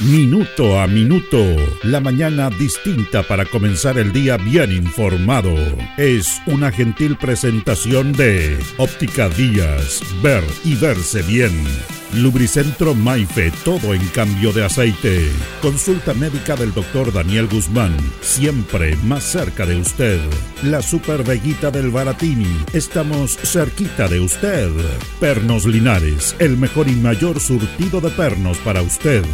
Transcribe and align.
Minuto 0.00 0.78
a 0.78 0.86
Minuto, 0.86 1.42
la 1.82 2.00
mañana 2.00 2.50
distinta 2.50 3.22
para 3.22 3.46
comenzar 3.46 3.96
el 3.96 4.12
día 4.12 4.36
bien 4.36 4.70
informado. 4.70 5.54
Es 5.96 6.42
una 6.44 6.70
gentil 6.70 7.16
presentación 7.16 8.12
de 8.12 8.58
Óptica 8.76 9.30
Díaz, 9.30 10.02
ver 10.22 10.44
y 10.64 10.74
verse 10.74 11.22
bien. 11.22 11.64
Lubricentro 12.12 12.94
Maife, 12.94 13.50
todo 13.64 13.94
en 13.94 14.06
cambio 14.08 14.52
de 14.52 14.66
aceite. 14.66 15.30
Consulta 15.62 16.12
médica 16.12 16.56
del 16.56 16.74
doctor 16.74 17.10
Daniel 17.10 17.46
Guzmán, 17.46 17.96
siempre 18.20 18.96
más 18.96 19.24
cerca 19.24 19.64
de 19.64 19.76
usted. 19.76 20.20
La 20.62 20.82
Super 20.82 21.24
Veguita 21.24 21.70
del 21.70 21.90
Baratini, 21.90 22.64
estamos 22.74 23.38
cerquita 23.38 24.08
de 24.08 24.20
usted. 24.20 24.70
Pernos 25.20 25.64
Linares, 25.64 26.36
el 26.38 26.58
mejor 26.58 26.86
y 26.86 26.96
mayor 26.96 27.40
surtido 27.40 28.02
de 28.02 28.10
pernos 28.10 28.58
para 28.58 28.82
usted. 28.82 29.24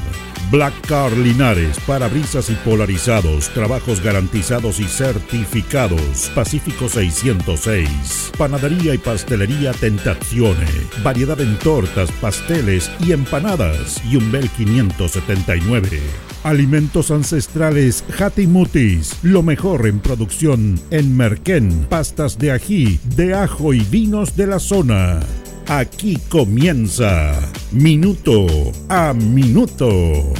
Black 0.50 0.74
Car 0.86 1.12
Linares, 1.12 1.78
parabrisas 1.86 2.50
y 2.50 2.54
polarizados, 2.54 3.48
trabajos 3.50 4.02
garantizados 4.02 4.80
y 4.80 4.84
certificados. 4.84 6.30
Pacífico 6.34 6.88
606. 6.88 8.32
Panadería 8.36 8.94
y 8.94 8.98
pastelería 8.98 9.72
Tentazione. 9.72 10.66
Variedad 11.02 11.40
en 11.40 11.58
tortas, 11.58 12.10
pasteles 12.12 12.90
y 13.00 13.12
empanadas. 13.12 14.02
Yumbel 14.10 14.48
579. 14.50 16.00
Alimentos 16.44 17.12
ancestrales 17.12 18.04
Hatimutis, 18.18 19.16
lo 19.22 19.42
mejor 19.44 19.86
en 19.86 20.00
producción 20.00 20.80
en 20.90 21.16
Merquén, 21.16 21.86
pastas 21.88 22.36
de 22.36 22.50
ají, 22.50 22.98
de 23.16 23.34
ajo 23.34 23.72
y 23.72 23.80
vinos 23.80 24.36
de 24.36 24.48
la 24.48 24.58
zona. 24.58 25.20
Aquí 25.68 26.18
comienza 26.28 27.32
Minuto 27.70 28.46
a 28.88 29.12
Minuto. 29.14 30.32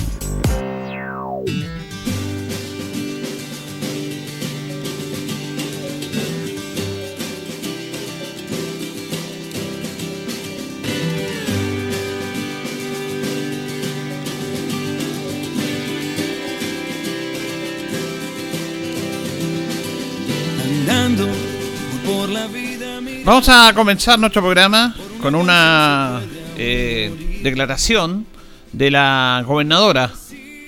Vamos 23.25 23.49
a 23.49 23.73
comenzar 23.73 24.19
nuestro 24.19 24.43
programa 24.43 24.95
con 25.23 25.37
una 25.37 26.21
eh, 26.59 27.41
declaración 27.45 28.27
de 28.73 28.91
la 28.91 29.45
gobernadora 29.47 30.11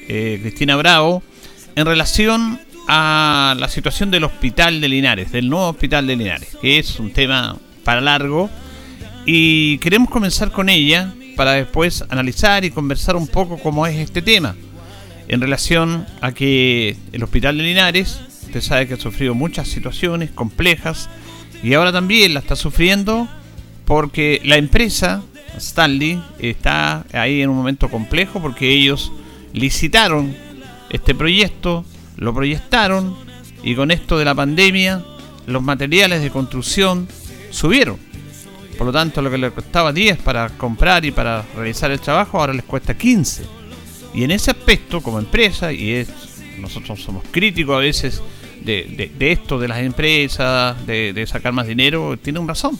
eh, 0.09 0.39
Cristina 0.41 0.77
Bravo 0.77 1.25
en 1.75 1.85
relación 1.85 2.61
a 2.87 3.57
la 3.59 3.69
situación 3.69 4.13
del 4.13 4.23
hospital 4.23 4.81
de 4.81 4.89
Linares, 4.89 5.33
del 5.33 5.51
nuevo 5.51 5.71
hospital 5.71 6.07
de 6.07 6.15
Linares, 6.15 6.57
que 6.63 6.79
es 6.79 7.01
un 7.01 7.13
tema 7.13 7.57
para 7.83 8.01
largo. 8.01 8.49
Y 9.27 9.79
queremos 9.79 10.09
comenzar 10.09 10.53
con 10.53 10.69
ella 10.69 11.13
para 11.37 11.55
después 11.55 12.05
analizar 12.09 12.65
y 12.65 12.71
conversar 12.71 13.17
un 13.17 13.27
poco 13.27 13.59
cómo 13.59 13.87
es 13.89 13.97
este 13.97 14.23
tema 14.23 14.55
en 15.27 15.41
relación 15.41 16.07
a 16.21 16.33
que 16.33 16.97
el 17.13 17.25
hospital 17.25 17.57
de 17.57 17.65
Linares, 17.65 18.21
usted 18.45 18.61
sabe 18.61 18.87
que 18.87 18.95
ha 18.95 18.99
sufrido 19.01 19.35
muchas 19.35 19.67
situaciones 19.67 20.31
complejas 20.31 21.09
y 21.63 21.75
ahora 21.75 21.91
también 21.91 22.35
la 22.35 22.41
está 22.41 22.55
sufriendo 22.55 23.27
porque 23.85 24.41
la 24.45 24.57
empresa 24.57 25.23
Stanley 25.57 26.21
está 26.39 27.05
ahí 27.13 27.43
en 27.43 27.51
un 27.51 27.57
momento 27.57 27.89
complejo 27.89 28.41
porque 28.41 28.71
ellos 28.71 29.13
licitaron 29.53 30.35
este 30.91 31.15
proyecto, 31.15 31.85
lo 32.17 32.35
proyectaron 32.35 33.17
y 33.63 33.75
con 33.75 33.91
esto 33.91 34.19
de 34.19 34.25
la 34.25 34.35
pandemia 34.35 35.03
los 35.47 35.63
materiales 35.63 36.23
de 36.23 36.31
construcción 36.31 37.09
subieron. 37.51 37.99
Por 38.77 38.89
lo 38.89 38.93
tanto, 38.93 39.23
lo 39.23 39.31
que 39.31 39.39
les 39.39 39.53
costaba 39.53 39.93
10 39.93 40.19
para 40.19 40.49
comprar 40.49 41.05
y 41.05 41.13
para 41.13 41.45
realizar 41.55 41.91
el 41.93 42.01
trabajo, 42.01 42.41
ahora 42.41 42.53
les 42.53 42.65
cuesta 42.65 42.95
15. 42.95 43.45
Y 44.15 44.25
en 44.25 44.33
ese 44.33 44.51
aspecto, 44.51 45.01
como 45.01 45.21
empresa, 45.21 45.73
y 45.73 45.93
es, 45.93 46.09
nosotros 46.59 47.01
somos 47.01 47.23
críticos 47.31 47.77
a 47.77 47.79
veces 47.79 48.21
de, 48.65 49.13
esto, 49.21 49.61
de 49.61 49.69
las 49.69 49.79
empresas, 49.79 50.85
de, 50.87 51.13
de 51.13 51.27
sacar 51.27 51.53
más 51.53 51.69
dinero, 51.69 52.17
tienen 52.17 52.49
razón 52.49 52.77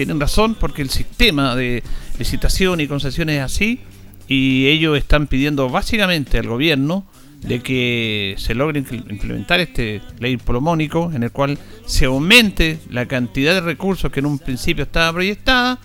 tienen 0.00 0.18
razón 0.18 0.54
porque 0.54 0.80
el 0.80 0.88
sistema 0.88 1.54
de 1.54 1.82
licitación 2.18 2.80
y 2.80 2.86
concesiones 2.86 3.36
es 3.36 3.42
así 3.42 3.80
y 4.28 4.66
ellos 4.68 4.96
están 4.96 5.26
pidiendo 5.26 5.68
básicamente 5.68 6.38
al 6.38 6.46
gobierno 6.46 7.04
de 7.42 7.60
que 7.60 8.34
se 8.38 8.54
logre 8.54 8.78
implementar 8.78 9.60
este 9.60 10.00
ley 10.18 10.38
polomónico 10.38 11.12
en 11.14 11.24
el 11.24 11.32
cual 11.32 11.58
se 11.84 12.06
aumente 12.06 12.78
la 12.88 13.04
cantidad 13.04 13.52
de 13.52 13.60
recursos 13.60 14.10
que 14.10 14.20
en 14.20 14.26
un 14.26 14.38
principio 14.38 14.84
estaba 14.84 15.12
proyectada 15.12 15.78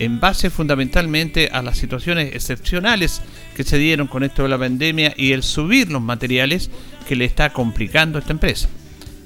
en 0.00 0.18
base 0.18 0.50
fundamentalmente 0.50 1.50
a 1.52 1.62
las 1.62 1.78
situaciones 1.78 2.34
excepcionales 2.34 3.22
que 3.54 3.62
se 3.62 3.78
dieron 3.78 4.08
con 4.08 4.24
esto 4.24 4.42
de 4.42 4.48
la 4.48 4.58
pandemia 4.58 5.14
y 5.16 5.30
el 5.30 5.44
subir 5.44 5.92
los 5.92 6.02
materiales 6.02 6.72
que 7.06 7.14
le 7.14 7.24
está 7.24 7.52
complicando 7.52 8.18
a 8.18 8.22
esta 8.22 8.32
empresa. 8.32 8.68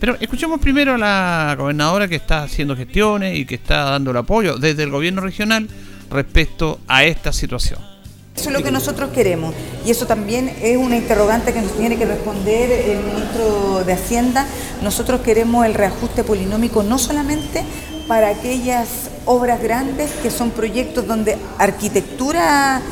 Pero 0.05 0.19
escuchemos 0.21 0.61
primero 0.61 0.97
a 0.97 0.99
la 0.99 1.55
gobernadora 1.57 2.07
que 2.07 2.17
está 2.17 2.43
haciendo 2.43 2.77
gestiones 2.77 3.39
y 3.39 3.47
que 3.47 3.55
está 3.55 3.85
dando 3.85 4.11
el 4.11 4.19
apoyo 4.19 4.59
desde 4.59 4.83
el 4.83 4.91
gobierno 4.91 5.23
regional 5.23 5.67
respecto 6.11 6.79
a 6.87 7.05
esta 7.05 7.33
situación. 7.33 7.79
Eso 8.37 8.51
es 8.51 8.53
lo 8.55 8.63
que 8.63 8.71
nosotros 8.71 9.13
queremos 9.15 9.55
y 9.87 9.91
eso 9.91 10.07
también 10.07 10.55
es 10.61 10.77
una 10.77 10.99
interrogante 10.99 11.55
que 11.55 11.63
nos 11.63 11.75
tiene 11.79 11.97
que 11.97 12.05
responder 12.05 12.71
el 12.71 12.99
ministro 12.99 13.83
de 13.83 13.95
Hacienda. 13.95 14.47
Nosotros 14.83 15.23
queremos 15.23 15.65
el 15.65 15.73
reajuste 15.73 16.23
polinómico 16.23 16.83
no 16.83 16.99
solamente 16.99 17.65
para 18.07 18.29
aquellas 18.29 19.09
obras 19.25 19.63
grandes 19.63 20.11
que 20.23 20.31
son 20.31 20.51
proyectos 20.51 21.07
donde 21.07 21.39
arquitectura 21.59 22.83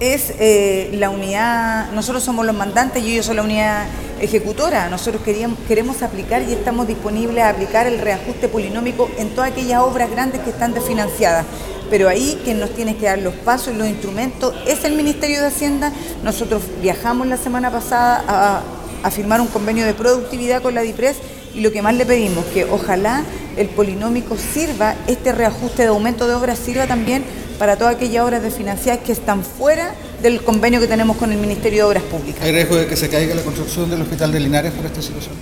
es 0.00 0.32
eh, 0.38 0.90
la 0.94 1.10
unidad, 1.10 1.90
nosotros 1.92 2.22
somos 2.22 2.44
los 2.44 2.54
mandantes 2.54 3.02
y 3.02 3.12
ellos 3.12 3.26
son 3.26 3.36
la 3.36 3.42
unidad 3.42 3.86
ejecutora. 4.20 4.88
Nosotros 4.88 5.22
queríamos, 5.22 5.58
queremos 5.66 6.02
aplicar 6.02 6.42
y 6.42 6.52
estamos 6.52 6.86
disponibles 6.86 7.42
a 7.42 7.50
aplicar 7.50 7.86
el 7.86 7.98
reajuste 7.98 8.48
polinómico 8.48 9.10
en 9.18 9.30
todas 9.30 9.52
aquellas 9.52 9.82
obras 9.82 10.10
grandes 10.10 10.40
que 10.42 10.50
están 10.50 10.74
desfinanciadas. 10.74 11.46
Pero 11.88 12.08
ahí 12.08 12.40
quien 12.44 12.58
nos 12.58 12.70
tiene 12.70 12.96
que 12.96 13.06
dar 13.06 13.18
los 13.18 13.34
pasos 13.34 13.72
y 13.72 13.76
los 13.76 13.86
instrumentos 13.86 14.54
es 14.66 14.84
el 14.84 14.94
Ministerio 14.94 15.40
de 15.40 15.46
Hacienda. 15.46 15.92
Nosotros 16.24 16.62
viajamos 16.82 17.26
la 17.28 17.36
semana 17.36 17.70
pasada 17.70 18.24
a, 18.26 18.62
a 19.02 19.10
firmar 19.10 19.40
un 19.40 19.46
convenio 19.46 19.86
de 19.86 19.94
productividad 19.94 20.62
con 20.62 20.74
la 20.74 20.82
DIPRES 20.82 21.16
y 21.56 21.60
lo 21.60 21.72
que 21.72 21.80
más 21.80 21.94
le 21.94 22.04
pedimos, 22.04 22.44
que 22.46 22.64
ojalá 22.64 23.24
el 23.56 23.68
polinómico 23.68 24.36
sirva, 24.36 24.94
este 25.06 25.32
reajuste 25.32 25.82
de 25.82 25.88
aumento 25.88 26.28
de 26.28 26.34
obras 26.34 26.58
sirva 26.58 26.86
también 26.86 27.24
para 27.58 27.76
todas 27.76 27.96
aquellas 27.96 28.24
obras 28.24 28.42
desfinanciadas 28.42 29.02
que 29.02 29.12
están 29.12 29.42
fuera 29.42 29.94
del 30.22 30.42
convenio 30.42 30.80
que 30.80 30.86
tenemos 30.86 31.16
con 31.16 31.32
el 31.32 31.38
Ministerio 31.38 31.84
de 31.84 31.88
Obras 31.88 32.02
Públicas. 32.02 32.42
¿Hay 32.42 32.52
riesgo 32.52 32.76
de 32.76 32.86
que 32.86 32.96
se 32.96 33.08
caiga 33.08 33.34
la 33.34 33.42
construcción 33.42 33.88
del 33.88 34.02
Hospital 34.02 34.32
de 34.32 34.40
Linares 34.40 34.72
por 34.72 34.84
esta 34.84 35.00
situación? 35.00 35.34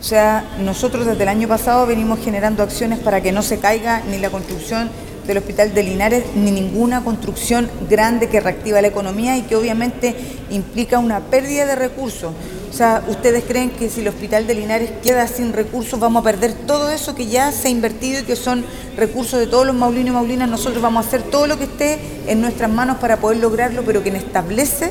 O 0.00 0.04
sea, 0.04 0.44
nosotros 0.60 1.06
desde 1.06 1.22
el 1.24 1.28
año 1.28 1.48
pasado 1.48 1.86
venimos 1.86 2.20
generando 2.20 2.62
acciones 2.62 3.00
para 3.00 3.20
que 3.20 3.32
no 3.32 3.42
se 3.42 3.58
caiga 3.58 4.02
ni 4.08 4.18
la 4.18 4.30
construcción 4.30 4.90
del 5.26 5.38
Hospital 5.38 5.74
de 5.74 5.82
Linares 5.82 6.24
ni 6.34 6.50
ninguna 6.50 7.02
construcción 7.04 7.70
grande 7.88 8.28
que 8.28 8.40
reactiva 8.40 8.80
la 8.80 8.88
economía 8.88 9.36
y 9.36 9.42
que 9.42 9.56
obviamente 9.56 10.14
implica 10.50 10.98
una 10.98 11.20
pérdida 11.20 11.66
de 11.66 11.76
recursos. 11.76 12.32
O 12.70 12.74
sea, 12.74 13.04
¿ustedes 13.08 13.44
creen 13.44 13.70
que 13.70 13.90
si 13.90 14.00
el 14.00 14.08
Hospital 14.08 14.46
de 14.46 14.54
Linares 14.54 14.90
queda 15.02 15.26
sin 15.26 15.52
recursos 15.52 16.00
vamos 16.00 16.22
a 16.22 16.24
perder 16.24 16.54
todo 16.54 16.90
eso 16.90 17.14
que 17.14 17.26
ya 17.26 17.52
se 17.52 17.68
ha 17.68 17.70
invertido 17.70 18.20
y 18.20 18.24
que 18.24 18.34
son 18.34 18.64
recursos 18.96 19.38
de 19.38 19.46
todos 19.46 19.66
los 19.66 19.74
maulinos 19.74 20.08
y 20.08 20.12
maulinas? 20.12 20.48
Nosotros 20.48 20.82
vamos 20.82 21.04
a 21.04 21.08
hacer 21.08 21.22
todo 21.22 21.46
lo 21.46 21.58
que 21.58 21.64
esté 21.64 21.98
en 22.26 22.40
nuestras 22.40 22.70
manos 22.70 22.96
para 22.96 23.18
poder 23.18 23.38
lograrlo, 23.38 23.82
pero 23.84 24.02
quien 24.02 24.16
establece 24.16 24.90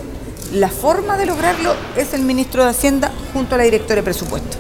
la 0.54 0.70
forma 0.70 1.18
de 1.18 1.26
lograrlo 1.26 1.74
es 1.98 2.14
el 2.14 2.22
ministro 2.22 2.64
de 2.64 2.70
Hacienda 2.70 3.12
junto 3.34 3.56
a 3.56 3.58
la 3.58 3.64
directora 3.64 4.02
de 4.02 4.04
presupuesto. 4.04 4.58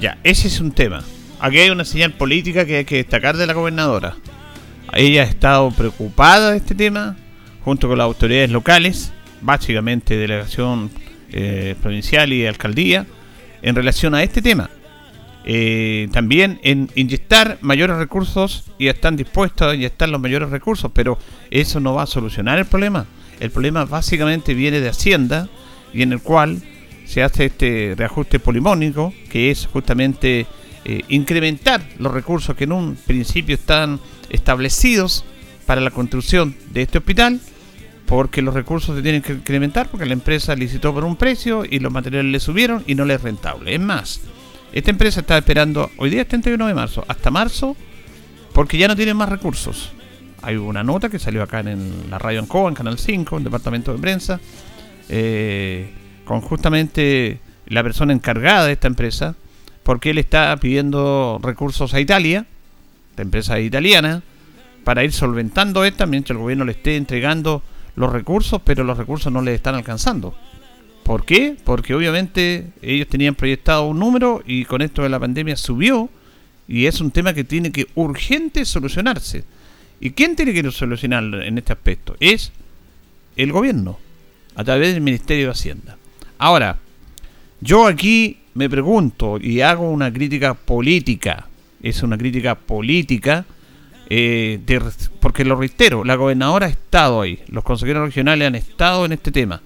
Ya, 0.00 0.18
ese 0.24 0.48
es 0.48 0.58
un 0.58 0.72
tema. 0.72 1.04
Aquí 1.42 1.58
hay 1.58 1.70
una 1.70 1.84
señal 1.84 2.12
política 2.12 2.64
que 2.64 2.76
hay 2.76 2.84
que 2.84 2.98
destacar 2.98 3.36
de 3.36 3.48
la 3.48 3.52
gobernadora. 3.52 4.14
Ella 4.92 5.22
ha 5.22 5.24
estado 5.24 5.72
preocupada 5.72 6.52
de 6.52 6.58
este 6.58 6.76
tema, 6.76 7.16
junto 7.64 7.88
con 7.88 7.98
las 7.98 8.04
autoridades 8.04 8.52
locales, 8.52 9.12
básicamente 9.40 10.16
delegación 10.16 10.92
eh, 11.32 11.74
provincial 11.82 12.32
y 12.32 12.46
alcaldía 12.46 13.06
en 13.60 13.74
relación 13.74 14.14
a 14.14 14.22
este 14.22 14.40
tema. 14.40 14.70
Eh, 15.44 16.08
también 16.12 16.60
en 16.62 16.88
inyectar 16.94 17.58
mayores 17.60 17.96
recursos 17.96 18.70
y 18.78 18.86
están 18.86 19.16
dispuestos 19.16 19.66
a 19.66 19.74
inyectar 19.74 20.08
los 20.08 20.20
mayores 20.20 20.50
recursos, 20.50 20.92
pero 20.94 21.18
eso 21.50 21.80
no 21.80 21.92
va 21.94 22.04
a 22.04 22.06
solucionar 22.06 22.60
el 22.60 22.66
problema. 22.66 23.04
El 23.40 23.50
problema 23.50 23.84
básicamente 23.84 24.54
viene 24.54 24.78
de 24.78 24.90
Hacienda 24.90 25.48
y 25.92 26.02
en 26.02 26.12
el 26.12 26.22
cual 26.22 26.62
se 27.04 27.24
hace 27.24 27.46
este 27.46 27.94
reajuste 27.98 28.38
polimónico, 28.38 29.12
que 29.28 29.50
es 29.50 29.66
justamente 29.66 30.46
eh, 30.84 31.02
incrementar 31.08 31.82
los 31.98 32.12
recursos 32.12 32.56
que 32.56 32.64
en 32.64 32.72
un 32.72 32.96
principio 32.96 33.54
están 33.54 34.00
establecidos 34.30 35.24
para 35.66 35.80
la 35.80 35.90
construcción 35.90 36.56
de 36.72 36.82
este 36.82 36.98
hospital, 36.98 37.40
porque 38.06 38.42
los 38.42 38.52
recursos 38.52 38.96
se 38.96 39.02
tienen 39.02 39.22
que 39.22 39.32
incrementar, 39.32 39.88
porque 39.88 40.06
la 40.06 40.12
empresa 40.12 40.54
licitó 40.54 40.92
por 40.92 41.04
un 41.04 41.16
precio 41.16 41.64
y 41.64 41.78
los 41.78 41.92
materiales 41.92 42.30
le 42.30 42.40
subieron 42.40 42.82
y 42.86 42.94
no 42.94 43.04
le 43.04 43.14
es 43.14 43.22
rentable. 43.22 43.74
Es 43.74 43.80
más, 43.80 44.20
esta 44.72 44.90
empresa 44.90 45.20
está 45.20 45.38
esperando, 45.38 45.90
hoy 45.98 46.10
día 46.10 46.22
es 46.22 46.28
31 46.28 46.66
de 46.66 46.74
marzo, 46.74 47.04
hasta 47.06 47.30
marzo, 47.30 47.76
porque 48.52 48.76
ya 48.76 48.88
no 48.88 48.96
tienen 48.96 49.16
más 49.16 49.28
recursos. 49.28 49.92
Hay 50.42 50.56
una 50.56 50.82
nota 50.82 51.08
que 51.08 51.18
salió 51.18 51.42
acá 51.42 51.60
en 51.60 52.10
la 52.10 52.18
radio 52.18 52.40
Ancoa, 52.40 52.68
en 52.68 52.74
Canal 52.74 52.98
5, 52.98 53.36
en 53.36 53.40
el 53.40 53.44
departamento 53.44 53.92
de 53.92 53.98
prensa, 53.98 54.40
eh, 55.08 55.92
con 56.24 56.40
justamente 56.40 57.38
la 57.66 57.82
persona 57.82 58.12
encargada 58.12 58.66
de 58.66 58.72
esta 58.72 58.88
empresa, 58.88 59.36
porque 59.82 60.10
él 60.10 60.18
está 60.18 60.56
pidiendo 60.56 61.40
recursos 61.42 61.94
a 61.94 62.00
Italia, 62.00 62.46
la 63.16 63.22
empresa 63.22 63.58
italiana, 63.60 64.22
para 64.84 65.04
ir 65.04 65.12
solventando 65.12 65.84
esta 65.84 66.06
mientras 66.06 66.36
el 66.36 66.42
gobierno 66.42 66.64
le 66.64 66.72
esté 66.72 66.96
entregando 66.96 67.62
los 67.96 68.12
recursos, 68.12 68.60
pero 68.64 68.84
los 68.84 68.98
recursos 68.98 69.32
no 69.32 69.42
le 69.42 69.54
están 69.54 69.74
alcanzando. 69.74 70.34
¿Por 71.04 71.24
qué? 71.24 71.56
Porque 71.64 71.94
obviamente 71.94 72.68
ellos 72.80 73.08
tenían 73.08 73.34
proyectado 73.34 73.86
un 73.86 73.98
número 73.98 74.42
y 74.46 74.64
con 74.64 74.82
esto 74.82 75.02
de 75.02 75.08
la 75.08 75.18
pandemia 75.18 75.56
subió 75.56 76.08
y 76.68 76.86
es 76.86 77.00
un 77.00 77.10
tema 77.10 77.34
que 77.34 77.44
tiene 77.44 77.72
que 77.72 77.88
urgente 77.94 78.64
solucionarse. 78.64 79.44
¿Y 80.00 80.12
quién 80.12 80.36
tiene 80.36 80.52
que 80.52 80.70
solucionar 80.70 81.22
en 81.22 81.58
este 81.58 81.72
aspecto? 81.72 82.16
Es 82.20 82.52
el 83.36 83.52
gobierno, 83.52 83.98
a 84.54 84.64
través 84.64 84.92
del 84.92 85.02
Ministerio 85.02 85.46
de 85.46 85.52
Hacienda. 85.52 85.96
Ahora, 86.38 86.78
yo 87.60 87.86
aquí 87.86 88.41
me 88.54 88.68
pregunto 88.68 89.38
y 89.40 89.60
hago 89.60 89.90
una 89.90 90.12
crítica 90.12 90.54
política, 90.54 91.48
es 91.82 92.02
una 92.02 92.18
crítica 92.18 92.54
política, 92.54 93.44
eh, 94.08 94.60
porque 95.20 95.44
lo 95.44 95.56
reitero, 95.56 96.04
la 96.04 96.16
gobernadora 96.16 96.66
ha 96.66 96.70
estado 96.70 97.22
ahí, 97.22 97.40
los 97.48 97.64
consejeros 97.64 98.06
regionales 98.06 98.48
han 98.48 98.54
estado 98.54 99.04
en 99.04 99.12
este 99.12 99.32
tema 99.32 99.62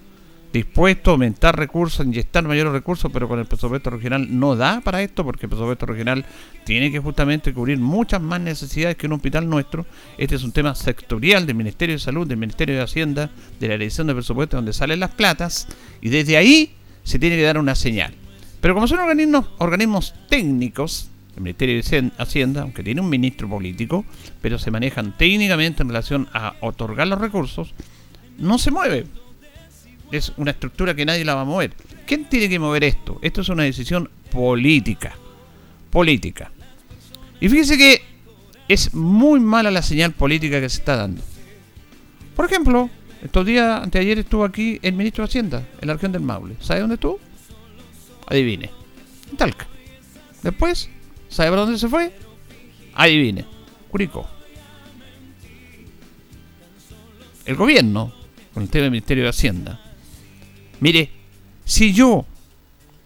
dispuesto 0.53 1.11
a 1.11 1.13
aumentar 1.13 1.57
recursos, 1.57 2.05
inyectar 2.05 2.43
mayores 2.43 2.73
recursos, 2.73 3.11
pero 3.11 3.27
con 3.27 3.39
el 3.39 3.45
presupuesto 3.45 3.89
regional 3.89 4.27
no 4.39 4.55
da 4.55 4.81
para 4.81 5.01
esto, 5.01 5.23
porque 5.23 5.45
el 5.45 5.49
presupuesto 5.49 5.85
regional 5.85 6.25
tiene 6.63 6.91
que 6.91 6.99
justamente 6.99 7.53
cubrir 7.53 7.77
muchas 7.77 8.21
más 8.21 8.41
necesidades 8.41 8.95
que 8.95 9.07
un 9.07 9.13
hospital 9.13 9.49
nuestro. 9.49 9.85
Este 10.17 10.35
es 10.35 10.43
un 10.43 10.51
tema 10.51 10.73
sectorial 10.75 11.45
del 11.45 11.55
Ministerio 11.55 11.95
de 11.95 11.99
Salud, 11.99 12.27
del 12.27 12.37
Ministerio 12.37 12.75
de 12.75 12.81
Hacienda, 12.81 13.29
de 13.59 13.67
la 13.67 13.75
edición 13.75 14.07
de 14.07 14.13
presupuesto, 14.13 14.57
donde 14.57 14.73
salen 14.73 14.99
las 14.99 15.11
platas, 15.11 15.67
y 16.01 16.09
desde 16.09 16.37
ahí 16.37 16.73
se 17.03 17.19
tiene 17.19 17.35
que 17.35 17.43
dar 17.43 17.57
una 17.57 17.75
señal. 17.75 18.13
Pero 18.61 18.73
como 18.73 18.87
son 18.87 18.99
organismos, 18.99 19.45
organismos 19.59 20.13
técnicos, 20.29 21.09
el 21.35 21.43
Ministerio 21.43 21.81
de 21.81 22.11
Hacienda, 22.17 22.63
aunque 22.63 22.83
tiene 22.83 23.01
un 23.01 23.09
ministro 23.09 23.47
político, 23.47 24.05
pero 24.41 24.57
se 24.57 24.71
manejan 24.71 25.15
técnicamente 25.17 25.83
en 25.83 25.89
relación 25.89 26.27
a 26.33 26.55
otorgar 26.61 27.07
los 27.07 27.19
recursos, 27.19 27.73
no 28.37 28.57
se 28.57 28.71
mueve 28.71 29.05
es 30.11 30.31
una 30.37 30.51
estructura 30.51 30.95
que 30.95 31.05
nadie 31.05 31.25
la 31.25 31.35
va 31.35 31.41
a 31.41 31.45
mover. 31.45 31.73
¿Quién 32.05 32.25
tiene 32.25 32.49
que 32.49 32.59
mover 32.59 32.83
esto? 32.83 33.19
Esto 33.21 33.41
es 33.41 33.49
una 33.49 33.63
decisión 33.63 34.09
política. 34.31 35.15
Política. 35.89 36.51
Y 37.39 37.49
fíjese 37.49 37.77
que 37.77 38.01
es 38.67 38.93
muy 38.93 39.39
mala 39.39 39.71
la 39.71 39.81
señal 39.81 40.13
política 40.13 40.59
que 40.59 40.69
se 40.69 40.79
está 40.79 40.95
dando. 40.95 41.21
Por 42.35 42.45
ejemplo, 42.45 42.89
estos 43.23 43.45
días, 43.45 43.81
anteayer 43.81 44.19
estuvo 44.19 44.43
aquí 44.43 44.79
el 44.81 44.93
ministro 44.93 45.23
de 45.23 45.29
Hacienda, 45.29 45.67
en 45.81 45.87
la 45.87 45.95
del 45.95 46.21
Maule. 46.21 46.55
¿Sabe 46.59 46.81
dónde 46.81 46.95
estuvo? 46.95 47.19
Adivine. 48.27 48.69
Talca. 49.37 49.67
Después, 50.43 50.89
¿sabe 51.29 51.49
para 51.49 51.61
dónde 51.63 51.79
se 51.79 51.87
fue? 51.87 52.13
Adivine. 52.93 53.45
Curicó. 53.89 54.27
El 57.45 57.55
gobierno, 57.55 58.13
con 58.53 58.63
el 58.63 58.69
tema 58.69 58.83
del 58.83 58.91
Ministerio 58.91 59.23
de 59.23 59.29
Hacienda, 59.29 59.79
Mire, 60.79 61.09
si 61.65 61.91
yo, 61.91 62.25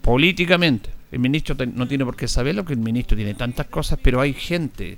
políticamente, 0.02 0.90
el 1.12 1.20
ministro 1.20 1.56
no 1.74 1.88
tiene 1.88 2.06
por 2.06 2.16
qué 2.16 2.28
saberlo, 2.28 2.66
que 2.66 2.74
el 2.74 2.80
ministro 2.80 3.16
tiene 3.16 3.34
tantas 3.34 3.68
cosas, 3.68 4.00
pero 4.02 4.20
hay 4.20 4.34
gente, 4.34 4.98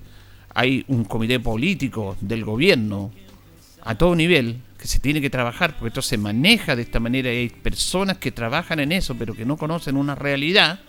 hay 0.53 0.83
un 0.87 1.03
comité 1.05 1.39
político 1.39 2.17
del 2.19 2.43
gobierno 2.43 3.11
a 3.83 3.95
todo 3.95 4.15
nivel 4.15 4.57
que 4.83 4.89
se 4.89 4.99
tiene 4.99 5.21
que 5.21 5.29
trabajar, 5.29 5.77
porque 5.77 5.87
esto 5.87 6.01
se 6.01 6.17
maneja 6.17 6.75
de 6.75 6.81
esta 6.81 6.99
manera 6.99 7.31
y 7.31 7.37
hay 7.37 7.49
personas 7.49 8.17
que 8.17 8.33
trabajan 8.33 8.81
en 8.81 8.91
eso, 8.91 9.15
pero 9.15 9.33
que 9.33 9.45
no 9.45 9.55
conocen 9.55 9.95
una 9.95 10.13
realidad, 10.13 10.81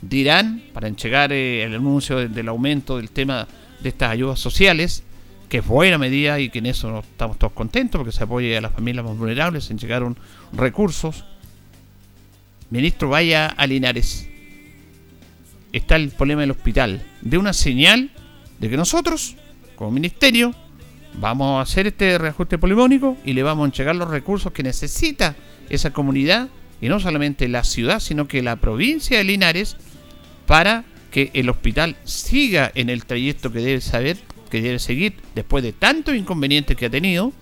dirán, 0.00 0.62
para 0.72 0.88
entregar 0.88 1.30
eh, 1.30 1.62
el 1.62 1.74
anuncio 1.74 2.26
del 2.26 2.48
aumento 2.48 2.96
del 2.96 3.10
tema 3.10 3.46
de 3.80 3.90
estas 3.90 4.12
ayudas 4.12 4.40
sociales, 4.40 5.02
que 5.50 5.58
es 5.58 5.66
buena 5.66 5.98
medida 5.98 6.40
y 6.40 6.48
que 6.48 6.60
en 6.60 6.64
eso 6.64 7.00
estamos 7.00 7.38
todos 7.38 7.52
contentos 7.52 7.98
porque 7.98 8.12
se 8.12 8.24
apoya 8.24 8.56
a 8.56 8.62
las 8.62 8.72
familias 8.72 9.04
más 9.04 9.18
vulnerables, 9.18 9.64
se 9.64 9.74
llegaron 9.74 10.16
recursos. 10.54 11.26
Ministro, 12.70 13.10
vaya 13.10 13.48
a 13.48 13.66
Linares. 13.66 14.26
Está 15.74 15.96
el 15.96 16.08
problema 16.12 16.40
del 16.40 16.52
hospital. 16.52 17.04
De 17.20 17.36
una 17.36 17.52
señal 17.52 18.10
de 18.58 18.70
que 18.70 18.78
nosotros, 18.78 19.36
como 19.76 19.90
ministerio, 19.90 20.54
vamos 21.14 21.58
a 21.58 21.62
hacer 21.62 21.86
este 21.86 22.18
reajuste 22.18 22.58
polimónico 22.58 23.16
y 23.24 23.32
le 23.32 23.42
vamos 23.42 23.64
a 23.64 23.66
entregar 23.66 23.96
los 23.96 24.08
recursos 24.08 24.52
que 24.52 24.62
necesita 24.62 25.36
esa 25.68 25.92
comunidad, 25.92 26.48
y 26.80 26.88
no 26.88 27.00
solamente 27.00 27.48
la 27.48 27.64
ciudad, 27.64 28.00
sino 28.00 28.28
que 28.28 28.42
la 28.42 28.56
provincia 28.56 29.18
de 29.18 29.24
Linares, 29.24 29.76
para 30.46 30.84
que 31.10 31.30
el 31.34 31.48
hospital 31.50 31.96
siga 32.04 32.70
en 32.74 32.88
el 32.88 33.04
trayecto 33.04 33.52
que 33.52 33.60
debe 33.60 33.80
saber 33.80 34.18
que 34.48 34.62
debe 34.62 34.78
seguir 34.78 35.14
después 35.34 35.62
de 35.62 35.72
tantos 35.72 36.14
inconvenientes 36.14 36.76
que 36.76 36.86
ha 36.86 36.90
tenido. 36.90 37.32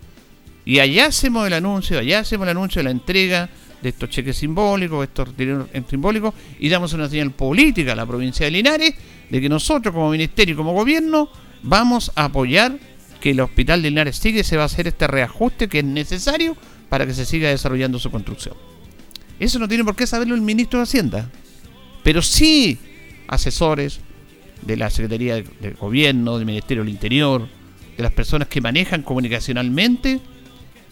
Y 0.64 0.80
allá 0.80 1.06
hacemos 1.06 1.46
el 1.46 1.52
anuncio, 1.52 1.98
allá 1.98 2.20
hacemos 2.20 2.46
el 2.46 2.56
anuncio 2.56 2.80
de 2.80 2.84
la 2.84 2.90
entrega 2.90 3.48
de 3.80 3.90
estos 3.90 4.10
cheques 4.10 4.36
simbólicos, 4.36 5.04
estos 5.04 5.28
retiros 5.28 5.68
simbólicos, 5.88 6.34
y 6.58 6.68
damos 6.68 6.92
una 6.92 7.08
señal 7.08 7.30
política 7.30 7.92
a 7.92 7.96
la 7.96 8.06
provincia 8.06 8.46
de 8.46 8.50
Linares 8.50 8.94
de 9.30 9.40
que 9.40 9.48
nosotros 9.48 9.94
como 9.94 10.10
ministerio 10.10 10.54
y 10.54 10.56
como 10.56 10.72
gobierno 10.72 11.28
vamos 11.62 12.10
a 12.16 12.24
apoyar 12.24 12.78
que 13.26 13.32
el 13.32 13.40
hospital 13.40 13.82
de 13.82 13.90
Linares 13.90 14.18
sigue, 14.18 14.44
se 14.44 14.56
va 14.56 14.62
a 14.62 14.66
hacer 14.66 14.86
este 14.86 15.08
reajuste 15.08 15.66
que 15.66 15.80
es 15.80 15.84
necesario 15.84 16.56
para 16.88 17.04
que 17.06 17.12
se 17.12 17.24
siga 17.24 17.48
desarrollando 17.48 17.98
su 17.98 18.08
construcción. 18.08 18.54
Eso 19.40 19.58
no 19.58 19.66
tiene 19.66 19.82
por 19.82 19.96
qué 19.96 20.06
saberlo 20.06 20.36
el 20.36 20.42
ministro 20.42 20.78
de 20.78 20.84
Hacienda, 20.84 21.28
pero 22.04 22.22
sí 22.22 22.78
asesores, 23.26 23.98
de 24.62 24.76
la 24.76 24.90
Secretaría 24.90 25.34
de 25.34 25.70
Gobierno, 25.72 26.36
del 26.36 26.46
Ministerio 26.46 26.84
del 26.84 26.92
Interior, 26.92 27.48
de 27.96 28.02
las 28.04 28.12
personas 28.12 28.46
que 28.46 28.60
manejan 28.60 29.02
comunicacionalmente 29.02 30.20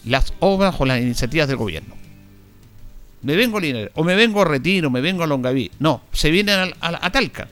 las 0.04 0.34
obras 0.40 0.74
o 0.80 0.86
las 0.86 1.00
iniciativas 1.00 1.46
del 1.46 1.56
gobierno. 1.56 1.94
Me 3.22 3.36
vengo 3.36 3.58
a 3.58 3.60
Linares, 3.60 3.92
o 3.94 4.02
me 4.02 4.16
vengo 4.16 4.42
a 4.42 4.44
Retiro, 4.44 4.90
me 4.90 5.00
vengo 5.00 5.22
a 5.22 5.28
Longaví. 5.28 5.70
No, 5.78 6.02
se 6.12 6.32
vienen 6.32 6.74
a, 6.80 7.12
Talca. 7.12 7.46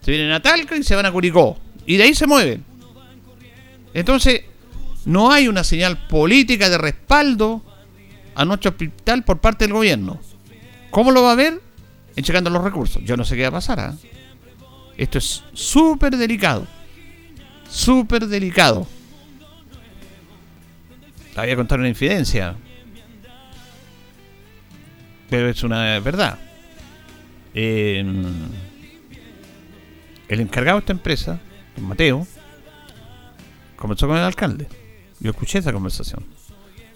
Se 0.00 0.10
vienen 0.10 0.32
a 0.32 0.42
Talca 0.42 0.76
y 0.76 0.82
se 0.82 0.96
van 0.96 1.06
a 1.06 1.12
Curicó. 1.12 1.56
Y 1.86 1.98
de 1.98 2.02
ahí 2.02 2.14
se 2.16 2.26
mueven. 2.26 2.68
Entonces, 3.94 4.42
no 5.04 5.30
hay 5.30 5.48
una 5.48 5.64
señal 5.64 6.06
política 6.06 6.68
de 6.68 6.78
respaldo 6.78 7.62
a 8.34 8.44
nuestro 8.44 8.70
hospital 8.70 9.24
por 9.24 9.38
parte 9.38 9.64
del 9.64 9.74
gobierno. 9.74 10.20
¿Cómo 10.90 11.10
lo 11.10 11.22
va 11.22 11.32
a 11.32 11.36
ver? 11.36 11.60
Enchecando 12.16 12.50
los 12.50 12.62
recursos. 12.62 13.02
Yo 13.04 13.16
no 13.16 13.24
sé 13.24 13.36
qué 13.36 13.42
va 13.42 13.48
a 13.48 13.52
pasar. 13.52 13.80
¿ah? 13.80 13.94
Esto 14.96 15.18
es 15.18 15.44
súper 15.52 16.16
delicado. 16.16 16.66
Súper 17.68 18.26
delicado. 18.26 18.86
Te 21.34 21.40
voy 21.40 21.50
a 21.50 21.56
contar 21.56 21.78
una 21.78 21.88
infidencia. 21.88 22.56
Pero 25.28 25.48
es 25.48 25.62
una 25.62 25.98
verdad. 26.00 26.38
el 27.54 28.50
encargado 30.28 30.78
de 30.78 30.80
esta 30.80 30.92
empresa, 30.92 31.40
Mateo, 31.80 32.26
comenzó 33.80 34.06
con 34.06 34.18
el 34.18 34.22
alcalde. 34.22 34.68
Yo 35.18 35.30
escuché 35.30 35.58
esa 35.58 35.72
conversación. 35.72 36.22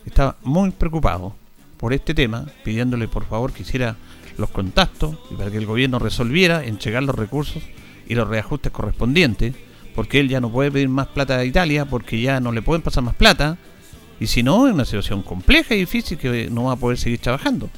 Estaba 0.04 0.36
muy 0.42 0.70
preocupado 0.70 1.34
por 1.78 1.92
este 1.94 2.14
tema, 2.14 2.46
pidiéndole 2.62 3.08
por 3.08 3.24
favor 3.24 3.52
que 3.52 3.62
hiciera 3.62 3.96
los 4.36 4.50
contactos 4.50 5.16
y 5.30 5.34
para 5.34 5.50
que 5.50 5.56
el 5.56 5.66
gobierno 5.66 5.98
resolviera 5.98 6.62
entregar 6.64 7.02
los 7.02 7.16
recursos 7.16 7.62
y 8.06 8.14
los 8.14 8.28
reajustes 8.28 8.70
correspondientes, 8.70 9.54
porque 9.94 10.20
él 10.20 10.28
ya 10.28 10.40
no 10.40 10.52
puede 10.52 10.70
pedir 10.70 10.90
más 10.90 11.06
plata 11.06 11.38
a 11.38 11.44
Italia, 11.44 11.86
porque 11.86 12.20
ya 12.20 12.38
no 12.38 12.52
le 12.52 12.60
pueden 12.60 12.82
pasar 12.82 13.02
más 13.02 13.14
plata, 13.14 13.56
y 14.20 14.26
si 14.26 14.42
no, 14.42 14.66
es 14.66 14.74
una 14.74 14.84
situación 14.84 15.22
compleja 15.22 15.74
y 15.74 15.78
difícil 15.78 16.18
que 16.18 16.48
no 16.50 16.64
va 16.64 16.72
a 16.72 16.76
poder 16.76 16.98
seguir 16.98 17.18
trabajando. 17.18 17.70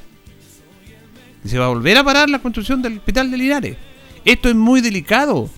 Y 1.45 1.49
se 1.49 1.59
va 1.59 1.67
a 1.67 1.69
volver 1.69 1.97
a 1.97 2.05
parar 2.05 2.29
la 2.29 2.41
construcción 2.41 2.83
del 2.83 2.99
hospital 2.99 3.31
de 3.31 3.37
Linares. 3.37 3.77
Esto 4.25 4.49
es 4.49 4.57
muy 4.57 4.81
delicado. 4.81 5.49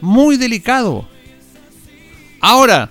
Muy 0.00 0.38
delicado. 0.38 1.06
Ahora, 2.40 2.90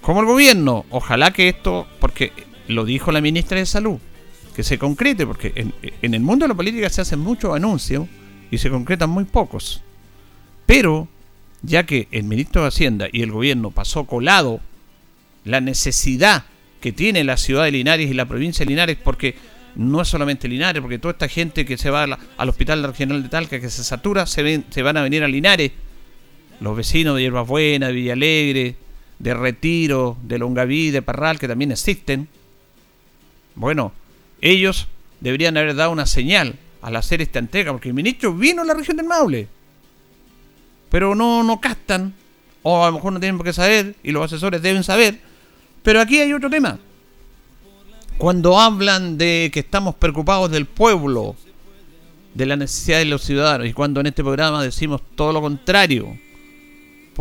como 0.00 0.20
el 0.20 0.26
gobierno, 0.26 0.84
ojalá 0.90 1.32
que 1.32 1.48
esto, 1.48 1.86
porque 2.00 2.32
lo 2.68 2.84
dijo 2.84 3.12
la 3.12 3.20
ministra 3.20 3.58
de 3.58 3.66
Salud, 3.66 3.98
que 4.54 4.62
se 4.62 4.78
concrete, 4.78 5.26
porque 5.26 5.52
en, 5.54 5.74
en 6.02 6.14
el 6.14 6.20
mundo 6.20 6.44
de 6.44 6.48
la 6.48 6.54
política 6.54 6.90
se 6.90 7.00
hacen 7.00 7.20
muchos 7.20 7.54
anuncios, 7.54 8.06
y 8.52 8.58
se 8.58 8.70
concretan 8.70 9.10
muy 9.10 9.24
pocos. 9.24 9.82
Pero, 10.66 11.08
ya 11.62 11.84
que 11.84 12.06
el 12.12 12.24
ministro 12.24 12.62
de 12.62 12.68
Hacienda 12.68 13.08
y 13.10 13.22
el 13.22 13.32
gobierno 13.32 13.70
pasó 13.70 14.04
colado 14.04 14.60
la 15.44 15.60
necesidad 15.60 16.44
que 16.80 16.92
tiene 16.92 17.24
la 17.24 17.38
ciudad 17.38 17.64
de 17.64 17.72
Linares 17.72 18.10
y 18.10 18.14
la 18.14 18.26
provincia 18.26 18.64
de 18.64 18.70
Linares, 18.70 18.98
porque 19.02 19.36
no 19.74 20.02
es 20.02 20.08
solamente 20.08 20.48
Linares, 20.48 20.82
porque 20.82 20.98
toda 20.98 21.12
esta 21.12 21.28
gente 21.28 21.64
que 21.64 21.78
se 21.78 21.88
va 21.88 22.02
al 22.36 22.48
hospital 22.48 22.82
regional 22.82 23.22
de 23.22 23.30
Talca, 23.30 23.58
que 23.58 23.70
se 23.70 23.82
satura, 23.82 24.26
se, 24.26 24.42
ven, 24.42 24.66
se 24.68 24.82
van 24.82 24.98
a 24.98 25.02
venir 25.02 25.24
a 25.24 25.28
Linares. 25.28 25.72
Los 26.62 26.76
vecinos 26.76 27.16
de 27.16 27.22
Hierbas 27.22 27.48
Buenas, 27.48 27.88
de 27.88 27.94
Villalegre, 27.96 28.76
de 29.18 29.34
Retiro, 29.34 30.16
de 30.22 30.38
Longaví, 30.38 30.92
de 30.92 31.02
Parral, 31.02 31.40
que 31.40 31.48
también 31.48 31.72
existen. 31.72 32.28
Bueno, 33.56 33.90
ellos 34.40 34.86
deberían 35.18 35.56
haber 35.56 35.74
dado 35.74 35.90
una 35.90 36.06
señal 36.06 36.54
al 36.80 36.94
hacer 36.94 37.20
esta 37.20 37.40
entrega, 37.40 37.72
porque 37.72 37.88
el 37.88 37.94
ministro 37.94 38.32
vino 38.32 38.62
a 38.62 38.64
la 38.64 38.74
región 38.74 38.96
del 38.96 39.06
Maule. 39.06 39.48
Pero 40.88 41.16
no, 41.16 41.42
no 41.42 41.60
captan, 41.60 42.14
o 42.62 42.84
a 42.84 42.90
lo 42.90 42.92
mejor 42.92 43.12
no 43.12 43.18
tienen 43.18 43.38
por 43.38 43.46
qué 43.46 43.52
saber, 43.52 43.96
y 44.04 44.12
los 44.12 44.24
asesores 44.24 44.62
deben 44.62 44.84
saber. 44.84 45.18
Pero 45.82 46.00
aquí 46.00 46.20
hay 46.20 46.32
otro 46.32 46.48
tema. 46.48 46.78
Cuando 48.18 48.56
hablan 48.56 49.18
de 49.18 49.50
que 49.52 49.58
estamos 49.58 49.96
preocupados 49.96 50.48
del 50.52 50.66
pueblo, 50.66 51.34
de 52.34 52.46
la 52.46 52.54
necesidad 52.54 52.98
de 52.98 53.06
los 53.06 53.22
ciudadanos, 53.22 53.66
y 53.66 53.72
cuando 53.72 53.98
en 53.98 54.06
este 54.06 54.22
programa 54.22 54.62
decimos 54.62 55.00
todo 55.16 55.32
lo 55.32 55.40
contrario, 55.40 56.16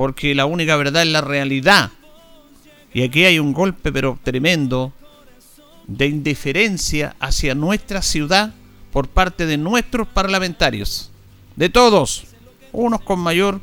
porque 0.01 0.33
la 0.33 0.45
única 0.45 0.77
verdad 0.77 1.03
es 1.03 1.09
la 1.09 1.21
realidad. 1.21 1.91
Y 2.91 3.03
aquí 3.03 3.23
hay 3.23 3.37
un 3.37 3.53
golpe, 3.53 3.91
pero 3.91 4.17
tremendo, 4.23 4.93
de 5.85 6.07
indiferencia 6.07 7.15
hacia 7.19 7.53
nuestra 7.53 8.01
ciudad 8.01 8.51
por 8.91 9.09
parte 9.09 9.45
de 9.45 9.57
nuestros 9.57 10.07
parlamentarios. 10.07 11.11
De 11.55 11.69
todos. 11.69 12.23
Unos 12.71 13.01
con 13.01 13.19
mayor 13.19 13.61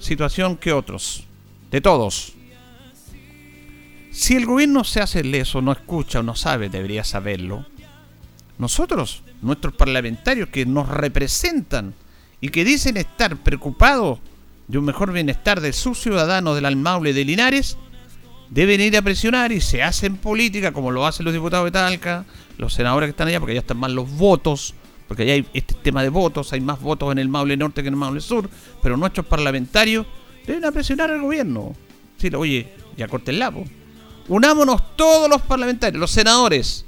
situación 0.00 0.56
que 0.56 0.72
otros. 0.72 1.28
De 1.70 1.80
todos. 1.80 2.32
Si 4.10 4.34
el 4.34 4.46
gobierno 4.46 4.82
se 4.82 5.00
hace 5.00 5.22
leso, 5.22 5.62
no 5.62 5.70
escucha 5.70 6.18
o 6.18 6.22
no 6.24 6.34
sabe, 6.34 6.70
debería 6.70 7.04
saberlo. 7.04 7.66
Nosotros, 8.58 9.22
nuestros 9.40 9.74
parlamentarios 9.74 10.48
que 10.48 10.66
nos 10.66 10.88
representan 10.88 11.94
y 12.40 12.48
que 12.48 12.64
dicen 12.64 12.96
estar 12.96 13.36
preocupados 13.36 14.18
de 14.68 14.78
un 14.78 14.84
mejor 14.84 15.12
bienestar 15.12 15.60
de 15.60 15.72
sus 15.72 15.98
ciudadanos 15.98 16.54
del 16.54 16.66
Almaule 16.66 17.12
de 17.12 17.24
Linares, 17.24 17.76
deben 18.50 18.80
ir 18.80 18.96
a 18.96 19.02
presionar 19.02 19.50
y 19.52 19.60
se 19.60 19.82
hacen 19.82 20.16
política 20.16 20.72
como 20.72 20.90
lo 20.90 21.06
hacen 21.06 21.24
los 21.24 21.32
diputados 21.32 21.64
de 21.64 21.70
Talca, 21.70 22.24
los 22.58 22.74
senadores 22.74 23.08
que 23.08 23.10
están 23.10 23.28
allá, 23.28 23.40
porque 23.40 23.54
ya 23.54 23.60
están 23.60 23.78
más 23.78 23.90
los 23.90 24.10
votos, 24.10 24.74
porque 25.08 25.22
allá 25.22 25.32
hay 25.34 25.46
este 25.54 25.74
tema 25.74 26.02
de 26.02 26.08
votos, 26.08 26.52
hay 26.52 26.60
más 26.60 26.80
votos 26.80 27.12
en 27.12 27.18
el 27.18 27.28
Maule 27.28 27.56
Norte 27.56 27.82
que 27.82 27.88
en 27.88 27.94
el 27.94 28.00
Maule 28.00 28.20
Sur, 28.20 28.48
pero 28.82 28.96
nuestros 28.96 29.26
parlamentarios 29.26 30.06
deben 30.46 30.64
a 30.64 30.72
presionar 30.72 31.10
al 31.10 31.22
gobierno. 31.22 31.74
Oye, 32.36 32.68
ya 32.96 33.08
corten 33.08 33.38
lapo. 33.38 33.64
Unámonos 34.28 34.96
todos 34.96 35.28
los 35.28 35.42
parlamentarios, 35.42 35.98
los 35.98 36.10
senadores. 36.10 36.84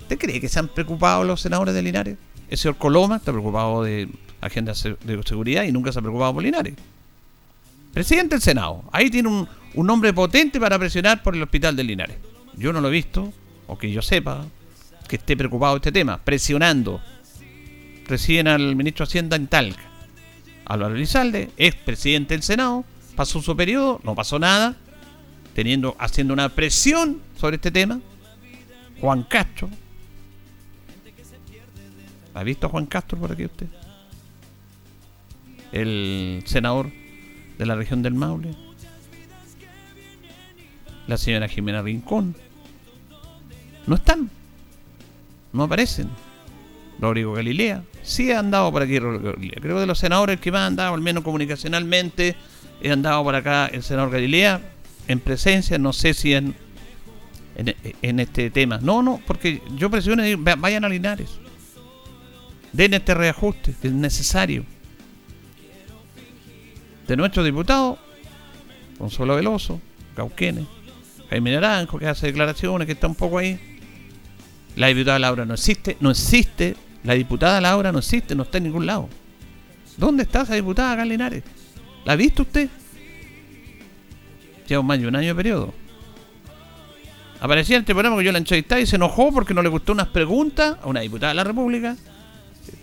¿Usted 0.00 0.18
cree 0.18 0.40
que 0.40 0.48
se 0.48 0.58
han 0.58 0.68
preocupado 0.68 1.22
los 1.22 1.40
senadores 1.40 1.74
de 1.74 1.82
Linares? 1.82 2.16
El 2.48 2.58
señor 2.58 2.76
Coloma 2.76 3.16
está 3.16 3.30
preocupado 3.30 3.84
de 3.84 4.08
agenda 4.40 4.72
de 4.72 5.22
seguridad 5.24 5.64
y 5.64 5.72
nunca 5.72 5.92
se 5.92 6.00
ha 6.00 6.02
preocupado 6.02 6.34
por 6.34 6.42
Linares. 6.42 6.74
Presidente 7.94 8.34
del 8.34 8.42
Senado. 8.42 8.84
Ahí 8.90 9.08
tiene 9.08 9.28
un, 9.28 9.48
un 9.74 9.90
hombre 9.90 10.12
potente 10.12 10.58
para 10.58 10.78
presionar 10.78 11.22
por 11.22 11.36
el 11.36 11.42
hospital 11.42 11.76
de 11.76 11.84
Linares. 11.84 12.16
Yo 12.56 12.72
no 12.72 12.80
lo 12.80 12.88
he 12.88 12.90
visto, 12.90 13.32
o 13.68 13.78
que 13.78 13.90
yo 13.92 14.02
sepa, 14.02 14.44
que 15.08 15.16
esté 15.16 15.36
preocupado 15.36 15.76
este 15.76 15.92
tema, 15.92 16.18
presionando. 16.18 17.00
Recién 18.06 18.48
al 18.48 18.74
ministro 18.74 19.06
de 19.06 19.10
Hacienda 19.10 19.36
en 19.36 19.46
Talca. 19.46 19.82
Álvaro 20.64 20.96
Elizalde, 20.96 21.50
ex 21.56 21.76
presidente 21.76 22.34
del 22.34 22.42
Senado, 22.42 22.84
pasó 23.14 23.40
su 23.40 23.56
periodo, 23.56 24.00
no 24.02 24.14
pasó 24.14 24.38
nada, 24.38 24.76
teniendo, 25.54 25.94
haciendo 25.98 26.34
una 26.34 26.48
presión 26.48 27.20
sobre 27.36 27.56
este 27.56 27.70
tema. 27.70 28.00
Juan 29.00 29.22
Castro. 29.22 29.70
¿Ha 32.34 32.42
visto 32.42 32.66
a 32.66 32.70
Juan 32.70 32.86
Castro 32.86 33.18
por 33.18 33.30
aquí 33.30 33.44
usted? 33.44 33.66
El 35.70 36.42
senador 36.46 36.90
de 37.58 37.66
la 37.66 37.74
región 37.74 38.02
del 38.02 38.14
Maule, 38.14 38.54
la 41.06 41.16
señora 41.16 41.48
Jimena 41.48 41.82
Rincón. 41.82 42.34
No 43.86 43.96
están, 43.96 44.30
no 45.52 45.64
aparecen. 45.64 46.08
Rodrigo 46.98 47.32
Galilea, 47.32 47.82
sí 48.02 48.30
ha 48.30 48.38
andado 48.38 48.70
por 48.70 48.82
aquí. 48.82 48.98
Creo 48.98 49.34
que 49.36 49.80
de 49.80 49.86
los 49.86 49.98
senadores 49.98 50.40
que 50.40 50.52
más 50.52 50.60
han 50.60 50.66
andado, 50.68 50.94
al 50.94 51.00
menos 51.00 51.24
comunicacionalmente, 51.24 52.36
he 52.80 52.90
andado 52.90 53.22
por 53.24 53.34
acá 53.34 53.66
el 53.66 53.82
senador 53.82 54.12
Galilea 54.12 54.60
en 55.08 55.20
presencia, 55.20 55.76
no 55.76 55.92
sé 55.92 56.14
si 56.14 56.34
en, 56.34 56.54
en, 57.56 58.20
este 58.20 58.50
tema. 58.50 58.78
No, 58.80 59.02
no, 59.02 59.20
porque 59.26 59.60
yo 59.76 59.90
presiono, 59.90 60.22
vayan 60.58 60.84
a 60.84 60.88
Linares. 60.88 61.30
Den 62.72 62.94
este 62.94 63.14
reajuste, 63.14 63.74
que 63.80 63.88
es 63.88 63.94
necesario 63.94 64.64
de 67.06 67.16
nuestros 67.16 67.44
diputados, 67.44 67.98
Consuelo 68.98 69.36
Veloso, 69.36 69.80
Cauquenes, 70.14 70.66
Jaime 71.30 71.52
Naranjo, 71.52 71.98
que 71.98 72.06
hace 72.06 72.26
declaraciones, 72.26 72.86
que 72.86 72.92
está 72.92 73.06
un 73.06 73.14
poco 73.14 73.38
ahí. 73.38 73.58
La 74.76 74.88
diputada 74.88 75.18
Laura 75.18 75.44
no 75.44 75.54
existe, 75.54 75.96
no 76.00 76.10
existe, 76.10 76.76
la 77.04 77.14
diputada 77.14 77.60
Laura 77.60 77.92
no 77.92 77.98
existe, 77.98 78.34
no 78.34 78.44
está 78.44 78.58
en 78.58 78.64
ningún 78.64 78.86
lado. 78.86 79.08
¿Dónde 79.96 80.24
está 80.24 80.42
esa 80.42 80.54
diputada 80.54 80.92
acá 80.92 81.04
Linares? 81.04 81.44
¿La 82.04 82.14
ha 82.14 82.16
visto 82.16 82.42
usted? 82.42 82.68
Lleva 84.66 84.82
más 84.82 84.98
de 84.98 85.06
un 85.06 85.14
año 85.14 85.28
de 85.28 85.34
periodo. 85.34 85.74
Aparecía 87.40 87.76
en 87.76 87.80
este 87.82 87.92
programa 87.92 88.16
que 88.16 88.24
yo 88.24 88.32
la 88.32 88.38
entrevistaba 88.38 88.80
y 88.80 88.86
se 88.86 88.96
enojó 88.96 89.30
porque 89.30 89.54
no 89.54 89.62
le 89.62 89.68
gustó 89.68 89.92
unas 89.92 90.08
preguntas 90.08 90.78
a 90.82 90.88
una 90.88 91.00
diputada 91.00 91.32
de 91.32 91.36
la 91.36 91.44
República 91.44 91.96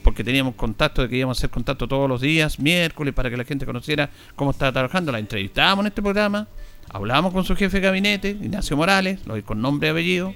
porque 0.03 0.23
teníamos 0.23 0.55
contacto 0.55 1.01
de 1.01 1.09
que 1.09 1.17
íbamos 1.17 1.37
a 1.37 1.39
hacer 1.39 1.49
contacto 1.49 1.87
todos 1.87 2.09
los 2.09 2.21
días, 2.21 2.59
miércoles, 2.59 3.13
para 3.13 3.29
que 3.29 3.37
la 3.37 3.45
gente 3.45 3.65
conociera 3.65 4.09
cómo 4.35 4.51
estaba 4.51 4.71
trabajando. 4.71 5.11
La 5.11 5.19
entrevistábamos 5.19 5.83
en 5.83 5.87
este 5.87 6.01
programa, 6.01 6.47
hablábamos 6.89 7.33
con 7.33 7.43
su 7.43 7.55
jefe 7.55 7.79
de 7.79 7.87
gabinete, 7.87 8.29
Ignacio 8.29 8.75
Morales, 8.77 9.19
lo 9.25 9.41
con 9.43 9.61
nombre 9.61 9.89
y 9.89 9.91
apellido, 9.91 10.33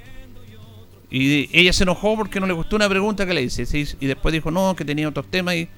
y 1.09 1.49
ella 1.57 1.73
se 1.73 1.83
enojó 1.83 2.15
porque 2.15 2.39
no 2.39 2.47
le 2.47 2.53
gustó 2.53 2.75
una 2.75 2.89
pregunta 2.89 3.25
que 3.25 3.33
le 3.33 3.43
hice, 3.43 3.63
y 3.99 4.05
después 4.05 4.33
dijo 4.33 4.51
no, 4.51 4.75
que 4.75 4.85
tenía 4.85 5.07
otros 5.07 5.27
temas 5.29 5.55
y 5.55 5.69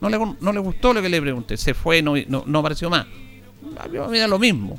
no 0.00 0.08
le, 0.08 0.18
no 0.18 0.52
le 0.52 0.58
gustó 0.58 0.92
lo 0.92 1.00
que 1.00 1.08
le 1.08 1.20
pregunté, 1.20 1.56
se 1.56 1.74
fue, 1.74 2.02
no, 2.02 2.14
no, 2.28 2.58
apareció 2.58 2.90
más. 2.90 3.06
A 3.78 3.88
mí 3.88 3.98
me 3.98 4.28
lo 4.28 4.38
mismo, 4.38 4.78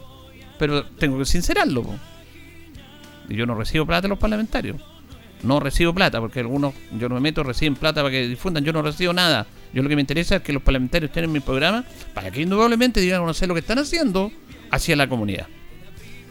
pero 0.59 0.85
tengo 0.85 1.17
que 1.17 1.25
sincerarlo. 1.25 1.83
Y 3.27 3.35
yo 3.35 3.45
no 3.45 3.55
recibo 3.55 3.85
plata 3.85 4.03
de 4.03 4.09
los 4.09 4.19
parlamentarios 4.19 4.79
no 5.45 5.59
recibo 5.59 5.93
plata, 5.93 6.19
porque 6.19 6.39
algunos, 6.41 6.73
yo 6.97 7.07
no 7.07 7.15
me 7.15 7.21
meto, 7.21 7.43
reciben 7.43 7.75
plata 7.75 8.01
para 8.01 8.11
que 8.11 8.27
difundan, 8.27 8.63
yo 8.63 8.73
no 8.73 8.81
recibo 8.81 9.13
nada. 9.13 9.45
Yo 9.73 9.83
lo 9.83 9.89
que 9.89 9.95
me 9.95 10.01
interesa 10.01 10.37
es 10.37 10.41
que 10.41 10.53
los 10.53 10.63
parlamentarios 10.63 11.09
estén 11.09 11.25
en 11.25 11.31
mi 11.31 11.39
programa 11.39 11.83
para 12.13 12.31
que 12.31 12.41
indudablemente 12.41 12.99
digan 12.99 13.17
a 13.17 13.21
conocer 13.21 13.47
lo 13.47 13.53
que 13.53 13.59
están 13.59 13.79
haciendo 13.79 14.31
hacia 14.71 14.95
la 14.95 15.07
comunidad. 15.07 15.47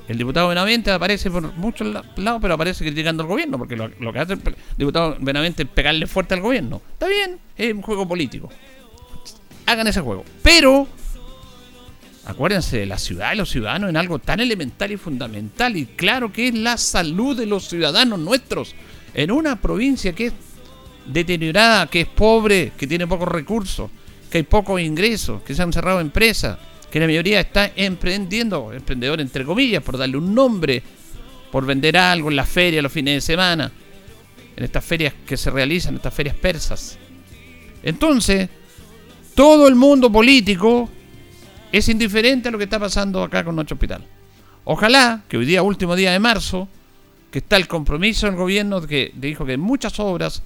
El 0.08 0.18
diputado 0.18 0.48
Benavente 0.48 0.90
aparece 0.90 1.30
por 1.30 1.54
muchos 1.54 1.86
lados, 2.16 2.38
pero 2.42 2.54
aparece 2.54 2.84
criticando 2.84 3.22
al 3.22 3.28
gobierno, 3.28 3.56
porque 3.56 3.76
lo, 3.76 4.12
que 4.12 4.18
hace 4.18 4.34
el 4.34 4.40
diputado 4.76 5.16
Benavente 5.18 5.62
es 5.62 5.68
pegarle 5.68 6.06
fuerte 6.06 6.34
al 6.34 6.40
gobierno. 6.40 6.82
Está 6.92 7.08
bien, 7.08 7.38
es 7.56 7.72
un 7.72 7.80
juego 7.80 8.06
político. 8.06 8.50
Hagan 9.64 9.86
ese 9.86 10.02
juego. 10.02 10.24
Pero, 10.42 10.86
acuérdense 12.26 12.78
de 12.78 12.86
la 12.86 12.98
ciudad 12.98 13.32
y 13.32 13.36
los 13.36 13.48
ciudadanos 13.48 13.88
en 13.88 13.96
algo 13.96 14.18
tan 14.18 14.40
elemental 14.40 14.92
y 14.92 14.98
fundamental 14.98 15.74
y 15.74 15.86
claro 15.86 16.30
que 16.30 16.48
es 16.48 16.54
la 16.54 16.76
salud 16.76 17.34
de 17.34 17.46
los 17.46 17.66
ciudadanos 17.68 18.18
nuestros 18.18 18.74
en 19.14 19.30
una 19.30 19.60
provincia 19.60 20.12
que 20.12 20.26
es 20.26 20.32
deteriorada, 21.06 21.86
que 21.86 22.02
es 22.02 22.08
pobre, 22.08 22.72
que 22.76 22.86
tiene 22.86 23.06
pocos 23.06 23.28
recursos, 23.28 23.90
que 24.30 24.38
hay 24.38 24.44
pocos 24.44 24.80
ingresos, 24.80 25.42
que 25.42 25.54
se 25.54 25.62
han 25.62 25.72
cerrado 25.72 26.00
empresas, 26.00 26.58
que 26.90 27.00
la 27.00 27.06
mayoría 27.06 27.40
está 27.40 27.70
emprendiendo, 27.76 28.72
emprendedor 28.72 29.20
entre 29.20 29.44
comillas, 29.44 29.82
por 29.82 29.98
darle 29.98 30.16
un 30.16 30.34
nombre, 30.34 30.82
por 31.50 31.64
vender 31.64 31.96
algo 31.96 32.30
en 32.30 32.36
las 32.36 32.48
ferias 32.48 32.82
los 32.82 32.92
fines 32.92 33.14
de 33.14 33.20
semana, 33.20 33.70
en 34.56 34.64
estas 34.64 34.84
ferias 34.84 35.14
que 35.26 35.36
se 35.36 35.50
realizan, 35.50 35.94
estas 35.94 36.14
ferias 36.14 36.36
persas. 36.36 36.98
Entonces, 37.82 38.48
todo 39.34 39.68
el 39.68 39.74
mundo 39.74 40.10
político 40.10 40.88
es 41.70 41.88
indiferente 41.88 42.48
a 42.48 42.52
lo 42.52 42.58
que 42.58 42.64
está 42.64 42.78
pasando 42.78 43.22
acá 43.22 43.44
con 43.44 43.54
nuestro 43.54 43.74
hospital. 43.74 44.04
Ojalá 44.64 45.24
que 45.28 45.36
hoy 45.36 45.44
día, 45.44 45.62
último 45.62 45.94
día 45.94 46.12
de 46.12 46.18
marzo, 46.18 46.68
que 47.34 47.40
está 47.40 47.56
el 47.56 47.66
compromiso 47.66 48.26
del 48.26 48.36
gobierno 48.36 48.80
que 48.80 49.10
dijo 49.16 49.44
que 49.44 49.56
muchas 49.56 49.98
obras 49.98 50.40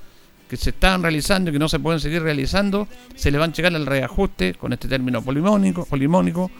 que 0.49 0.57
se 0.57 0.71
están 0.71 1.03
realizando 1.03 1.51
y 1.51 1.53
que 1.53 1.59
no 1.59 1.69
se 1.69 1.79
pueden 1.79 2.01
seguir 2.01 2.23
realizando, 2.23 2.89
se 3.15 3.31
le 3.31 3.37
van 3.37 3.51
a 3.51 3.53
llegar 3.53 3.77
al 3.77 3.85
reajuste 3.85 4.55
con 4.55 4.73
este 4.73 4.89
término 4.89 5.21
polimónico, 5.21 5.85
polimónico 5.85 6.51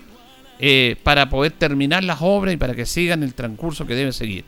eh, 0.59 0.97
para 1.03 1.31
poder 1.31 1.53
terminar 1.53 2.05
las 2.05 2.19
obras 2.21 2.53
y 2.53 2.59
para 2.59 2.75
que 2.75 2.85
sigan 2.85 3.23
el 3.23 3.33
transcurso 3.33 3.87
que 3.87 3.95
debe 3.95 4.13
seguir. 4.13 4.45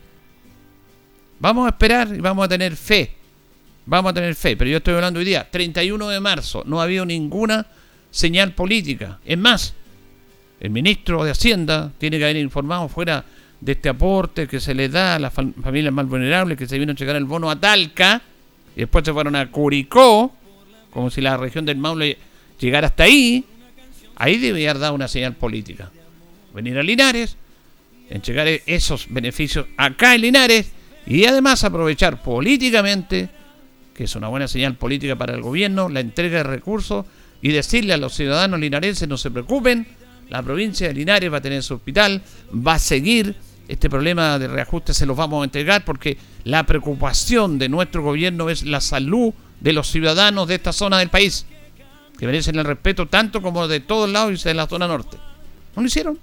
Vamos 1.39 1.65
a 1.65 1.69
esperar 1.69 2.13
y 2.15 2.19
vamos 2.19 2.45
a 2.45 2.47
tener 2.47 2.75
fe. 2.75 3.15
vamos 3.87 4.11
a 4.11 4.13
tener 4.13 4.35
fe, 4.35 4.55
pero 4.55 4.69
yo 4.69 4.77
estoy 4.77 4.93
hablando 4.93 5.17
hoy 5.17 5.25
día, 5.25 5.49
31 5.49 6.09
de 6.09 6.19
marzo, 6.19 6.61
no 6.67 6.79
ha 6.79 6.83
habido 6.83 7.07
ninguna 7.07 7.65
señal 8.11 8.53
política. 8.53 9.19
Es 9.25 9.39
más, 9.39 9.73
el 10.59 10.69
ministro 10.69 11.23
de 11.23 11.31
Hacienda 11.31 11.91
tiene 11.97 12.19
que 12.19 12.25
haber 12.25 12.37
informado 12.37 12.87
fuera 12.87 13.25
de 13.61 13.73
este 13.73 13.89
aporte 13.89 14.47
que 14.47 14.59
se 14.59 14.73
le 14.73 14.89
da 14.89 15.15
a 15.15 15.19
las 15.19 15.33
familias 15.33 15.93
más 15.93 16.07
vulnerables, 16.07 16.57
que 16.57 16.67
se 16.67 16.79
vino 16.79 16.91
a 16.91 16.95
llegar 16.95 17.15
el 17.15 17.25
bono 17.25 17.49
a 17.49 17.59
Talca, 17.59 18.21
y 18.75 18.81
después 18.81 19.05
se 19.05 19.13
fueron 19.13 19.35
a 19.35 19.49
Curicó, 19.51 20.35
como 20.89 21.09
si 21.09 21.21
la 21.21 21.37
región 21.37 21.65
del 21.65 21.77
Maule 21.77 22.17
llegara 22.59 22.87
hasta 22.87 23.03
ahí, 23.03 23.45
ahí 24.15 24.37
debe 24.37 24.67
haber 24.67 24.81
dado 24.81 24.95
una 24.95 25.07
señal 25.07 25.35
política. 25.35 25.91
Venir 26.53 26.77
a 26.77 26.83
Linares, 26.83 27.37
entregar 28.09 28.47
esos 28.65 29.05
beneficios 29.09 29.67
acá 29.77 30.15
en 30.15 30.21
Linares, 30.21 30.71
y 31.05 31.25
además 31.25 31.63
aprovechar 31.63 32.21
políticamente, 32.21 33.29
que 33.93 34.05
es 34.05 34.15
una 34.15 34.27
buena 34.27 34.47
señal 34.47 34.75
política 34.75 35.15
para 35.15 35.35
el 35.35 35.41
gobierno, 35.41 35.87
la 35.87 35.99
entrega 35.99 36.39
de 36.39 36.43
recursos 36.43 37.05
y 37.41 37.51
decirle 37.51 37.93
a 37.93 37.97
los 37.97 38.13
ciudadanos 38.13 38.59
linarenses 38.59 39.07
no 39.07 39.17
se 39.17 39.31
preocupen, 39.31 39.87
la 40.29 40.41
provincia 40.43 40.87
de 40.87 40.93
Linares 40.93 41.31
va 41.31 41.37
a 41.37 41.41
tener 41.41 41.61
su 41.63 41.73
hospital, 41.73 42.21
va 42.55 42.75
a 42.75 42.79
seguir 42.79 43.35
este 43.71 43.89
problema 43.89 44.37
de 44.37 44.49
reajuste, 44.49 44.93
se 44.93 45.05
los 45.05 45.15
vamos 45.15 45.41
a 45.41 45.45
entregar 45.45 45.85
porque 45.85 46.17
la 46.43 46.65
preocupación 46.65 47.57
de 47.57 47.69
nuestro 47.69 48.03
gobierno 48.03 48.49
es 48.49 48.63
la 48.63 48.81
salud 48.81 49.33
de 49.61 49.71
los 49.71 49.89
ciudadanos 49.89 50.49
de 50.49 50.55
esta 50.55 50.73
zona 50.73 50.99
del 50.99 51.07
país, 51.07 51.45
que 52.19 52.25
merecen 52.25 52.59
el 52.59 52.65
respeto 52.65 53.07
tanto 53.07 53.41
como 53.41 53.69
de 53.69 53.79
todos 53.79 54.09
lados 54.09 54.41
y 54.41 54.43
de 54.43 54.53
la 54.55 54.67
zona 54.67 54.89
norte. 54.89 55.15
No 55.73 55.81
lo 55.81 55.87
hicieron. 55.87 56.19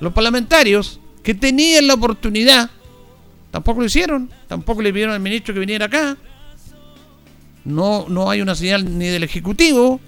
Los 0.00 0.12
parlamentarios 0.12 0.98
que 1.22 1.34
tenían 1.34 1.86
la 1.86 1.94
oportunidad 1.94 2.70
tampoco 3.52 3.78
lo 3.78 3.86
hicieron, 3.86 4.28
tampoco 4.48 4.82
le 4.82 4.92
pidieron 4.92 5.14
al 5.14 5.20
ministro 5.20 5.54
que 5.54 5.60
viniera 5.60 5.86
acá. 5.86 6.16
No, 7.64 8.06
no 8.08 8.28
hay 8.28 8.40
una 8.40 8.56
señal 8.56 8.98
ni 8.98 9.06
del 9.06 9.22
Ejecutivo, 9.22 10.00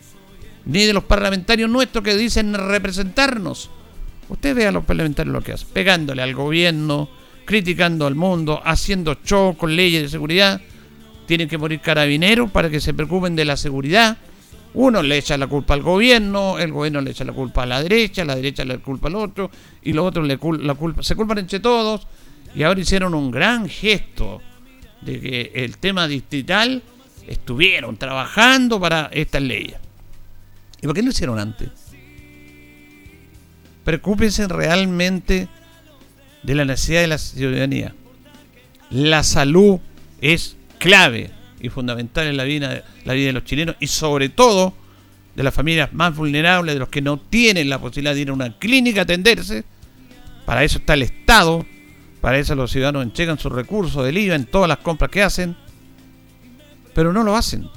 ni 0.65 0.85
de 0.85 0.95
los 0.95 1.05
parlamentarios 1.05 1.71
nuestros 1.71 2.03
que 2.03 2.17
dicen 2.17 2.55
representarnos. 2.55 3.71
Usted 4.29 4.55
ve 4.55 4.67
a 4.67 4.73
los 4.73 4.85
parlamentarios 4.85 5.33
lo 5.33 5.43
que 5.43 5.53
hacen, 5.53 5.69
pegándole 5.73 6.23
al 6.23 6.35
gobierno, 6.35 7.09
criticando 7.45 8.07
al 8.07 8.15
mundo, 8.15 8.61
haciendo 8.65 9.19
show 9.25 9.57
con 9.57 9.75
leyes 9.77 10.03
de 10.03 10.09
seguridad. 10.09 10.61
Tienen 11.27 11.49
que 11.49 11.59
morir 11.59 11.81
carabineros 11.81 12.51
para 12.51 12.71
que 12.71 12.81
se 12.81 12.95
preocupen 12.95 13.37
de 13.37 13.45
la 13.45 13.57
seguridad. 13.57 14.17
Uno 14.75 15.03
le 15.03 15.19
echa 15.19 15.39
la 15.39 15.47
culpa 15.47 15.75
al 15.75 15.83
gobierno, 15.83 16.59
el 16.59 16.73
gobierno 16.73 17.01
le 17.01 17.13
echa 17.13 17.25
la 17.25 17.33
culpa 17.33 17.63
a 17.63 17.67
la 17.67 17.83
derecha, 17.83 18.25
la 18.25 18.35
derecha 18.35 18.65
le 18.65 18.79
culpa 18.79 19.09
al 19.09 19.15
otro, 19.15 19.51
y 19.83 19.93
los 19.93 20.05
otros 20.05 20.27
le 20.27 20.39
la 20.65 20.75
culpa, 20.75 21.03
se 21.03 21.15
culpan 21.15 21.39
entre 21.39 21.61
todos. 21.61 22.07
Y 22.55 22.63
ahora 22.63 22.81
hicieron 22.81 23.15
un 23.15 23.31
gran 23.31 23.69
gesto 23.69 24.41
de 25.01 25.21
que 25.21 25.53
el 25.55 25.79
tema 25.79 26.09
distrital 26.09 26.83
estuvieron 27.27 27.97
trabajando 27.97 28.81
para 28.81 29.11
estas 29.13 29.43
leyes. 29.43 29.77
¿Y 30.83 30.87
por 30.87 30.95
qué 30.95 31.03
no 31.03 31.07
lo 31.07 31.13
hicieron 31.13 31.39
antes? 31.39 31.69
Preocúpense 33.85 34.49
realmente 34.49 35.49
de 36.43 36.55
la 36.55 36.65
necesidad 36.65 37.03
de 37.03 37.07
la 37.07 37.19
ciudadanía. 37.19 37.95
La 38.91 39.23
salud 39.23 39.79
es 40.21 40.57
clave 40.79 41.31
y 41.61 41.69
fundamental 41.69 42.27
en 42.27 42.37
la 42.37 42.45
vida, 42.45 42.85
la 43.05 43.13
vida 43.15 43.27
de 43.27 43.33
los 43.33 43.45
chilenos 43.45 43.77
y 43.81 43.87
sobre 43.87 44.29
todo 44.29 44.75
de 45.35 45.43
las 45.43 45.53
familias 45.53 45.93
más 45.93 46.15
vulnerables, 46.15 46.75
de 46.75 46.79
los 46.79 46.89
que 46.89 47.03
no 47.03 47.19
tienen 47.19 47.69
la 47.69 47.79
posibilidad 47.79 48.15
de 48.15 48.21
ir 48.21 48.31
a 48.31 48.35
una 48.35 48.59
clínica 48.59 49.01
a 49.01 49.05
atenderse. 49.05 49.65
Para 50.47 50.63
eso 50.63 50.79
está 50.79 50.95
el 50.95 51.03
Estado, 51.03 51.65
para 52.21 52.39
eso 52.39 52.55
los 52.55 52.71
ciudadanos 52.71 53.03
entregan 53.03 53.39
sus 53.39 53.53
recursos 53.53 54.05
del 54.05 54.19
IVA 54.19 54.35
en 54.35 54.47
todas 54.47 54.69
las 54.69 54.79
compras 54.79 55.11
que 55.11 55.23
hacen, 55.23 55.57
pero 56.95 57.13
no 57.13 57.23
lo 57.23 57.37
hacen. 57.37 57.69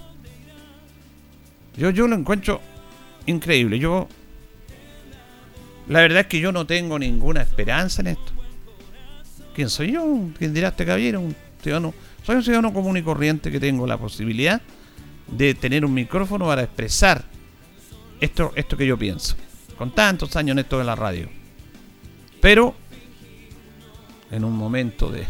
Yo, 1.78 1.90
yo 1.92 2.08
lo 2.08 2.16
encuentro 2.16 2.62
increíble. 3.26 3.80
Yo, 3.80 4.08
la 5.88 6.01
verdad 6.01 6.22
es 6.22 6.27
que 6.27 6.39
yo 6.39 6.51
no 6.51 6.65
tengo 6.65 7.00
ninguna 7.00 7.41
esperanza 7.41 8.01
en 8.01 8.07
esto. 8.07 8.31
¿Quién 9.53 9.70
soy 9.70 9.94
yo? 9.94 10.05
¿Quién 10.38 10.53
dirá 10.53 10.70
este 10.70 10.85
caballero? 10.85 11.24
Soy 11.64 12.35
un 12.35 12.44
ciudadano 12.44 12.74
común 12.74 12.98
y 12.98 13.01
corriente 13.01 13.51
que 13.51 13.59
tengo 13.59 13.88
la 13.88 13.98
posibilidad 13.98 14.62
de 15.27 15.53
tener 15.53 15.83
un 15.85 15.94
micrófono 15.94 16.46
para 16.46 16.64
expresar 16.64 17.24
esto, 18.20 18.53
esto 18.55 18.77
que 18.77 18.85
yo 18.85 18.98
pienso. 18.98 19.35
Con 19.77 19.92
tantos 19.92 20.35
años 20.35 20.53
en 20.53 20.59
esto 20.59 20.77
de 20.79 20.85
la 20.85 20.96
radio. 20.96 21.29
Pero, 22.42 22.75
en 24.31 24.44
un 24.44 24.55
momento 24.55 25.12
de, 25.12 25.25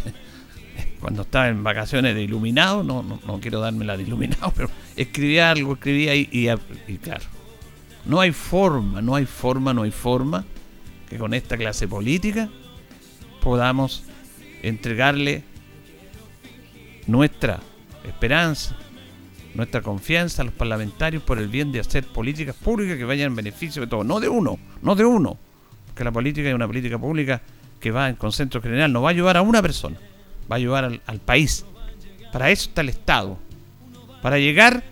cuando 0.99 1.23
estaba 1.23 1.47
en 1.47 1.63
vacaciones 1.63 2.15
de 2.15 2.23
iluminado, 2.23 2.83
no, 2.83 3.03
no, 3.03 3.39
quiero 3.39 3.59
darme 3.59 3.85
la 3.85 3.97
de 3.97 4.03
iluminado, 4.03 4.51
pero 4.55 4.69
escribía 4.95 5.51
algo, 5.51 5.73
escribía 5.73 6.15
y, 6.15 6.29
y, 6.31 6.97
claro, 6.97 7.25
no 8.07 8.19
hay 8.19 8.31
forma, 8.31 9.01
no 9.01 9.15
hay 9.15 9.25
forma, 9.25 9.73
no 9.73 9.83
hay 9.83 9.91
forma 9.91 10.45
que 11.09 11.17
con 11.17 11.33
esta 11.33 11.57
clase 11.57 11.87
política 11.87 12.49
podamos 13.41 14.03
entregarle 14.63 15.43
nuestra 17.05 17.59
esperanza, 18.05 18.75
nuestra 19.53 19.81
confianza 19.81 20.41
a 20.41 20.45
los 20.45 20.53
parlamentarios 20.53 21.23
por 21.23 21.37
el 21.37 21.47
bien 21.47 21.71
de 21.71 21.79
hacer 21.79 22.05
políticas 22.05 22.55
públicas 22.55 22.97
que 22.97 23.05
vayan 23.05 23.27
en 23.27 23.35
beneficio 23.35 23.81
de 23.81 23.87
todos, 23.87 24.05
no 24.05 24.19
de 24.19 24.29
uno, 24.29 24.57
no 24.81 24.95
de 24.95 25.05
uno, 25.05 25.37
porque 25.87 26.03
la 26.03 26.11
política 26.11 26.49
es 26.49 26.55
una 26.55 26.67
política 26.67 26.97
pública 26.97 27.41
que 27.79 27.91
va 27.91 28.09
en 28.09 28.15
consenso 28.15 28.61
general, 28.61 28.91
no 28.91 29.01
va 29.01 29.09
a 29.09 29.11
ayudar 29.11 29.37
a 29.37 29.41
una 29.41 29.61
persona 29.61 29.97
va 30.49 30.55
a 30.55 30.57
ayudar 30.57 30.99
al, 31.05 31.19
país. 31.19 31.65
Para 32.31 32.49
eso 32.49 32.69
está 32.69 32.81
el 32.81 32.89
Estado. 32.89 33.37
Para 34.21 34.39
llegar 34.39 34.83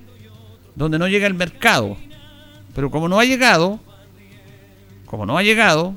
donde 0.75 0.99
no 0.99 1.08
llega 1.08 1.28
el 1.28 1.34
mercado. 1.34 1.97
Pero 2.75 2.91
como 2.91 3.09
no 3.09 3.19
ha 3.19 3.25
llegado, 3.25 3.79
como 5.07 5.25
no 5.25 5.38
ha 5.38 5.43
llegado, 5.43 5.95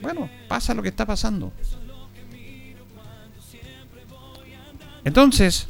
bueno, 0.00 0.30
pasa 0.46 0.74
lo 0.74 0.82
que 0.82 0.90
está 0.90 1.04
pasando. 1.06 1.52
Entonces, 5.04 5.66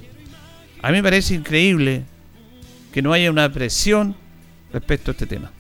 a 0.82 0.88
mí 0.88 0.98
me 0.98 1.02
parece 1.02 1.34
increíble 1.34 2.04
que 2.92 3.00
no 3.00 3.12
haya 3.12 3.30
una 3.30 3.50
presión 3.50 4.14
respecto 4.72 5.10
a 5.10 5.12
este 5.12 5.26
tema. 5.26 5.50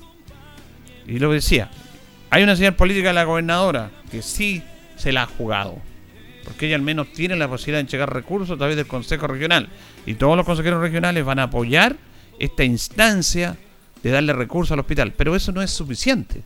Y 1.06 1.18
lo 1.18 1.32
decía, 1.32 1.70
hay 2.28 2.42
una 2.42 2.56
señal 2.56 2.76
política 2.76 3.08
de 3.08 3.14
la 3.14 3.24
gobernadora 3.24 3.90
que 4.10 4.20
sí 4.20 4.62
se 4.96 5.12
la 5.12 5.22
ha 5.22 5.26
jugado 5.26 5.80
porque 6.44 6.66
ella 6.66 6.76
al 6.76 6.82
menos 6.82 7.12
tiene 7.12 7.36
la 7.36 7.48
posibilidad 7.48 7.78
de 7.78 7.82
entregar 7.82 8.12
recursos 8.12 8.54
a 8.54 8.58
través 8.58 8.76
del 8.76 8.86
Consejo 8.86 9.26
Regional. 9.26 9.68
Y 10.06 10.14
todos 10.14 10.36
los 10.36 10.46
consejeros 10.46 10.80
regionales 10.80 11.24
van 11.24 11.38
a 11.38 11.44
apoyar 11.44 11.96
esta 12.38 12.64
instancia 12.64 13.56
de 14.04 14.10
darle 14.10 14.32
recursos 14.34 14.72
al 14.72 14.80
hospital. 14.80 15.12
Pero 15.16 15.34
eso 15.34 15.50
no 15.50 15.62
es 15.62 15.70
suficiente. 15.70 16.42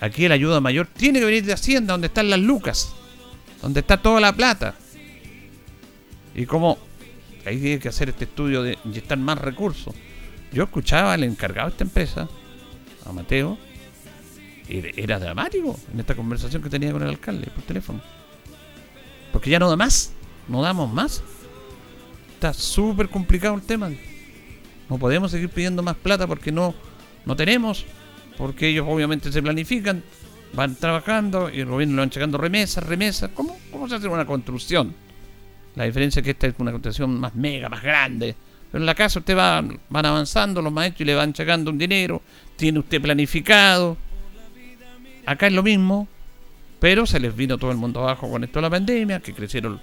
Aquí 0.00 0.28
la 0.28 0.34
ayuda 0.34 0.60
mayor 0.60 0.86
tiene 0.86 1.18
que 1.18 1.24
venir 1.24 1.44
de 1.44 1.54
Hacienda, 1.54 1.94
donde 1.94 2.08
están 2.08 2.28
las 2.28 2.38
lucas, 2.38 2.92
donde 3.62 3.80
está 3.80 3.96
toda 3.96 4.20
la 4.20 4.32
plata. 4.32 4.74
Y 6.34 6.44
como 6.44 6.78
ahí 7.46 7.58
tiene 7.58 7.78
que 7.78 7.88
hacer 7.88 8.10
este 8.10 8.24
estudio 8.24 8.62
de 8.62 8.78
inyectar 8.84 9.16
más 9.18 9.38
recursos. 9.38 9.94
Yo 10.52 10.64
escuchaba 10.64 11.14
al 11.14 11.24
encargado 11.24 11.68
de 11.68 11.72
esta 11.72 11.84
empresa, 11.84 12.28
a 13.06 13.12
Mateo, 13.12 13.56
era 14.68 15.18
dramático 15.18 15.78
en 15.92 16.00
esta 16.00 16.14
conversación 16.14 16.62
que 16.62 16.68
tenía 16.68 16.92
con 16.92 17.02
el 17.02 17.08
alcalde 17.08 17.46
por 17.50 17.64
teléfono. 17.64 18.00
Porque 19.32 19.48
ya 19.48 19.58
no 19.58 19.70
da 19.70 19.76
más. 19.76 20.12
No 20.48 20.62
damos 20.62 20.92
más. 20.92 21.22
Está 22.34 22.52
súper 22.52 23.08
complicado 23.08 23.54
el 23.54 23.62
tema. 23.62 23.90
No 24.88 24.98
podemos 24.98 25.30
seguir 25.30 25.48
pidiendo 25.48 25.82
más 25.82 25.96
plata 25.96 26.26
porque 26.26 26.52
no, 26.52 26.74
no 27.24 27.36
tenemos. 27.36 27.84
Porque 28.36 28.68
ellos 28.68 28.86
obviamente 28.88 29.32
se 29.32 29.42
planifican, 29.42 30.02
van 30.52 30.74
trabajando 30.76 31.50
y 31.50 31.60
el 31.60 31.66
gobierno 31.66 31.96
lo 31.96 32.02
van 32.02 32.10
llegando 32.10 32.38
remesas, 32.38 32.84
remesas. 32.84 33.30
¿Cómo, 33.34 33.56
¿Cómo 33.70 33.88
se 33.88 33.96
hace 33.96 34.08
una 34.08 34.26
construcción? 34.26 34.94
La 35.74 35.84
diferencia 35.84 36.20
es 36.20 36.24
que 36.24 36.30
esta 36.32 36.46
es 36.46 36.54
una 36.58 36.70
construcción 36.70 37.18
más 37.18 37.34
mega, 37.34 37.68
más 37.68 37.82
grande. 37.82 38.34
Pero 38.70 38.82
en 38.82 38.86
la 38.86 38.94
casa 38.94 39.20
usted 39.20 39.36
va, 39.36 39.62
van 39.88 40.06
avanzando 40.06 40.60
los 40.60 40.72
maestros 40.72 41.02
y 41.02 41.04
le 41.04 41.14
van 41.14 41.32
llegando 41.32 41.70
un 41.70 41.78
dinero. 41.78 42.22
Tiene 42.56 42.78
usted 42.78 43.00
planificado. 43.00 43.96
Acá 45.24 45.46
es 45.46 45.52
lo 45.52 45.62
mismo. 45.62 46.08
Pero 46.78 47.06
se 47.06 47.20
les 47.20 47.34
vino 47.34 47.58
todo 47.58 47.70
el 47.70 47.78
mundo 47.78 48.00
abajo 48.00 48.30
con 48.30 48.44
esto 48.44 48.58
de 48.58 48.62
la 48.62 48.70
pandemia, 48.70 49.20
que 49.20 49.32
crecieron, 49.32 49.80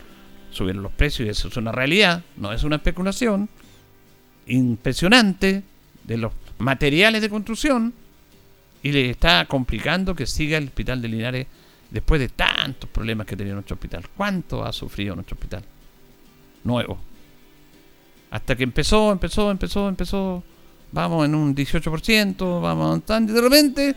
subieron 0.51 0.83
los 0.83 0.91
precios 0.91 1.27
y 1.27 1.29
eso 1.31 1.47
es 1.47 1.57
una 1.57 1.71
realidad, 1.71 2.23
no 2.37 2.53
es 2.53 2.63
una 2.63 2.75
especulación. 2.75 3.49
Impresionante 4.47 5.63
de 6.03 6.17
los 6.17 6.34
materiales 6.58 7.21
de 7.21 7.29
construcción 7.29 7.93
y 8.82 8.91
le 8.91 9.10
está 9.10 9.45
complicando 9.45 10.13
que 10.13 10.25
siga 10.25 10.58
el 10.58 10.65
hospital 10.65 11.01
de 11.01 11.08
Linares 11.08 11.47
después 11.89 12.19
de 12.19 12.29
tantos 12.29 12.89
problemas 12.89 13.25
que 13.25 13.38
tenía 13.38 13.53
nuestro 13.53 13.75
hospital. 13.75 14.03
¿Cuánto 14.15 14.65
ha 14.65 14.73
sufrido 14.73 15.15
nuestro 15.15 15.36
hospital? 15.36 15.63
Nuevo. 16.63 16.99
Hasta 18.32 18.56
que 18.56 18.63
empezó, 18.63 19.12
empezó, 19.12 19.51
empezó, 19.51 19.88
empezó. 19.88 20.43
Vamos 20.91 21.25
en 21.25 21.36
un 21.36 21.56
18%, 21.56 22.62
vamos 22.62 22.86
avanzando 22.88 23.32
y 23.32 23.36
de 23.36 23.41
repente 23.41 23.95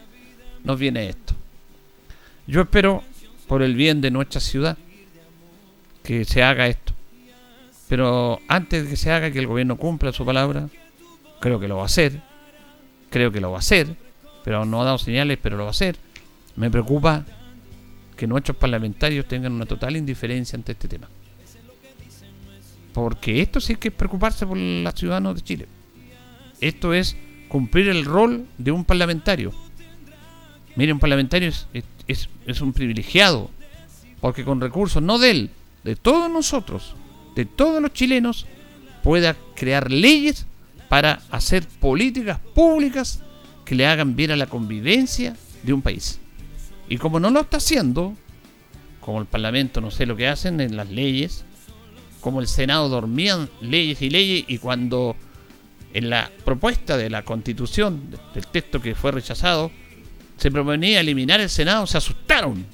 nos 0.63 0.79
viene 0.79 1.09
esto. 1.09 1.35
Yo 2.47 2.63
espero, 2.63 3.03
por 3.49 3.63
el 3.63 3.75
bien 3.75 4.01
de 4.01 4.11
nuestra 4.11 4.41
ciudad, 4.41 4.79
que 6.03 6.25
se 6.25 6.43
haga 6.43 6.69
esto. 6.69 6.93
Pero 7.89 8.41
antes 8.49 8.85
de 8.85 8.91
que 8.91 8.97
se 8.97 9.13
haga 9.13 9.31
que 9.31 9.39
el 9.39 9.47
gobierno 9.47 9.77
cumpla 9.77 10.13
su 10.13 10.25
palabra, 10.25 10.69
creo 11.41 11.61
que 11.61 11.69
lo 11.69 11.77
va 11.77 11.83
a 11.83 11.87
hacer, 11.87 12.21
creo 13.11 13.31
que 13.31 13.41
lo 13.41 13.51
va 13.51 13.59
a 13.59 13.61
hacer, 13.61 13.97
pero 14.45 14.65
no 14.65 14.83
ha 14.83 14.85
dado 14.85 14.99
señales, 14.99 15.39
pero 15.41 15.57
lo 15.57 15.65
va 15.65 15.71
a 15.71 15.71
hacer. 15.71 15.97
Me 16.57 16.71
preocupa 16.71 17.25
que 18.17 18.27
nuestros 18.27 18.57
parlamentarios 18.57 19.29
tengan 19.29 19.53
una 19.53 19.67
total 19.67 19.97
indiferencia 19.97 20.57
ante 20.57 20.73
este 20.73 20.89
tema. 20.89 21.09
Porque 22.93 23.43
esto 23.43 23.61
sí 23.61 23.77
que 23.77 23.89
es 23.89 23.95
preocuparse 23.95 24.47
por 24.47 24.57
los 24.57 24.95
ciudadanos 24.95 25.37
de 25.37 25.43
Chile. 25.43 25.67
Esto 26.61 26.95
es 26.95 27.17
cumplir 27.49 27.89
el 27.89 28.05
rol 28.05 28.47
de 28.57 28.73
un 28.73 28.85
parlamentario. 28.85 29.53
Mire, 30.77 30.93
un 30.93 30.99
parlamentario 30.99 31.49
es, 31.49 31.67
es, 32.07 32.29
es 32.47 32.61
un 32.61 32.73
privilegiado, 32.73 33.51
porque 34.21 34.45
con 34.45 34.61
recursos, 34.61 35.03
no 35.03 35.19
de 35.19 35.31
él, 35.31 35.51
de 35.85 35.95
todos 35.97 36.31
nosotros, 36.31 36.97
de 37.37 37.45
todos 37.45 37.81
los 37.81 37.93
chilenos, 37.93 38.47
pueda 39.05 39.37
crear 39.55 39.93
leyes 39.93 40.47
para 40.89 41.23
hacer 41.31 41.67
políticas 41.69 42.41
públicas 42.55 43.21
que 43.65 43.75
le 43.75 43.87
hagan 43.87 44.17
bien 44.17 44.33
a 44.33 44.37
la 44.37 44.47
convivencia 44.47 45.37
de 45.63 45.73
un 45.73 45.83
país. 45.83 46.19
Y 46.89 46.97
como 46.97 47.21
no 47.21 47.31
lo 47.31 47.41
está 47.41 47.59
haciendo, 47.59 48.15
como 49.01 49.21
el 49.21 49.27
Parlamento 49.27 49.81
no 49.81 49.91
sé 49.91 50.07
lo 50.07 50.17
que 50.17 50.27
hacen 50.27 50.61
en 50.61 50.77
las 50.77 50.91
leyes, 50.91 51.45
como 52.21 52.41
el 52.41 52.49
Senado 52.49 52.89
dormían 52.89 53.49
leyes 53.61 54.03
y 54.03 54.11
leyes 54.11 54.45
y 54.49 54.59
cuando 54.59 55.15
en 55.93 56.11
la 56.11 56.31
propuesta 56.45 56.97
de 56.97 57.11
la 57.11 57.23
constitución, 57.23 58.11
del 58.35 58.47
texto 58.47 58.81
que 58.81 58.95
fue 58.95 59.13
rechazado, 59.13 59.71
se 60.37 60.51
proponía 60.51 61.01
eliminar 61.01 61.41
el 61.41 61.49
Senado, 61.51 61.87
se 61.87 61.99
asustaron. 61.99 62.67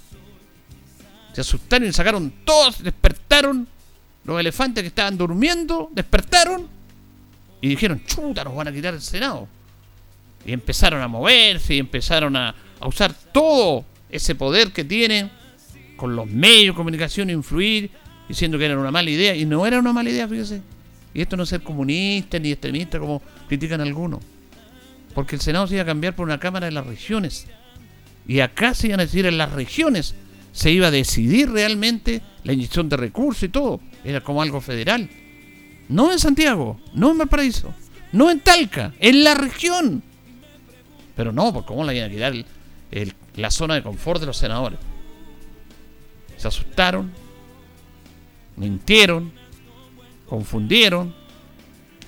Se 1.33 1.41
asustaron 1.41 1.89
y 1.89 1.93
sacaron 1.93 2.33
todos, 2.45 2.83
despertaron 2.83 3.69
los 4.25 4.39
elefantes 4.39 4.83
que 4.83 4.89
estaban 4.89 5.17
durmiendo, 5.17 5.91
despertaron 5.93 6.67
y 7.61 7.69
dijeron, 7.69 8.03
chuta, 8.07 8.45
nos 8.45 8.55
van 8.55 8.69
a 8.69 8.73
quitar 8.73 8.95
el 8.95 9.01
Senado. 9.01 9.49
Y 10.45 10.53
empezaron 10.53 11.01
a 11.01 11.09
moverse 11.09 11.75
y 11.75 11.79
empezaron 11.79 12.37
a, 12.37 12.55
usar 12.81 13.15
todo 13.33 13.85
ese 14.11 14.35
poder 14.35 14.73
que 14.73 14.85
tienen 14.85 15.31
con 15.97 16.17
los 16.17 16.27
medios 16.27 16.75
de 16.75 16.77
comunicación, 16.77 17.31
influir, 17.31 17.91
diciendo 18.29 18.59
que 18.59 18.65
era 18.65 18.79
una 18.79 18.91
mala 18.91 19.11
idea. 19.11 19.37
Y 19.37 19.45
no 19.45 19.67
era 19.67 19.79
una 19.79 19.93
mala 19.93 20.11
idea, 20.11 20.27
fíjese. 20.27 20.61
Y 21.15 21.21
esto 21.21 21.37
no 21.37 21.45
es 21.45 21.49
ser 21.49 21.63
comunista 21.63 22.39
ni 22.39 22.51
extremista 22.51 22.99
como 22.99 23.23
critican 23.49 23.81
algunos. 23.81 24.21
Porque 25.15 25.37
el 25.37 25.43
Senado 25.43 25.67
se 25.67 25.75
iba 25.75 25.83
a 25.83 25.87
cambiar 25.87 26.17
por 26.17 26.27
una 26.27 26.41
Cámara 26.41 26.67
de 26.67 26.73
las 26.73 26.87
Regiones. 26.87 27.47
Y 28.27 28.41
acá 28.41 28.75
se 28.75 28.89
iban 28.89 29.01
a 29.01 29.05
decir 29.05 29.27
en 29.27 29.39
las 29.39 29.53
regiones 29.53 30.15
se 30.53 30.71
iba 30.71 30.89
a 30.89 30.91
decidir 30.91 31.51
realmente 31.51 32.21
la 32.45 32.53
inyección 32.53 32.89
de 32.89 32.97
recursos 32.97 33.43
y 33.45 33.49
todo. 33.49 33.81
Era 34.05 34.21
como 34.21 34.43
algo 34.43 34.61
federal. 34.61 35.09
No 35.89 36.13
en 36.13 36.19
Santiago, 36.19 36.81
no 36.95 37.11
en 37.11 37.19
Valparaíso, 37.19 37.75
no 38.13 38.31
en 38.31 38.41
Talca, 38.41 38.95
en 38.99 39.25
la 39.25 39.35
región. 39.35 40.03
Pero 41.15 41.33
no, 41.33 41.53
porque 41.53 41.69
¿cómo 41.69 41.85
le 41.85 41.97
iban 41.97 42.11
a 42.11 42.13
quitar 42.13 42.35
la 43.37 43.51
zona 43.51 43.75
de 43.75 43.83
confort 43.83 44.21
de 44.21 44.27
los 44.27 44.37
senadores. 44.37 44.79
Se 46.37 46.49
asustaron, 46.49 47.13
mintieron, 48.57 49.33
confundieron 50.29 51.15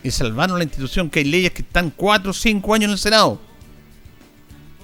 y 0.02 0.11
salvaron 0.11 0.59
la 0.59 0.64
institución, 0.64 1.09
que 1.09 1.20
hay 1.20 1.24
leyes 1.24 1.52
que 1.52 1.62
están 1.62 1.90
4 1.90 2.30
o 2.30 2.35
5 2.35 2.74
años 2.74 2.85
en 2.85 2.92
el 2.92 2.98
Senado. 2.98 3.40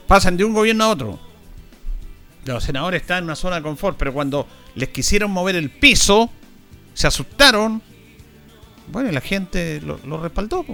Pasan 0.07 0.37
de 0.37 0.44
un 0.44 0.55
gobierno 0.55 0.85
a 0.85 0.88
otro. 0.88 1.20
Los 2.44 2.64
senadores 2.64 3.03
están 3.03 3.18
en 3.18 3.25
una 3.25 3.37
zona 3.37 3.57
de 3.57 3.62
confort, 3.62 3.99
pero 3.99 4.14
cuando 4.14 4.46
les 4.75 4.88
quisieron 4.88 5.31
mover 5.31 5.57
el 5.57 5.70
piso, 5.70 6.31
se 7.01 7.07
asustaron. 7.07 7.81
Bueno, 8.89 9.11
la 9.11 9.23
gente 9.23 9.81
lo, 9.81 9.99
lo 10.05 10.21
respaldó. 10.21 10.67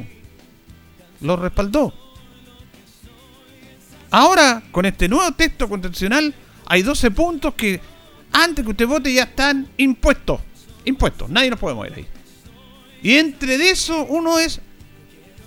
Lo 1.20 1.36
respaldó. 1.36 1.94
Ahora, 4.10 4.62
con 4.72 4.86
este 4.86 5.08
nuevo 5.08 5.30
texto 5.32 5.68
constitucional, 5.68 6.34
hay 6.66 6.82
12 6.82 7.12
puntos 7.12 7.54
que 7.54 7.80
antes 8.32 8.64
que 8.64 8.70
usted 8.72 8.86
vote 8.88 9.12
ya 9.12 9.22
están 9.22 9.68
impuestos. 9.76 10.40
Impuestos, 10.84 11.30
nadie 11.30 11.50
los 11.50 11.60
puede 11.60 11.76
mover 11.76 11.94
ahí. 11.94 12.06
Y 13.02 13.16
entre 13.16 13.56
de 13.56 13.70
eso, 13.70 14.04
uno 14.04 14.40
es 14.40 14.60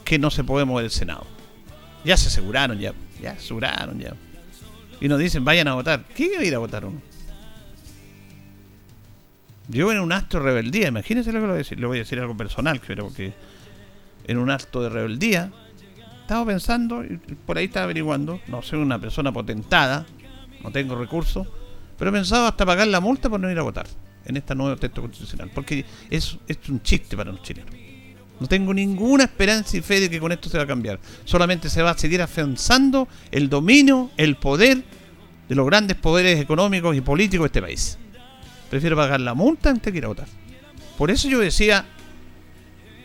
que 0.06 0.18
no 0.18 0.32
se 0.32 0.46
puede 0.46 0.63
mover 0.63 0.86
el 0.86 0.92
Senado. 0.92 1.28
Ya 2.06 2.15
se 2.15 2.30
aseguraron, 2.30 2.80
ya, 2.80 2.94
ya 3.22 3.32
aseguraron, 3.32 4.00
ya. 4.00 4.13
Y 5.02 5.10
nos 5.10 5.20
dicen, 5.20 5.44
vayan 5.44 5.68
a 5.68 5.74
votar. 5.74 6.06
¿Qué 6.15 6.26
iba 6.26 6.39
a 6.39 6.46
ir 6.46 6.56
a 6.56 6.60
votar 6.60 6.86
uno? 6.86 7.02
Yo 9.69 9.91
en 9.91 9.99
un 9.99 10.12
acto 10.12 10.39
de 10.39 10.45
rebeldía, 10.45 10.88
imagínense 10.88 11.32
lo 11.32 11.39
que 11.39 11.41
le 11.41 11.47
voy 11.47 11.55
a 11.55 11.58
decir, 11.58 11.79
le 11.79 11.86
voy 11.86 11.97
a 11.97 12.01
decir 12.01 12.19
algo 12.19 12.36
personal, 12.36 12.82
pero 12.86 13.13
que 13.13 13.34
en 14.25 14.38
un 14.39 14.49
acto 14.49 14.82
de 14.82 14.89
rebeldía 14.89 15.51
estaba 16.21 16.45
pensando, 16.47 17.03
y 17.03 17.17
por 17.45 17.58
ahí 17.58 17.65
estaba 17.65 17.84
averiguando, 17.84 18.41
no 18.47 18.63
soy 18.63 18.79
una 18.79 18.99
persona 18.99 19.32
potentada, 19.32 20.08
no 20.63 20.71
tengo 20.71 20.95
recursos, 20.95 21.47
pero 21.99 22.12
pensaba 22.12 22.47
hasta 22.47 22.65
pagar 22.65 22.88
la 22.88 22.99
multa 22.99 23.29
por 23.29 23.39
no 23.39 23.51
ir 23.51 23.60
a 23.60 23.62
votar 23.62 23.86
en 24.25 24.38
este 24.38 24.55
nuevo 24.55 24.75
texto 24.75 25.01
constitucional, 25.01 25.51
porque 25.53 25.86
es, 26.10 26.38
es 26.47 26.58
un 26.67 26.82
chiste 26.82 27.15
para 27.15 27.32
los 27.32 27.43
chilenos. 27.43 27.73
No 28.39 28.47
tengo 28.47 28.73
ninguna 28.73 29.25
esperanza 29.25 29.77
y 29.77 29.82
fe 29.82 29.99
de 29.99 30.10
que 30.10 30.19
con 30.19 30.32
esto 30.32 30.49
se 30.49 30.58
va 30.58 30.63
a 30.63 30.67
cambiar. 30.67 30.99
Solamente 31.25 31.69
se 31.69 31.82
va 31.82 31.91
a 31.91 31.97
seguir 31.97 32.21
afianzando 32.21 33.08
el 33.32 33.49
dominio, 33.49 34.10
el 34.17 34.38
poder 34.38 34.82
de 35.47 35.55
los 35.55 35.65
grandes 35.65 35.97
poderes 35.97 36.39
económicos 36.39 36.95
y 36.95 37.01
políticos 37.01 37.43
de 37.43 37.47
este 37.47 37.62
país. 37.62 37.97
Prefiero 38.69 38.95
pagar 38.95 39.19
la 39.19 39.34
multa 39.34 39.69
antes 39.69 39.91
que 39.91 39.97
ir 39.97 40.05
a 40.05 40.10
votar. 40.10 40.27
Por 40.97 41.12
eso 41.12 41.27
yo 41.27 41.39
decía, 41.39 41.86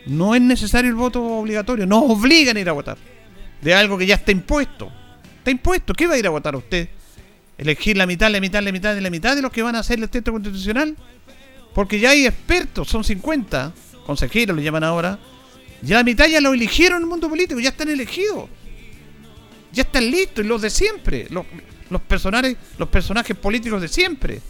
no 0.06 0.34
es 0.34 0.42
necesario 0.42 0.90
el 0.90 0.96
voto 0.96 1.22
obligatorio, 1.22 1.86
no 1.86 2.00
obligan 2.00 2.56
a 2.56 2.60
ir 2.60 2.68
a 2.68 2.72
votar 2.72 2.98
de 3.64 3.74
algo 3.74 3.96
que 3.96 4.06
ya 4.06 4.16
está 4.16 4.30
impuesto. 4.30 4.92
Está 5.38 5.50
impuesto. 5.50 5.94
¿Qué 5.94 6.06
va 6.06 6.14
a 6.14 6.18
ir 6.18 6.26
a 6.26 6.30
votar 6.30 6.54
usted? 6.54 6.88
¿Elegir 7.56 7.96
la 7.96 8.06
mitad, 8.06 8.30
la 8.30 8.40
mitad, 8.40 8.62
la 8.62 8.72
mitad 8.72 8.96
la 8.98 9.10
mitad 9.10 9.34
de 9.34 9.42
los 9.42 9.50
que 9.50 9.62
van 9.62 9.74
a 9.74 9.78
hacer 9.78 9.98
el 9.98 10.08
texto 10.10 10.32
constitucional? 10.32 10.96
Porque 11.74 11.98
ya 11.98 12.10
hay 12.10 12.26
expertos, 12.26 12.88
son 12.88 13.02
50 13.02 13.72
consejeros, 14.06 14.56
le 14.56 14.62
llaman 14.62 14.84
ahora. 14.84 15.18
Ya 15.82 15.96
la 15.96 16.04
mitad 16.04 16.26
ya 16.26 16.40
lo 16.40 16.52
eligieron 16.52 16.98
en 16.98 17.02
el 17.04 17.08
mundo 17.08 17.28
político, 17.28 17.58
ya 17.58 17.70
están 17.70 17.88
elegidos. 17.88 18.48
Ya 19.72 19.82
están 19.82 20.10
listos, 20.10 20.44
los 20.44 20.62
de 20.62 20.70
siempre, 20.70 21.26
los, 21.30 21.46
personajes, 22.02 22.56
los 22.78 22.88
personajes 22.88 23.36
políticos 23.36 23.80
de 23.80 23.88
siempre. 23.88 24.40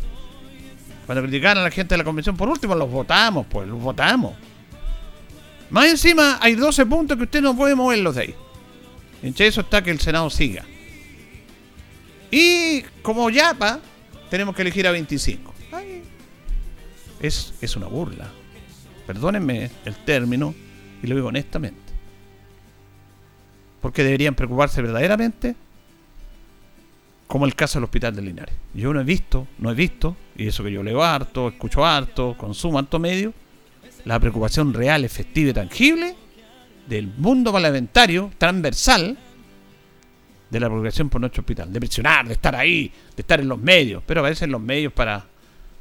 Cuando 1.06 1.22
criticaron 1.22 1.60
a 1.60 1.64
la 1.64 1.70
gente 1.70 1.94
de 1.94 1.98
la 1.98 2.04
convención, 2.04 2.36
por 2.36 2.48
último 2.48 2.74
los 2.74 2.90
votamos, 2.90 3.46
pues 3.48 3.68
los 3.68 3.80
votamos. 3.80 4.34
Más 5.70 5.88
encima 5.88 6.38
hay 6.40 6.54
12 6.54 6.86
puntos 6.86 7.16
que 7.16 7.24
usted 7.24 7.42
no 7.42 7.56
puede 7.56 7.74
moverlos 7.74 8.14
de 8.14 8.22
ahí. 8.22 8.34
Entre 9.22 9.46
eso 9.46 9.62
está 9.62 9.82
que 9.82 9.90
el 9.90 10.00
Senado 10.00 10.30
siga. 10.30 10.64
Y 12.30 12.82
como 13.02 13.30
Yapa, 13.30 13.80
tenemos 14.30 14.54
que 14.54 14.62
elegir 14.62 14.86
a 14.86 14.90
25. 14.90 15.54
es, 17.20 17.54
es 17.60 17.76
una 17.76 17.86
burla. 17.86 18.28
Perdónenme 19.06 19.70
el 19.84 19.96
término, 20.04 20.54
y 21.02 21.06
lo 21.06 21.14
digo 21.16 21.28
honestamente. 21.28 21.80
Porque 23.80 24.02
deberían 24.02 24.34
preocuparse 24.34 24.80
verdaderamente, 24.80 25.54
como 27.26 27.46
el 27.46 27.54
caso 27.54 27.78
del 27.78 27.84
Hospital 27.84 28.14
de 28.14 28.22
Linares. 28.22 28.54
Yo 28.74 28.92
no 28.92 29.00
he 29.00 29.04
visto, 29.04 29.46
no 29.58 29.70
he 29.70 29.74
visto, 29.74 30.16
y 30.36 30.46
eso 30.46 30.62
que 30.62 30.72
yo 30.72 30.82
leo 30.82 31.02
harto, 31.02 31.48
escucho 31.48 31.84
harto, 31.84 32.36
consumo 32.36 32.78
harto 32.78 32.98
medio, 32.98 33.32
la 34.04 34.20
preocupación 34.20 34.74
real, 34.74 35.04
efectiva 35.04 35.50
y 35.50 35.54
tangible 35.54 36.14
del 36.86 37.06
mundo 37.16 37.52
parlamentario 37.52 38.30
transversal 38.36 39.16
de 40.50 40.60
la 40.60 40.66
preocupación 40.68 41.08
por 41.08 41.20
nuestro 41.20 41.40
hospital, 41.40 41.72
de 41.72 41.80
presionar, 41.80 42.26
de 42.28 42.34
estar 42.34 42.54
ahí, 42.54 42.92
de 43.16 43.22
estar 43.22 43.40
en 43.40 43.48
los 43.48 43.58
medios, 43.58 44.02
pero 44.06 44.20
a 44.20 44.24
veces 44.28 44.42
en 44.42 44.52
los 44.52 44.60
medios 44.60 44.92
para, 44.92 45.24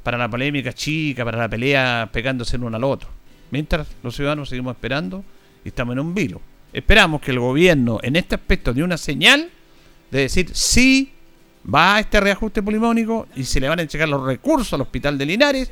para 0.02 0.18
la 0.18 0.28
polémica 0.28 0.72
chica, 0.72 1.24
para 1.24 1.38
la 1.38 1.48
pelea 1.48 2.08
pegándose 2.12 2.56
en 2.56 2.64
uno 2.64 2.76
al 2.76 2.84
otro. 2.84 3.08
Mientras 3.50 3.86
los 4.02 4.16
ciudadanos 4.16 4.48
seguimos 4.48 4.74
esperando 4.74 5.24
y 5.64 5.68
estamos 5.68 5.92
en 5.92 6.00
un 6.00 6.14
vilo. 6.14 6.40
Esperamos 6.72 7.20
que 7.20 7.30
el 7.30 7.38
gobierno 7.38 8.00
en 8.02 8.16
este 8.16 8.34
aspecto 8.34 8.72
dé 8.72 8.82
una 8.82 8.96
señal 8.96 9.48
de 10.10 10.18
decir 10.18 10.50
sí 10.54 11.13
va 11.72 11.96
a 11.96 12.00
este 12.00 12.20
reajuste 12.20 12.62
polimónico 12.62 13.26
y 13.36 13.44
se 13.44 13.60
le 13.60 13.68
van 13.68 13.78
a 13.78 13.82
entregar 13.82 14.08
los 14.08 14.24
recursos 14.24 14.72
al 14.74 14.82
hospital 14.82 15.16
de 15.16 15.26
Linares 15.26 15.70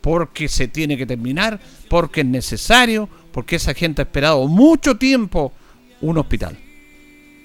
porque 0.00 0.48
se 0.48 0.68
tiene 0.68 0.96
que 0.96 1.06
terminar, 1.06 1.60
porque 1.88 2.20
es 2.22 2.26
necesario, 2.26 3.08
porque 3.32 3.56
esa 3.56 3.72
gente 3.72 4.02
ha 4.02 4.04
esperado 4.04 4.46
mucho 4.48 4.96
tiempo 4.96 5.52
un 6.00 6.18
hospital. 6.18 6.58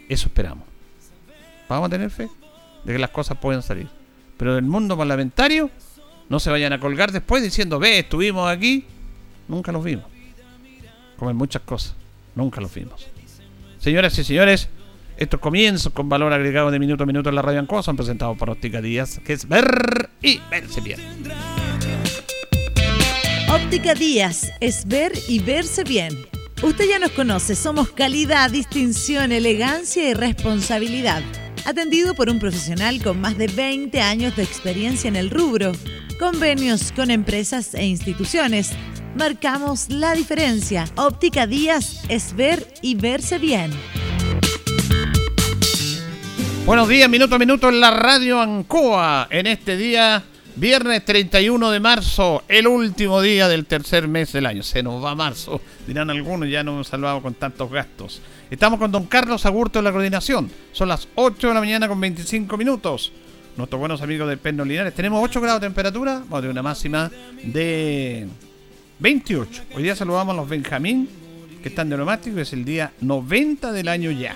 Eso 0.10 0.28
esperamos. 0.28 0.66
Vamos 1.70 1.88
a 1.88 1.90
tener 1.90 2.10
fe 2.10 2.30
de 2.84 2.94
que 2.94 3.00
las 3.00 3.12
cosas 3.12 3.38
pueden 3.38 3.62
salir. 3.62 3.88
Pero 4.38 4.56
del 4.56 4.66
mundo 4.66 4.98
parlamentario 4.98 5.70
no 6.30 6.40
se 6.40 6.50
vayan 6.50 6.74
a 6.74 6.80
colgar 6.80 7.12
después 7.12 7.44
diciendo, 7.44 7.80
ve, 7.80 8.00
estuvimos 8.00 8.50
aquí. 8.50 8.86
Nunca 9.48 9.72
los 9.72 9.84
vimos. 9.84 10.06
Como 11.18 11.32
en 11.32 11.38
muchas 11.38 11.62
cosas. 11.62 11.96
Nunca 12.36 12.60
los 12.60 12.74
vimos. 12.74 13.08
Señoras 13.80 14.18
y 14.18 14.24
señores, 14.24 14.70
estos 15.18 15.40
comienzos 15.40 15.92
con 15.94 16.10
valor 16.10 16.32
agregado 16.32 16.72
de 16.72 16.80
minuto 16.80 17.04
a 17.04 17.08
minuto 17.08 17.30
en 17.30 17.36
la 17.36 17.42
radio 17.42 17.60
Ancoa 17.60 17.84
son 17.84 17.96
presentados 17.96 18.38
por 18.38 18.50
Óptica 18.50 18.82
Díaz, 18.82 19.20
que 19.26 19.34
es 19.34 19.48
ver 19.48 20.10
y 20.22 20.40
verse 20.50 20.82
bien. 20.82 21.00
Óptica 23.50 23.96
Díaz 23.96 24.52
es 24.60 24.88
ver 24.88 25.12
y 25.28 25.40
verse 25.40 25.84
bien. 25.84 26.14
Usted 26.62 26.86
ya 26.90 27.00
nos 27.00 27.12
conoce, 27.12 27.56
somos 27.56 27.90
calidad, 27.92 28.52
distinción, 28.52 29.32
elegancia 29.32 30.10
y 30.10 30.14
responsabilidad. 30.14 31.22
Atendido 31.66 32.14
por 32.14 32.30
un 32.30 32.40
profesional 32.40 33.02
con 33.04 33.20
más 33.20 33.38
de 33.38 33.48
20 33.48 34.00
años 34.02 34.36
de 34.36 34.44
experiencia 34.44 35.08
en 35.08 35.16
el 35.16 35.30
rubro. 35.30 35.72
Convenios 36.20 36.92
con 36.92 37.12
empresas 37.12 37.74
e 37.74 37.86
instituciones. 37.86 38.72
Marcamos 39.16 39.90
la 39.90 40.14
diferencia. 40.14 40.86
Óptica 40.96 41.46
Díaz 41.48 42.04
es 42.10 42.36
ver 42.36 42.68
y 42.82 42.96
verse 42.96 43.38
bien. 43.38 43.72
Buenos 46.68 46.90
días, 46.90 47.10
minuto 47.10 47.34
a 47.34 47.40
minuto 47.40 47.70
en 47.70 47.80
la 47.80 47.92
radio 47.92 48.42
Ancoa. 48.42 49.30
En 49.32 49.48
este 49.48 49.78
día 49.78 50.22
Viernes 50.58 51.06
31 51.06 51.72
de 51.72 51.80
marzo, 51.80 52.44
el 52.50 52.68
último 52.68 53.22
día 53.22 53.48
del 53.48 53.66
tercer 53.66 54.10
mes 54.10 54.34
del 54.34 54.46
año. 54.46 54.64
Se 54.64 54.84
nos 54.84 55.02
va 55.02 55.16
marzo, 55.16 55.62
dirán 55.88 56.10
algunos, 56.10 56.50
ya 56.50 56.66
no 56.66 56.74
hemos 56.74 56.90
salvado 56.90 57.22
con 57.22 57.36
tantos 57.36 57.72
gastos. 57.72 58.22
Estamos 58.52 58.80
con 58.80 58.92
don 58.92 59.06
Carlos 59.06 59.46
Agurto 59.46 59.80
de 59.80 59.84
la 59.84 59.94
coordinación. 59.94 60.52
Son 60.74 60.90
las 60.90 61.08
8 61.16 61.48
de 61.48 61.54
la 61.54 61.62
mañana 61.62 61.88
con 61.88 62.02
25 62.02 62.58
minutos. 62.58 63.14
Nuestros 63.56 63.80
buenos 63.80 64.02
amigos 64.02 64.28
de 64.28 64.36
Perno 64.36 64.66
Linares. 64.66 64.94
Tenemos 64.94 65.24
8 65.24 65.40
grados 65.40 65.62
de 65.62 65.68
temperatura, 65.68 66.22
vamos 66.28 66.44
a 66.44 66.50
una 66.50 66.64
máxima 66.64 67.10
de 67.44 68.28
28. 69.00 69.64
Hoy 69.74 69.84
día 69.84 69.96
saludamos 69.96 70.34
a 70.34 70.36
los 70.36 70.50
Benjamín, 70.50 71.08
que 71.64 71.70
están 71.70 71.88
de 71.88 71.96
neumático, 71.96 72.38
es 72.42 72.52
el 72.52 72.66
día 72.66 72.92
90 73.00 73.72
del 73.72 73.88
año 73.88 74.12
ya. 74.12 74.36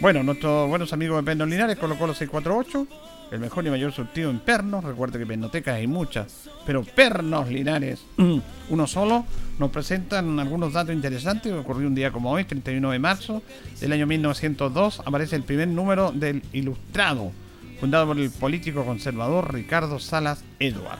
Bueno, 0.00 0.22
nuestros 0.22 0.66
buenos 0.66 0.94
amigos 0.94 1.18
de 1.18 1.24
Perno 1.24 1.44
Linares 1.44 1.76
colocó 1.76 2.06
los 2.06 2.16
648 2.16 2.86
el 3.30 3.38
mejor 3.38 3.66
y 3.66 3.70
mayor 3.70 3.92
surtido 3.92 4.30
en 4.30 4.40
pernos. 4.40 4.82
Recuerde 4.82 5.18
que 5.18 5.26
pernotecas 5.26 5.76
hay 5.76 5.86
muchas, 5.86 6.48
pero 6.66 6.82
pernos 6.82 7.48
linares, 7.50 8.02
uno 8.70 8.86
solo, 8.86 9.26
nos 9.58 9.70
presentan 9.70 10.40
algunos 10.40 10.72
datos 10.72 10.94
interesantes. 10.94 11.52
Ocurrió 11.52 11.86
un 11.86 11.94
día 11.94 12.12
como 12.12 12.32
hoy, 12.32 12.44
31 12.44 12.90
de 12.90 12.98
marzo 12.98 13.42
del 13.78 13.92
año 13.92 14.06
1902, 14.06 15.02
aparece 15.04 15.36
el 15.36 15.42
primer 15.42 15.68
número 15.68 16.12
del 16.12 16.42
Ilustrado, 16.52 17.30
fundado 17.78 18.06
por 18.06 18.18
el 18.18 18.30
político 18.30 18.86
conservador 18.86 19.52
Ricardo 19.52 19.98
Salas 19.98 20.42
Edward. 20.58 20.98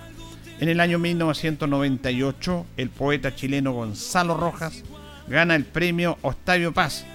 En 0.60 0.68
el 0.68 0.78
año 0.78 0.98
1998, 0.98 2.66
el 2.76 2.90
poeta 2.90 3.34
chileno 3.34 3.72
Gonzalo 3.72 4.36
Rojas 4.36 4.84
gana 5.26 5.56
el 5.56 5.64
premio 5.64 6.18
Octavio 6.20 6.74
Paz, 6.74 7.06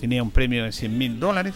tenía 0.00 0.22
un 0.22 0.30
premio 0.30 0.64
de 0.64 0.72
100 0.72 0.98
mil 0.98 1.20
dólares 1.20 1.54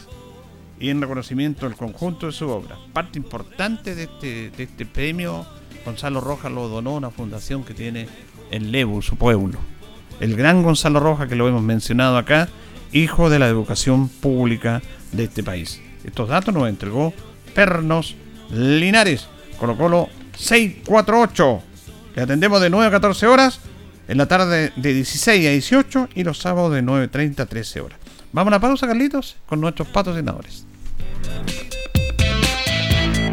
y 0.78 0.90
en 0.90 1.00
reconocimiento 1.00 1.68
del 1.68 1.76
conjunto 1.76 2.26
de 2.26 2.32
su 2.32 2.48
obra. 2.48 2.76
Parte 2.92 3.18
importante 3.18 3.94
de 3.94 4.04
este, 4.04 4.50
de 4.50 4.62
este 4.64 4.84
premio, 4.84 5.46
Gonzalo 5.84 6.20
Rojas 6.20 6.50
lo 6.50 6.68
donó 6.68 6.90
a 6.90 6.96
una 6.96 7.10
fundación 7.10 7.64
que 7.64 7.74
tiene 7.74 8.08
en 8.50 8.72
Lebu, 8.72 9.02
su 9.02 9.16
pueblo. 9.16 9.58
El 10.20 10.36
gran 10.36 10.62
Gonzalo 10.62 11.00
Rojas, 11.00 11.28
que 11.28 11.36
lo 11.36 11.48
hemos 11.48 11.62
mencionado 11.62 12.16
acá, 12.16 12.48
hijo 12.92 13.30
de 13.30 13.38
la 13.38 13.48
educación 13.48 14.08
pública 14.08 14.82
de 15.12 15.24
este 15.24 15.42
país. 15.42 15.80
Estos 16.04 16.28
datos 16.28 16.52
nos 16.52 16.68
entregó 16.68 17.12
Pernos 17.54 18.16
Linares, 18.50 19.28
Colo 19.58 19.76
Colo 19.76 20.08
648. 20.36 21.62
Le 22.16 22.22
atendemos 22.22 22.60
de 22.60 22.70
9 22.70 22.86
a 22.86 22.90
14 22.90 23.26
horas, 23.26 23.60
en 24.08 24.18
la 24.18 24.26
tarde 24.26 24.72
de 24.76 24.94
16 24.94 25.46
a 25.46 25.50
18 25.50 26.08
y 26.14 26.24
los 26.24 26.38
sábados 26.38 26.74
de 26.74 26.82
9.30 26.82 27.40
a 27.40 27.46
13 27.46 27.80
horas. 27.80 28.01
Vamos 28.32 28.50
a 28.50 28.56
la 28.56 28.60
pausa, 28.60 28.86
Carlitos, 28.86 29.36
con 29.46 29.60
nuestros 29.60 29.88
patrocinadores. 29.88 30.66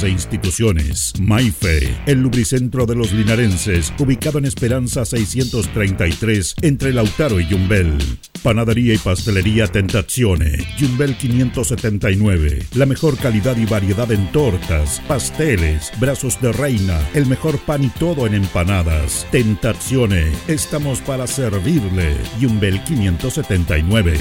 e 0.00 0.08
instituciones. 0.08 1.12
Maife, 1.20 1.94
el 2.06 2.22
lubricentro 2.22 2.86
de 2.86 2.94
los 2.94 3.12
linarenses, 3.12 3.92
ubicado 3.98 4.38
en 4.38 4.46
Esperanza 4.46 5.04
633, 5.04 6.56
entre 6.62 6.94
Lautaro 6.94 7.38
y 7.38 7.46
Yumbel. 7.46 7.98
Panadería 8.42 8.94
y 8.94 8.98
pastelería 8.98 9.68
Tentazione, 9.68 10.66
Yumbel 10.76 11.16
579. 11.16 12.66
La 12.74 12.86
mejor 12.86 13.16
calidad 13.16 13.56
y 13.56 13.66
variedad 13.66 14.10
en 14.10 14.32
tortas, 14.32 15.00
pasteles, 15.06 15.92
brazos 16.00 16.40
de 16.40 16.50
reina, 16.50 16.98
el 17.14 17.26
mejor 17.26 17.60
pan 17.60 17.84
y 17.84 17.88
todo 17.88 18.26
en 18.26 18.34
empanadas. 18.34 19.28
Tentazione, 19.30 20.32
estamos 20.48 21.00
para 21.00 21.28
servirle. 21.28 22.16
Yumbel 22.40 22.82
579. 22.82 24.18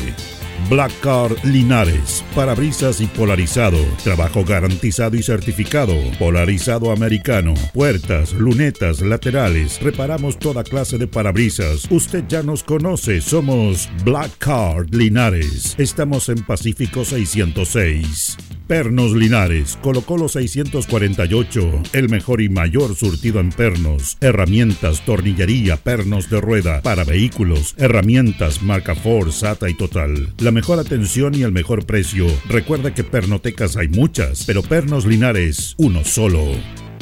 Black 0.69 0.91
Car 1.01 1.31
Linares, 1.43 2.23
parabrisas 2.35 3.01
y 3.01 3.07
polarizado, 3.07 3.77
trabajo 4.03 4.45
garantizado 4.45 5.17
y 5.17 5.23
certificado, 5.23 5.95
polarizado 6.17 6.91
americano, 6.91 7.53
puertas, 7.73 8.33
lunetas, 8.33 9.01
laterales, 9.01 9.81
reparamos 9.81 10.39
toda 10.39 10.63
clase 10.63 10.97
de 10.97 11.07
parabrisas. 11.07 11.87
Usted 11.89 12.23
ya 12.27 12.43
nos 12.43 12.63
conoce, 12.63 13.21
somos 13.21 13.89
Card 14.39 14.93
Linares. 14.93 15.73
Estamos 15.77 16.27
en 16.27 16.43
Pacífico 16.43 17.05
606. 17.05 18.35
Pernos 18.67 19.13
Linares, 19.13 19.77
colocó 19.81 20.17
los 20.17 20.33
648, 20.33 21.83
el 21.93 22.09
mejor 22.09 22.41
y 22.41 22.49
mayor 22.49 22.95
surtido 22.95 23.39
en 23.39 23.51
pernos, 23.51 24.17
herramientas, 24.19 25.05
tornillería, 25.05 25.77
pernos 25.77 26.29
de 26.29 26.41
rueda, 26.41 26.81
para 26.81 27.05
vehículos, 27.05 27.73
herramientas, 27.77 28.61
marca 28.61 28.95
Ford, 28.95 29.31
SATA 29.31 29.69
y 29.69 29.75
Total. 29.75 30.33
La 30.39 30.51
mejor 30.51 30.79
atención 30.79 31.33
y 31.33 31.43
el 31.43 31.53
mejor 31.53 31.85
precio. 31.85 32.27
Recuerda 32.49 32.93
que 32.93 33.05
pernotecas 33.05 33.77
hay 33.77 33.87
muchas, 33.87 34.43
pero 34.45 34.61
Pernos 34.61 35.05
Linares, 35.05 35.75
uno 35.77 36.03
solo. 36.03 36.45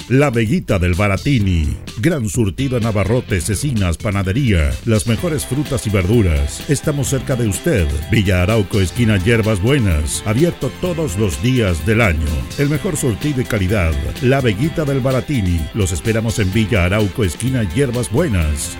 La 0.10 0.32
Veguita 0.32 0.80
del 0.80 0.96
Baratini. 0.96 1.68
Gran 2.00 2.28
surtido 2.30 2.78
en 2.78 2.86
abarrotes, 2.88 3.46
cecinas, 3.46 3.98
panadería. 3.98 4.72
Las 4.86 5.06
mejores 5.06 5.46
frutas 5.46 5.86
y 5.86 5.92
verduras. 5.92 6.68
Estamos 6.68 7.10
cerca 7.10 7.36
de 7.36 7.48
usted. 7.48 7.88
Villa 8.12 8.42
Arauco, 8.42 8.82
esquina 8.82 9.18
Hierbas 9.18 9.62
Buenas. 9.62 10.24
Abierto 10.26 10.72
todos 10.82 11.16
los 11.20 11.44
días 11.44 11.86
del 11.86 12.02
año. 12.02 12.26
El 12.58 12.70
mejor 12.70 12.98
surtido 12.98 13.42
y 13.42 13.46
calidad. 13.46 13.94
La 14.24 14.42
Veguita 14.42 14.84
del 14.84 15.00
Baratini. 15.00 15.62
Los 15.76 15.92
esperamos 15.92 16.40
en 16.40 16.52
Villa 16.52 16.86
Arauco, 16.86 17.24
esquina 17.24 17.62
Hierbas 17.76 18.12
Buenas. 18.12 18.80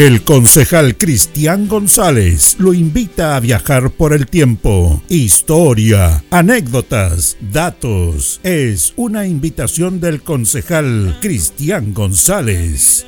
El 0.00 0.22
concejal 0.22 0.96
Cristian 0.96 1.68
González 1.68 2.56
lo 2.58 2.72
invita 2.72 3.36
a 3.36 3.40
viajar 3.40 3.90
por 3.90 4.14
el 4.14 4.28
tiempo. 4.28 5.02
Historia, 5.10 6.24
anécdotas, 6.30 7.36
datos. 7.38 8.40
Es 8.42 8.94
una 8.96 9.26
invitación 9.26 10.00
del 10.00 10.22
concejal 10.22 11.18
Cristian 11.20 11.92
González. 11.92 13.04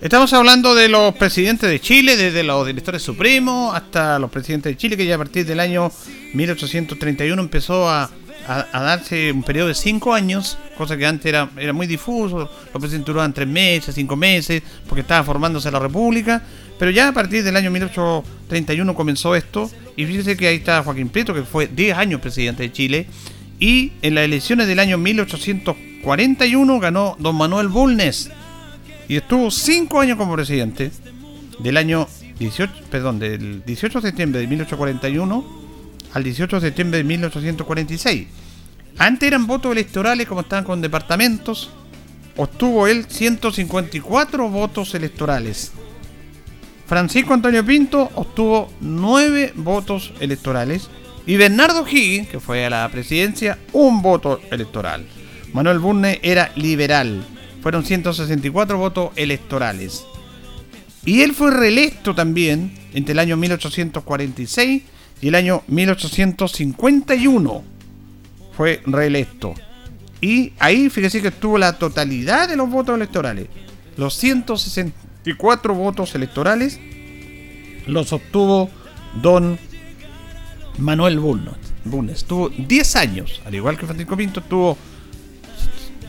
Estamos 0.00 0.32
hablando 0.32 0.76
de 0.76 0.88
los 0.88 1.12
presidentes 1.16 1.68
de 1.68 1.80
Chile, 1.80 2.16
desde 2.16 2.44
los 2.44 2.64
directores 2.64 3.02
supremos 3.02 3.74
hasta 3.74 4.20
los 4.20 4.30
presidentes 4.30 4.70
de 4.70 4.76
Chile, 4.76 4.96
que 4.96 5.06
ya 5.06 5.16
a 5.16 5.18
partir 5.18 5.44
del 5.44 5.58
año 5.58 5.90
1831 6.34 7.42
empezó 7.42 7.88
a, 7.88 8.08
darse 8.72 9.30
un 9.30 9.42
periodo 9.42 9.68
de 9.68 9.74
cinco 9.74 10.14
años, 10.14 10.58
cosa 10.76 10.96
que 10.96 11.06
antes 11.06 11.26
era, 11.26 11.50
era 11.58 11.72
muy 11.72 11.86
difuso, 11.86 12.38
los 12.38 12.80
presidentes 12.80 13.06
duraban 13.06 13.34
tres 13.34 13.46
meses, 13.46 13.94
cinco 13.94 14.16
meses, 14.16 14.62
porque 14.88 15.02
estaba 15.02 15.22
formándose 15.22 15.70
la 15.70 15.78
República, 15.78 16.42
pero 16.78 16.90
ya 16.90 17.08
a 17.08 17.12
partir 17.12 17.44
del 17.44 17.56
año 17.56 17.70
1831 17.70 18.94
comenzó 18.94 19.34
esto, 19.34 19.70
y 19.96 20.06
fíjese 20.06 20.36
que 20.36 20.48
ahí 20.48 20.56
está 20.56 20.82
Joaquín 20.82 21.10
Prieto, 21.10 21.34
que 21.34 21.42
fue 21.42 21.66
10 21.66 21.98
años 21.98 22.20
presidente 22.20 22.62
de 22.62 22.72
Chile, 22.72 23.06
y 23.60 23.92
en 24.02 24.14
las 24.14 24.24
elecciones 24.24 24.66
del 24.66 24.78
año 24.78 24.96
1841 24.96 26.80
ganó 26.80 27.16
don 27.18 27.36
Manuel 27.36 27.68
Bulnes, 27.68 28.30
y 29.08 29.16
estuvo 29.16 29.50
cinco 29.50 30.00
años 30.00 30.16
como 30.16 30.34
presidente, 30.34 30.90
del 31.58 31.76
año 31.76 32.08
18, 32.38 32.72
perdón, 32.90 33.18
del 33.18 33.64
18 33.64 34.00
de 34.00 34.08
septiembre 34.08 34.40
de 34.40 34.46
1841 34.46 35.58
al 36.14 36.24
18 36.24 36.60
de 36.60 36.66
septiembre 36.66 36.98
de 36.98 37.04
1846. 37.04 38.26
Antes 38.98 39.26
eran 39.26 39.46
votos 39.46 39.72
electorales 39.72 40.26
como 40.26 40.42
estaban 40.42 40.64
con 40.64 40.80
departamentos. 40.80 41.70
Obtuvo 42.36 42.86
él 42.86 43.06
154 43.08 44.48
votos 44.48 44.94
electorales. 44.94 45.72
Francisco 46.86 47.34
Antonio 47.34 47.64
Pinto 47.64 48.10
obtuvo 48.14 48.72
9 48.80 49.52
votos 49.56 50.12
electorales. 50.20 50.88
Y 51.26 51.36
Bernardo 51.36 51.86
Higgins, 51.86 52.28
que 52.28 52.40
fue 52.40 52.64
a 52.64 52.70
la 52.70 52.88
presidencia, 52.88 53.58
un 53.72 54.02
voto 54.02 54.40
electoral. 54.50 55.06
Manuel 55.52 55.78
Burne 55.78 56.20
era 56.22 56.52
liberal 56.56 57.24
fueron 57.60 57.84
164 57.84 58.78
votos 58.78 59.10
electorales. 59.16 60.04
Y 61.04 61.22
él 61.22 61.34
fue 61.34 61.50
reelecto 61.50 62.14
también 62.14 62.72
entre 62.92 63.12
el 63.12 63.18
año 63.18 63.36
1846 63.36 64.82
y 65.20 65.28
el 65.28 65.34
año 65.34 65.62
1851. 65.66 67.77
Fue 68.58 68.82
reelecto. 68.86 69.54
Y 70.20 70.52
ahí 70.58 70.90
fíjese 70.90 71.22
que 71.22 71.30
tuvo 71.30 71.58
la 71.58 71.78
totalidad 71.78 72.48
de 72.48 72.56
los 72.56 72.68
votos 72.68 72.96
electorales. 72.96 73.46
Los 73.96 74.14
164 74.14 75.74
votos 75.76 76.16
electorales 76.16 76.80
los 77.86 78.12
obtuvo 78.12 78.68
don 79.22 79.60
Manuel 80.78 81.20
Bulnes. 81.20 82.24
Tuvo 82.24 82.48
10 82.48 82.96
años, 82.96 83.40
al 83.46 83.54
igual 83.54 83.78
que 83.78 83.86
Francisco 83.86 84.16
Pinto, 84.16 84.42
tuvo 84.42 84.76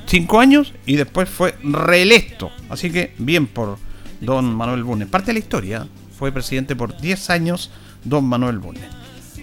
cinco 0.07 0.39
años 0.39 0.73
y 0.87 0.95
después 0.95 1.29
fue 1.29 1.55
reelecto. 1.61 2.49
Así 2.67 2.89
que 2.89 3.13
bien 3.19 3.45
por 3.45 3.77
don 4.21 4.55
Manuel 4.55 4.83
Bulnes. 4.83 5.07
Parte 5.07 5.27
de 5.27 5.33
la 5.33 5.39
historia, 5.39 5.87
fue 6.17 6.31
presidente 6.31 6.75
por 6.75 6.99
10 6.99 7.29
años 7.29 7.69
don 8.03 8.25
Manuel 8.25 8.57
Bulnes. 8.57 8.98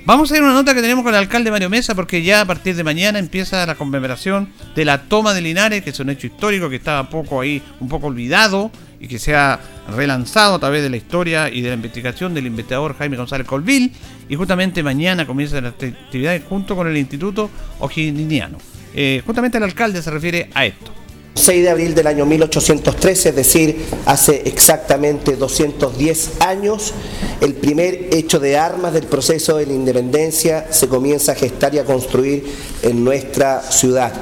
Vamos 0.07 0.31
a 0.31 0.37
ir 0.37 0.43
a 0.43 0.45
una 0.45 0.55
nota 0.55 0.73
que 0.73 0.81
tenemos 0.81 1.03
con 1.03 1.13
el 1.13 1.19
alcalde 1.19 1.51
Mario 1.51 1.69
Mesa 1.69 1.97
porque 1.97 2.23
ya 2.23 2.43
a 2.43 2.45
partir 2.45 2.77
de 2.77 2.85
mañana 2.85 3.19
empieza 3.19 3.67
la 3.67 3.75
conmemoración 3.75 4.49
de 4.77 4.85
la 4.85 5.03
toma 5.03 5.35
de 5.35 5.41
Linares, 5.41 5.83
que 5.83 5.91
es 5.91 5.99
un 5.99 6.11
hecho 6.11 6.29
histórico 6.29 6.71
que 6.71 6.77
estaba 6.77 7.11
poco 7.11 7.41
ahí, 7.41 7.61
un 7.81 7.89
poco 7.89 8.07
olvidado 8.07 8.71
y 9.01 9.09
que 9.09 9.19
se 9.19 9.35
ha 9.35 9.59
relanzado 9.89 10.55
a 10.55 10.59
través 10.61 10.85
de 10.85 10.91
la 10.91 10.97
historia 10.97 11.51
y 11.51 11.61
de 11.61 11.71
la 11.71 11.75
investigación 11.75 12.35
del 12.35 12.47
investigador 12.47 12.97
Jaime 12.97 13.17
González 13.17 13.49
Colville. 13.49 13.91
Y 14.29 14.37
justamente 14.37 14.81
mañana 14.85 15.27
comienza 15.27 15.61
la 15.61 15.71
actividad 15.71 16.41
junto 16.49 16.77
con 16.77 16.87
el 16.87 16.97
Instituto 16.97 17.51
O'Higginiano. 17.81 18.59
Eh, 18.95 19.25
justamente 19.27 19.59
el 19.59 19.65
alcalde 19.65 20.03
se 20.03 20.13
refiere 20.13 20.51
a 20.55 20.67
esto. 20.67 20.93
6 21.37 21.63
de 21.63 21.69
abril 21.69 21.95
del 21.95 22.07
año 22.07 22.25
1813, 22.25 23.29
es 23.29 23.37
decir, 23.37 23.85
hace 24.07 24.43
exactamente 24.47 25.37
210 25.37 26.41
años, 26.41 26.95
el 27.43 27.55
primer 27.55 28.09
hecho 28.15 28.41
de 28.41 28.57
armas 28.57 28.95
del 28.95 29.05
proceso 29.05 29.59
de 29.59 29.67
la 29.67 29.75
independencia 29.75 30.67
se 30.71 30.89
comienza 30.89 31.33
a 31.33 31.35
gestar 31.35 31.75
y 31.75 31.79
a 31.79 31.85
construir 31.85 32.51
en 32.83 33.05
nuestra 33.05 33.61
ciudad, 33.71 34.15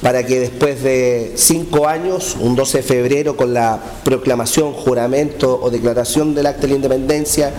para 0.00 0.24
que 0.24 0.40
después 0.40 0.82
de 0.82 1.34
cinco 1.36 1.86
años, 1.86 2.34
un 2.40 2.56
12 2.56 2.78
de 2.78 2.82
febrero, 2.82 3.36
con 3.36 3.52
la 3.52 3.78
proclamación, 4.02 4.72
juramento 4.72 5.60
o 5.62 5.70
declaración 5.70 6.34
del 6.34 6.46
acta 6.46 6.62
de 6.62 6.68
la 6.68 6.74
independencia, 6.76 7.52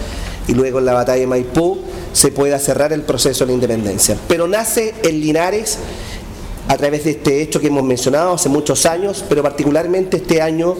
y 0.47 0.53
luego 0.53 0.79
en 0.79 0.85
la 0.85 0.93
batalla 0.93 1.21
de 1.21 1.27
Maipú, 1.27 1.79
se 2.11 2.31
pueda 2.31 2.57
cerrar 2.59 2.91
el 2.91 3.03
proceso 3.03 3.45
de 3.45 3.51
la 3.51 3.53
independencia. 3.53 4.17
Pero 4.27 4.47
nace 4.47 4.95
en 5.03 5.21
Linares 5.21 5.77
a 6.67 6.77
través 6.77 7.03
de 7.03 7.11
este 7.11 7.41
hecho 7.41 7.59
que 7.59 7.67
hemos 7.67 7.83
mencionado 7.83 8.33
hace 8.33 8.49
muchos 8.49 8.85
años, 8.85 9.23
pero 9.27 9.43
particularmente 9.43 10.17
este 10.17 10.41
año 10.41 10.75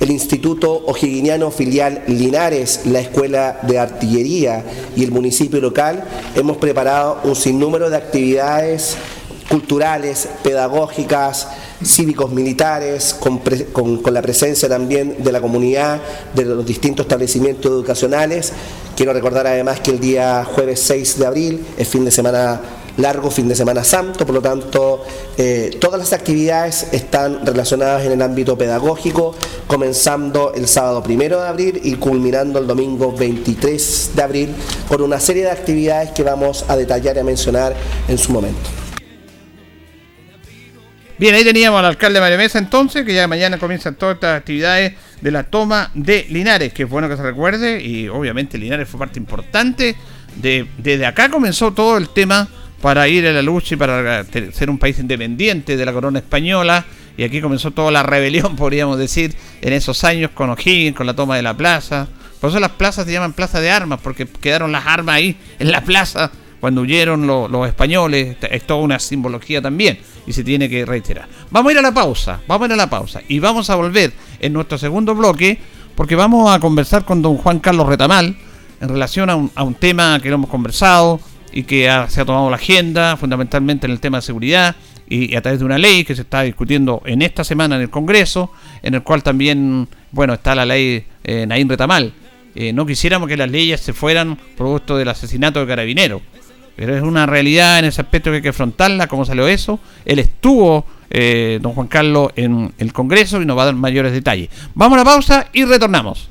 el 0.00 0.10
Instituto 0.10 0.72
O'Higginiano 0.86 1.50
Filial 1.50 2.02
Linares, 2.08 2.82
la 2.86 3.00
Escuela 3.00 3.60
de 3.62 3.78
Artillería 3.78 4.64
y 4.96 5.04
el 5.04 5.12
municipio 5.12 5.60
local 5.60 6.04
hemos 6.34 6.56
preparado 6.56 7.20
un 7.24 7.36
sinnúmero 7.36 7.90
de 7.90 7.96
actividades 7.96 8.96
culturales, 9.48 10.28
pedagógicas, 10.42 11.48
cívicos 11.82 12.30
militares, 12.30 13.14
con, 13.14 13.38
con, 13.38 14.14
la 14.14 14.20
presencia 14.20 14.68
también 14.68 15.16
de 15.22 15.32
la 15.32 15.40
comunidad, 15.40 16.00
de 16.34 16.44
los 16.44 16.66
distintos 16.66 17.04
establecimientos 17.04 17.70
educacionales. 17.70 18.52
Quiero 18.94 19.12
recordar 19.12 19.46
además 19.46 19.80
que 19.80 19.92
el 19.92 20.00
día 20.00 20.44
jueves 20.44 20.80
6 20.80 21.18
de 21.18 21.26
abril 21.26 21.66
es 21.78 21.88
fin 21.88 22.04
de 22.04 22.10
semana 22.10 22.60
largo 22.98 23.30
fin 23.30 23.48
de 23.48 23.54
Semana 23.54 23.84
Santo, 23.84 24.26
por 24.26 24.34
lo 24.34 24.42
tanto 24.42 25.04
eh, 25.36 25.76
todas 25.80 25.98
las 25.98 26.12
actividades 26.12 26.88
están 26.92 27.46
relacionadas 27.46 28.04
en 28.04 28.12
el 28.12 28.22
ámbito 28.22 28.58
pedagógico, 28.58 29.34
comenzando 29.66 30.52
el 30.54 30.68
sábado 30.68 31.02
primero 31.02 31.40
de 31.40 31.48
abril 31.48 31.80
y 31.82 31.94
culminando 31.94 32.58
el 32.58 32.66
domingo 32.66 33.12
23 33.12 34.10
de 34.14 34.22
abril 34.22 34.54
con 34.88 35.00
una 35.00 35.20
serie 35.20 35.44
de 35.44 35.50
actividades 35.50 36.10
que 36.10 36.22
vamos 36.22 36.64
a 36.68 36.76
detallar 36.76 37.16
y 37.16 37.20
a 37.20 37.24
mencionar 37.24 37.74
en 38.08 38.18
su 38.18 38.32
momento. 38.32 38.68
Bien, 41.18 41.34
ahí 41.34 41.42
teníamos 41.42 41.80
al 41.80 41.86
alcalde 41.86 42.20
Mario 42.20 42.38
Mesa 42.38 42.60
entonces, 42.60 43.04
que 43.04 43.12
ya 43.12 43.26
mañana 43.26 43.58
comienzan 43.58 43.96
todas 43.96 44.14
estas 44.14 44.38
actividades 44.38 44.94
de 45.20 45.30
la 45.32 45.42
toma 45.42 45.90
de 45.94 46.26
Linares, 46.30 46.72
que 46.72 46.84
es 46.84 46.88
bueno 46.88 47.08
que 47.08 47.16
se 47.16 47.22
recuerde, 47.24 47.82
y 47.82 48.08
obviamente 48.08 48.56
Linares 48.56 48.88
fue 48.88 49.00
parte 49.00 49.18
importante 49.18 49.96
de, 50.36 50.68
desde 50.78 51.06
acá 51.06 51.28
comenzó 51.28 51.72
todo 51.72 51.96
el 51.96 52.08
tema 52.10 52.48
para 52.80 53.08
ir 53.08 53.26
a 53.26 53.32
la 53.32 53.42
lucha 53.42 53.74
y 53.74 53.78
para 53.78 54.24
ser 54.52 54.70
un 54.70 54.78
país 54.78 54.98
independiente 54.98 55.76
de 55.76 55.84
la 55.84 55.92
corona 55.92 56.18
española. 56.18 56.84
Y 57.16 57.24
aquí 57.24 57.40
comenzó 57.40 57.72
toda 57.72 57.90
la 57.90 58.02
rebelión, 58.02 58.56
podríamos 58.56 58.98
decir, 58.98 59.34
en 59.60 59.72
esos 59.72 60.04
años 60.04 60.30
con 60.32 60.50
O'Higgins, 60.50 60.96
con 60.96 61.06
la 61.06 61.14
toma 61.14 61.36
de 61.36 61.42
la 61.42 61.56
plaza. 61.56 62.08
Por 62.40 62.50
eso 62.50 62.60
las 62.60 62.70
plazas 62.70 63.06
se 63.06 63.12
llaman 63.12 63.32
plaza 63.32 63.60
de 63.60 63.70
armas, 63.70 63.98
porque 64.02 64.26
quedaron 64.26 64.70
las 64.70 64.86
armas 64.86 65.16
ahí 65.16 65.36
en 65.58 65.72
la 65.72 65.82
plaza 65.82 66.30
cuando 66.60 66.82
huyeron 66.82 67.26
los 67.26 67.68
españoles. 67.68 68.36
Es 68.42 68.66
toda 68.66 68.80
una 68.80 68.98
simbología 68.98 69.60
también 69.60 69.98
y 70.26 70.32
se 70.32 70.44
tiene 70.44 70.68
que 70.68 70.84
reiterar. 70.84 71.28
Vamos 71.50 71.70
a 71.70 71.72
ir 71.72 71.78
a 71.78 71.82
la 71.82 71.92
pausa, 71.92 72.40
vamos 72.46 72.64
a 72.64 72.66
ir 72.66 72.72
a 72.74 72.76
la 72.76 72.90
pausa 72.90 73.20
y 73.28 73.38
vamos 73.38 73.70
a 73.70 73.74
volver 73.74 74.12
en 74.40 74.52
nuestro 74.52 74.78
segundo 74.78 75.14
bloque 75.14 75.58
porque 75.96 76.14
vamos 76.14 76.50
a 76.54 76.60
conversar 76.60 77.04
con 77.04 77.22
don 77.22 77.36
Juan 77.38 77.58
Carlos 77.58 77.88
Retamal 77.88 78.36
en 78.80 78.88
relación 78.88 79.30
a 79.30 79.36
un, 79.36 79.50
a 79.54 79.64
un 79.64 79.74
tema 79.74 80.20
que 80.20 80.28
lo 80.28 80.36
hemos 80.36 80.50
conversado, 80.50 81.20
y 81.52 81.64
que 81.64 81.90
se 82.08 82.20
ha 82.20 82.24
tomado 82.24 82.50
la 82.50 82.56
agenda 82.56 83.16
fundamentalmente 83.16 83.86
en 83.86 83.92
el 83.92 84.00
tema 84.00 84.18
de 84.18 84.22
seguridad 84.22 84.76
y, 85.08 85.34
a 85.34 85.42
través 85.42 85.60
de 85.60 85.64
una 85.64 85.78
ley 85.78 86.04
que 86.04 86.14
se 86.14 86.22
está 86.22 86.42
discutiendo 86.42 87.02
en 87.06 87.22
esta 87.22 87.44
semana 87.44 87.76
en 87.76 87.82
el 87.82 87.90
Congreso, 87.90 88.52
en 88.82 88.94
el 88.94 89.02
cual 89.02 89.22
también, 89.22 89.88
bueno, 90.12 90.34
está 90.34 90.54
la 90.54 90.66
ley 90.66 91.04
eh, 91.24 91.46
Naín 91.46 91.68
Retamal. 91.68 92.12
Eh, 92.54 92.72
no 92.72 92.86
quisiéramos 92.86 93.28
que 93.28 93.36
las 93.36 93.50
leyes 93.50 93.80
se 93.80 93.92
fueran 93.92 94.36
producto 94.56 94.96
del 94.96 95.08
asesinato 95.08 95.60
de 95.60 95.66
carabineros, 95.66 96.22
pero 96.76 96.96
es 96.96 97.02
una 97.02 97.26
realidad 97.26 97.78
en 97.78 97.86
ese 97.86 98.00
aspecto 98.00 98.30
que 98.30 98.36
hay 98.36 98.42
que 98.42 98.48
afrontarla, 98.50 99.06
cómo 99.06 99.24
salió 99.24 99.48
eso. 99.48 99.80
Él 100.04 100.18
estuvo, 100.18 100.84
eh, 101.10 101.58
don 101.62 101.72
Juan 101.72 101.88
Carlos, 101.88 102.32
en 102.36 102.72
el 102.78 102.92
Congreso 102.92 103.40
y 103.40 103.46
nos 103.46 103.56
va 103.56 103.62
a 103.62 103.66
dar 103.66 103.74
mayores 103.74 104.12
detalles. 104.12 104.48
Vamos 104.74 104.96
a 104.96 104.98
la 105.00 105.04
pausa 105.04 105.48
y 105.52 105.64
retornamos. 105.64 106.28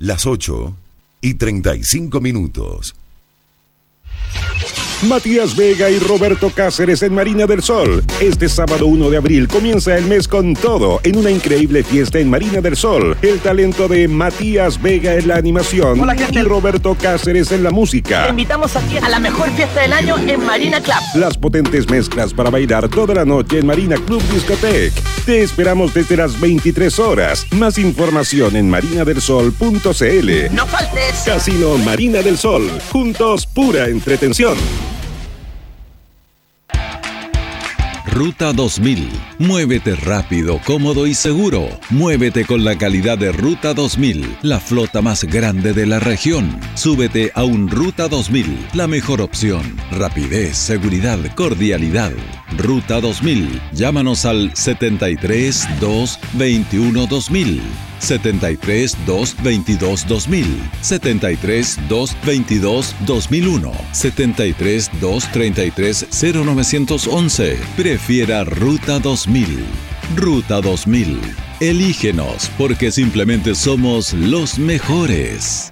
Las 0.00 0.24
8 0.24 0.74
y 1.20 1.34
35 1.34 2.22
minutos. 2.22 2.96
Matías 5.02 5.56
Vega 5.56 5.88
y 5.88 5.98
Roberto 5.98 6.50
Cáceres 6.54 7.02
en 7.02 7.14
Marina 7.14 7.46
del 7.46 7.62
Sol. 7.62 8.04
Este 8.20 8.50
sábado 8.50 8.86
1 8.86 9.08
de 9.08 9.16
abril 9.16 9.48
comienza 9.48 9.96
el 9.96 10.04
mes 10.04 10.28
con 10.28 10.52
todo 10.52 11.00
en 11.02 11.16
una 11.16 11.30
increíble 11.30 11.82
fiesta 11.82 12.18
en 12.18 12.28
Marina 12.28 12.60
del 12.60 12.76
Sol. 12.76 13.16
El 13.22 13.40
talento 13.40 13.88
de 13.88 14.08
Matías 14.08 14.80
Vega 14.80 15.14
en 15.14 15.28
la 15.28 15.36
animación 15.36 16.06
y 16.32 16.42
Roberto 16.42 16.94
Cáceres 17.00 17.50
en 17.50 17.62
la 17.62 17.70
música. 17.70 18.24
Te 18.24 18.30
invitamos 18.30 18.76
aquí 18.76 18.98
a 18.98 19.08
la 19.08 19.18
mejor 19.18 19.50
fiesta 19.52 19.80
del 19.80 19.94
año 19.94 20.18
en 20.18 20.44
Marina 20.44 20.82
Club. 20.82 20.96
Las 21.14 21.38
potentes 21.38 21.88
mezclas 21.88 22.34
para 22.34 22.50
bailar 22.50 22.88
toda 22.90 23.14
la 23.14 23.24
noche 23.24 23.60
en 23.60 23.66
Marina 23.66 23.96
Club 23.96 24.22
Discotec. 24.30 24.92
Te 25.24 25.42
esperamos 25.42 25.94
desde 25.94 26.18
las 26.18 26.38
23 26.38 26.98
horas. 26.98 27.46
Más 27.52 27.78
información 27.78 28.54
en 28.54 28.68
marinadelsol.cl. 28.68 30.54
No 30.54 30.66
faltes. 30.66 31.22
Casino 31.24 31.78
Marina 31.78 32.20
del 32.20 32.36
Sol. 32.36 32.70
Juntos, 32.90 33.46
pura 33.46 33.86
entretención. 33.86 34.58
Ruta 38.12 38.52
2000. 38.52 39.29
Muévete 39.40 39.96
rápido, 39.96 40.60
cómodo 40.66 41.06
y 41.06 41.14
seguro. 41.14 41.66
Muévete 41.88 42.44
con 42.44 42.62
la 42.62 42.76
calidad 42.76 43.16
de 43.16 43.32
Ruta 43.32 43.72
2000, 43.72 44.36
la 44.42 44.60
flota 44.60 45.00
más 45.00 45.24
grande 45.24 45.72
de 45.72 45.86
la 45.86 45.98
región. 45.98 46.60
Súbete 46.74 47.32
a 47.34 47.44
un 47.44 47.66
Ruta 47.70 48.06
2000, 48.08 48.68
la 48.74 48.86
mejor 48.86 49.22
opción. 49.22 49.62
Rapidez, 49.92 50.58
seguridad, 50.58 51.18
cordialidad. 51.36 52.12
Ruta 52.58 53.00
2000. 53.00 53.62
Llámanos 53.72 54.26
al 54.26 54.54
73 54.54 55.66
2 55.80 56.18
21 56.34 57.06
2000. 57.06 57.62
73 58.00 58.96
222 59.06 60.06
2000, 60.08 60.46
73 60.80 61.78
222 61.88 62.96
2001, 63.06 63.72
73 63.92 64.90
233 65.00 66.06
0911. 66.10 67.58
Prefiera 67.76 68.44
Ruta 68.44 68.98
2000. 68.98 69.29
Ruta 70.16 70.60
2000. 70.60 71.20
Elígenos 71.60 72.50
porque 72.58 72.90
simplemente 72.90 73.54
somos 73.54 74.12
los 74.12 74.58
mejores. 74.58 75.70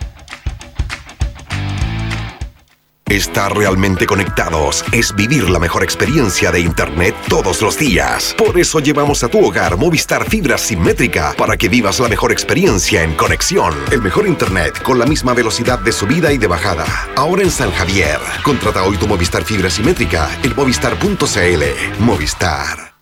Estar 3.09 3.57
realmente 3.57 4.07
conectados 4.07 4.85
es 4.93 5.13
vivir 5.15 5.51
la 5.51 5.59
mejor 5.59 5.83
experiencia 5.83 6.53
de 6.53 6.61
Internet 6.61 7.17
todos 7.29 7.61
los 7.63 7.77
días. 7.77 8.35
Por 8.39 8.61
eso 8.61 8.79
llevamos 8.79 9.25
a 9.25 9.29
tu 9.29 9.45
hogar 9.45 9.77
Movistar 9.77 10.29
Fibra 10.29 10.57
Simétrica 10.57 11.35
para 11.37 11.57
que 11.57 11.69
vivas 11.69 11.99
la 11.99 12.09
mejor 12.09 12.31
experiencia 12.31 13.03
en 13.03 13.15
conexión. 13.15 13.75
El 13.91 14.03
mejor 14.03 14.29
Internet 14.29 14.81
con 14.83 15.01
la 15.01 15.07
misma 15.07 15.35
velocidad 15.35 15.81
de 15.81 15.91
subida 15.91 16.33
y 16.33 16.39
de 16.39 16.47
bajada. 16.47 16.87
Ahora 17.17 17.43
en 17.43 17.51
San 17.51 17.73
Javier. 17.73 18.21
Contrata 18.45 18.85
hoy 18.85 18.97
tu 18.99 19.09
Movistar 19.09 19.43
Fibra 19.43 19.69
Simétrica 19.69 20.31
en 20.45 20.55
movistar.cl. 20.55 22.05
Movistar. 22.05 22.98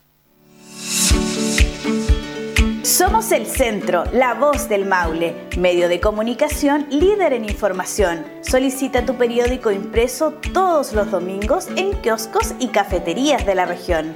Somos 2.97 3.31
el 3.31 3.45
centro, 3.45 4.05
la 4.11 4.33
voz 4.33 4.67
del 4.69 4.87
Maule, 4.87 5.35
medio 5.55 5.87
de 5.87 5.99
comunicación 5.99 6.87
líder 6.89 7.33
en 7.33 7.45
información. 7.45 8.25
Solicita 8.41 9.05
tu 9.05 9.13
periódico 9.13 9.69
impreso 9.69 10.33
todos 10.51 10.93
los 10.93 11.11
domingos 11.11 11.67
en 11.75 11.93
kioscos 12.01 12.55
y 12.57 12.69
cafeterías 12.69 13.45
de 13.45 13.53
la 13.53 13.67
región. 13.67 14.15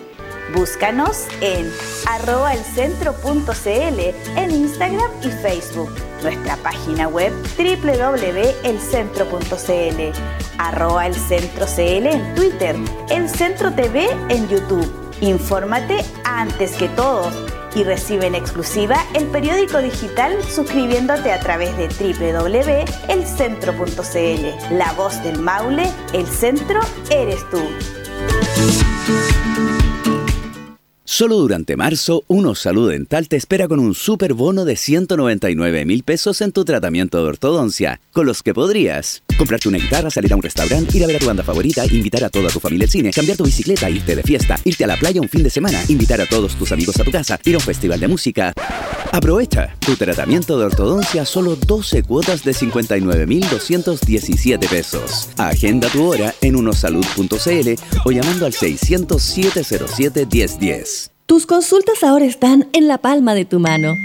Búscanos 0.55 1.27
en 1.41 1.71
arroba 2.09 2.55
elcentro.cl 2.55 3.99
en 4.35 4.49
Instagram 4.49 5.11
y 5.21 5.29
Facebook. 5.29 5.91
Nuestra 6.23 6.57
página 6.57 7.07
web 7.07 7.31
www.elcentro.cl 7.59 10.21
arroba 10.57 11.05
elcentro.cl 11.05 12.07
en 12.07 12.33
Twitter, 12.33 12.75
El 13.11 13.29
Centro 13.29 13.71
TV 13.75 14.09
en 14.29 14.49
YouTube. 14.49 14.91
Infórmate 15.21 16.03
antes 16.23 16.71
que 16.71 16.89
todos 16.89 17.35
y 17.75 17.83
recibe 17.83 18.27
en 18.27 18.35
exclusiva 18.35 19.03
el 19.13 19.25
periódico 19.27 19.79
digital 19.79 20.43
suscribiéndote 20.43 21.31
a 21.31 21.39
través 21.39 21.75
de 21.77 21.87
www.elcentro.cl. 21.87 24.77
La 24.77 24.91
voz 24.93 25.21
del 25.23 25.39
Maule, 25.39 25.89
el 26.13 26.27
centro 26.27 26.81
eres 27.09 27.49
tú. 27.49 27.61
Solo 31.03 31.35
durante 31.35 31.75
marzo, 31.75 32.23
Uno 32.27 32.55
Salud 32.55 32.89
Dental 32.89 33.27
te 33.27 33.35
espera 33.35 33.67
con 33.67 33.79
un 33.79 33.95
super 33.95 34.33
bono 34.33 34.63
de 34.63 34.77
199 34.77 35.85
mil 35.85 36.03
pesos 36.03 36.39
en 36.41 36.53
tu 36.53 36.63
tratamiento 36.63 37.21
de 37.21 37.29
ortodoncia, 37.29 37.99
con 38.13 38.25
los 38.25 38.41
que 38.41 38.53
podrías 38.53 39.21
comprarte 39.41 39.67
una 39.67 39.79
guitarra, 39.79 40.11
salir 40.11 40.31
a 40.33 40.35
un 40.35 40.43
restaurante, 40.43 40.95
ir 40.95 41.03
a 41.03 41.07
ver 41.07 41.15
a 41.15 41.19
tu 41.19 41.25
banda 41.25 41.41
favorita, 41.41 41.83
invitar 41.87 42.23
a 42.23 42.29
toda 42.29 42.49
tu 42.49 42.59
familia 42.59 42.85
al 42.85 42.91
cine, 42.91 43.09
cambiar 43.09 43.37
tu 43.37 43.43
bicicleta, 43.43 43.89
irte 43.89 44.15
de 44.15 44.21
fiesta, 44.21 44.55
irte 44.63 44.83
a 44.83 44.87
la 44.87 44.97
playa 44.97 45.19
un 45.19 45.27
fin 45.27 45.41
de 45.41 45.49
semana, 45.49 45.83
invitar 45.87 46.21
a 46.21 46.27
todos 46.27 46.55
tus 46.55 46.71
amigos 46.71 46.99
a 46.99 47.03
tu 47.03 47.09
casa, 47.09 47.39
ir 47.43 47.55
a 47.55 47.57
un 47.57 47.63
festival 47.63 47.99
de 47.99 48.07
música. 48.07 48.53
Aprovecha 49.11 49.75
tu 49.79 49.95
tratamiento 49.95 50.59
de 50.59 50.65
ortodoncia 50.65 51.25
solo 51.25 51.55
12 51.55 52.03
cuotas 52.03 52.43
de 52.43 52.51
59.217 52.51 54.69
pesos. 54.69 55.29
Agenda 55.37 55.89
tu 55.89 56.05
hora 56.05 56.35
en 56.41 56.55
unosalud.cl 56.55 57.69
o 58.05 58.11
llamando 58.11 58.45
al 58.45 58.53
600 58.53 59.19
707 59.19 60.27
1010. 60.31 61.09
Tus 61.25 61.47
consultas 61.47 62.03
ahora 62.03 62.25
están 62.25 62.69
en 62.73 62.87
la 62.87 62.99
palma 62.99 63.33
de 63.33 63.45
tu 63.45 63.59
mano. 63.59 63.95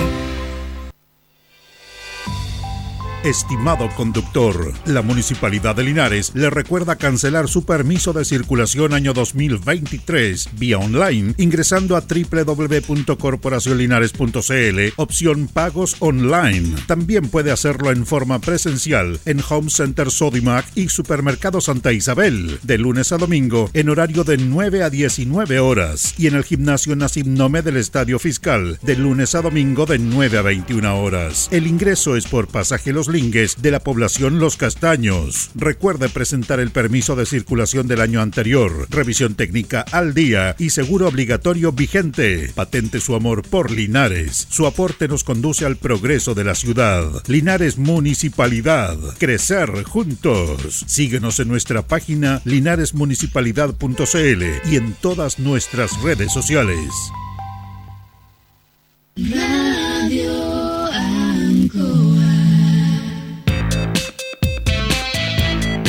Estimado 3.25 3.89
conductor, 3.97 4.73
la 4.87 5.03
Municipalidad 5.03 5.77
de 5.77 5.85
Linares 5.85 6.33
le 6.35 6.49
recuerda 6.49 6.97
cancelar 6.97 7.49
su 7.49 7.67
permiso 7.67 8.15
de 8.15 8.25
circulación 8.25 8.95
año 8.95 9.13
2023 9.13 10.49
vía 10.59 10.79
online 10.79 11.35
ingresando 11.37 11.99
a 11.99 12.01
www.corporacionlinares.cl 12.01 14.95
opción 14.97 15.49
pagos 15.49 15.97
online. 15.99 16.77
También 16.87 17.29
puede 17.29 17.51
hacerlo 17.51 17.91
en 17.91 18.07
forma 18.07 18.39
presencial 18.39 19.21
en 19.27 19.43
Home 19.47 19.69
Center 19.69 20.11
Sodimac 20.11 20.65
y 20.75 20.89
Supermercado 20.89 21.61
Santa 21.61 21.93
Isabel 21.93 22.59
de 22.63 22.79
lunes 22.79 23.13
a 23.13 23.19
domingo 23.19 23.69
en 23.75 23.91
horario 23.91 24.25
de 24.25 24.39
9 24.39 24.83
a 24.83 24.89
19 24.89 25.61
horas 25.61 26.15
y 26.19 26.27
en 26.27 26.37
el 26.37 26.45
Gimnasio 26.45 26.97
Nome 26.97 27.61
del 27.61 27.77
Estadio 27.77 28.19
Fiscal 28.19 28.79
de 28.81 28.97
lunes 28.97 29.35
a 29.35 29.43
domingo 29.43 29.85
de 29.85 29.99
9 29.99 30.39
a 30.39 30.43
21 30.43 31.03
horas. 31.03 31.51
El 31.53 31.67
ingreso 31.67 32.17
es 32.17 32.27
por 32.27 32.49
pasaje 32.49 32.95
Los 33.11 33.61
de 33.61 33.73
la 33.73 33.81
población 33.81 34.39
Los 34.39 34.57
Castaños. 34.57 35.51
Recuerde 35.57 36.09
presentar 36.09 36.61
el 36.61 36.71
permiso 36.71 37.17
de 37.17 37.27
circulación 37.27 37.89
del 37.89 38.03
año 38.03 38.21
anterior, 38.21 38.87
revisión 38.89 39.35
técnica 39.35 39.85
al 39.91 40.15
día 40.15 40.55
y 40.61 40.71
seguro 40.71 41.09
obligatorio 41.09 41.73
vigente. 41.73 42.53
Patente 42.55 43.01
su 43.01 43.17
amor 43.17 43.43
por 43.43 43.73
Linares. 43.73 44.47
Su 44.51 44.65
aporte 44.65 45.09
nos 45.09 45.25
conduce 45.25 45.67
al 45.67 45.77
progreso 45.77 46.37
de 46.37 46.45
la 46.45 46.55
ciudad. 46.55 47.05
Linares 47.27 47.79
Municipalidad. 47.79 48.97
Crecer 49.19 49.83
juntos. 49.83 50.85
Síguenos 50.87 51.41
en 51.41 51.49
nuestra 51.49 51.83
página 51.83 52.41
linaresmunicipalidad.cl 52.45 54.71
y 54.71 54.77
en 54.77 54.95
todas 55.01 55.41
nuestras 55.41 56.01
redes 56.01 56.33
sociales. 56.33 56.79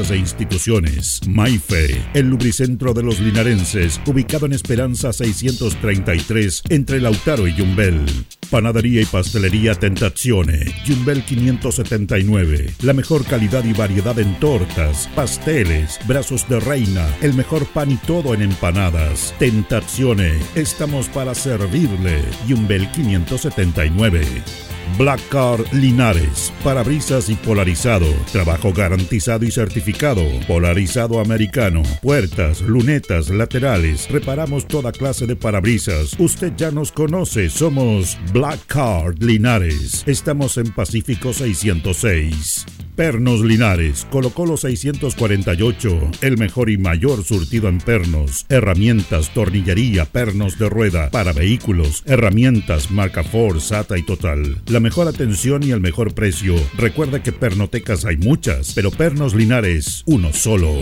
empresas 0.00 0.10
e 0.10 0.16
instituciones. 0.16 1.20
Maife, 1.28 2.00
el 2.14 2.28
lubricentro 2.28 2.94
de 2.94 3.02
los 3.02 3.20
linarenses, 3.20 4.00
ubicado 4.06 4.46
en 4.46 4.52
Esperanza 4.52 5.12
633 5.12 6.62
entre 6.68 7.00
Lautaro 7.00 7.46
y 7.46 7.54
Yumbel. 7.54 8.04
Panadería 8.50 9.02
y 9.02 9.04
pastelería 9.04 9.74
Tentazione, 9.74 10.74
Yumbel 10.84 11.24
579. 11.24 12.74
La 12.82 12.92
mejor 12.92 13.24
calidad 13.24 13.64
y 13.64 13.72
variedad 13.72 14.18
en 14.18 14.38
tortas, 14.40 15.08
pasteles, 15.14 15.98
brazos 16.06 16.48
de 16.48 16.60
reina, 16.60 17.06
el 17.22 17.34
mejor 17.34 17.66
pan 17.66 17.90
y 17.90 17.96
todo 17.96 18.34
en 18.34 18.42
empanadas. 18.42 19.34
Tentazione, 19.38 20.38
estamos 20.54 21.08
para 21.08 21.34
servirle. 21.34 22.22
Yumbel 22.48 22.90
579. 22.92 24.20
Black 24.98 25.20
Car 25.28 25.60
Linares, 25.72 26.52
parabrisas 26.62 27.28
y 27.28 27.34
polarizado, 27.34 28.06
trabajo 28.32 28.72
garantizado 28.72 29.44
y 29.44 29.50
certificado, 29.50 30.22
polarizado 30.46 31.20
americano, 31.20 31.82
puertas, 32.02 32.60
lunetas, 32.62 33.30
laterales, 33.30 34.10
reparamos 34.10 34.66
toda 34.66 34.92
clase 34.92 35.26
de 35.26 35.36
parabrisas. 35.36 36.14
Usted 36.18 36.52
ya 36.56 36.70
nos 36.70 36.92
conoce, 36.92 37.48
somos 37.48 38.18
Black 38.32 38.66
Car 38.66 39.14
Linares. 39.18 40.02
Estamos 40.06 40.56
en 40.56 40.72
Pacífico 40.72 41.32
606. 41.32 42.66
Pernos 43.00 43.40
Linares, 43.40 44.06
Colo 44.10 44.28
Colo 44.28 44.58
648, 44.58 46.10
el 46.20 46.36
mejor 46.36 46.68
y 46.68 46.76
mayor 46.76 47.24
surtido 47.24 47.70
en 47.70 47.78
pernos, 47.78 48.44
herramientas, 48.50 49.32
tornillería, 49.32 50.04
pernos 50.04 50.58
de 50.58 50.68
rueda, 50.68 51.08
para 51.10 51.32
vehículos, 51.32 52.02
herramientas, 52.04 52.90
marca 52.90 53.24
Ford, 53.24 53.60
SATA 53.60 53.96
y 53.96 54.02
Total. 54.02 54.60
Mejor 54.80 55.08
atención 55.08 55.62
y 55.62 55.70
el 55.70 55.80
mejor 55.80 56.14
precio. 56.14 56.54
Recuerda 56.76 57.22
que 57.22 57.32
pernotecas 57.32 58.04
hay 58.04 58.16
muchas, 58.16 58.72
pero 58.74 58.90
Pernos 58.90 59.34
Linares, 59.34 60.02
uno 60.06 60.32
solo. 60.32 60.74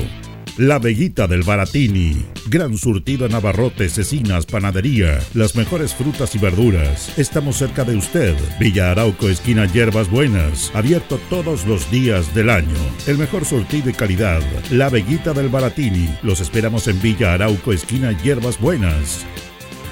La 0.58 0.80
Veguita 0.80 1.28
del 1.28 1.44
Baratini. 1.44 2.16
Gran 2.48 2.76
surtido 2.76 3.26
en 3.26 3.34
abarrotes, 3.36 3.92
cecinas, 3.94 4.44
panadería. 4.44 5.20
Las 5.34 5.54
mejores 5.54 5.94
frutas 5.94 6.34
y 6.34 6.38
verduras. 6.38 7.16
Estamos 7.16 7.58
cerca 7.58 7.84
de 7.84 7.96
usted. 7.96 8.34
Villa 8.58 8.90
Arauco, 8.90 9.28
esquina 9.28 9.66
Hierbas 9.66 10.10
Buenas. 10.10 10.72
Abierto 10.74 11.20
todos 11.30 11.64
los 11.64 11.88
días 11.92 12.34
del 12.34 12.50
año. 12.50 12.74
El 13.06 13.18
mejor 13.18 13.44
surtido 13.44 13.88
y 13.88 13.92
calidad. 13.92 14.42
La 14.72 14.88
Veguita 14.88 15.32
del 15.32 15.48
Baratini. 15.48 16.08
Los 16.24 16.40
esperamos 16.40 16.88
en 16.88 17.00
Villa 17.00 17.34
Arauco, 17.34 17.72
esquina 17.72 18.10
Hierbas 18.20 18.58
Buenas. 18.58 19.24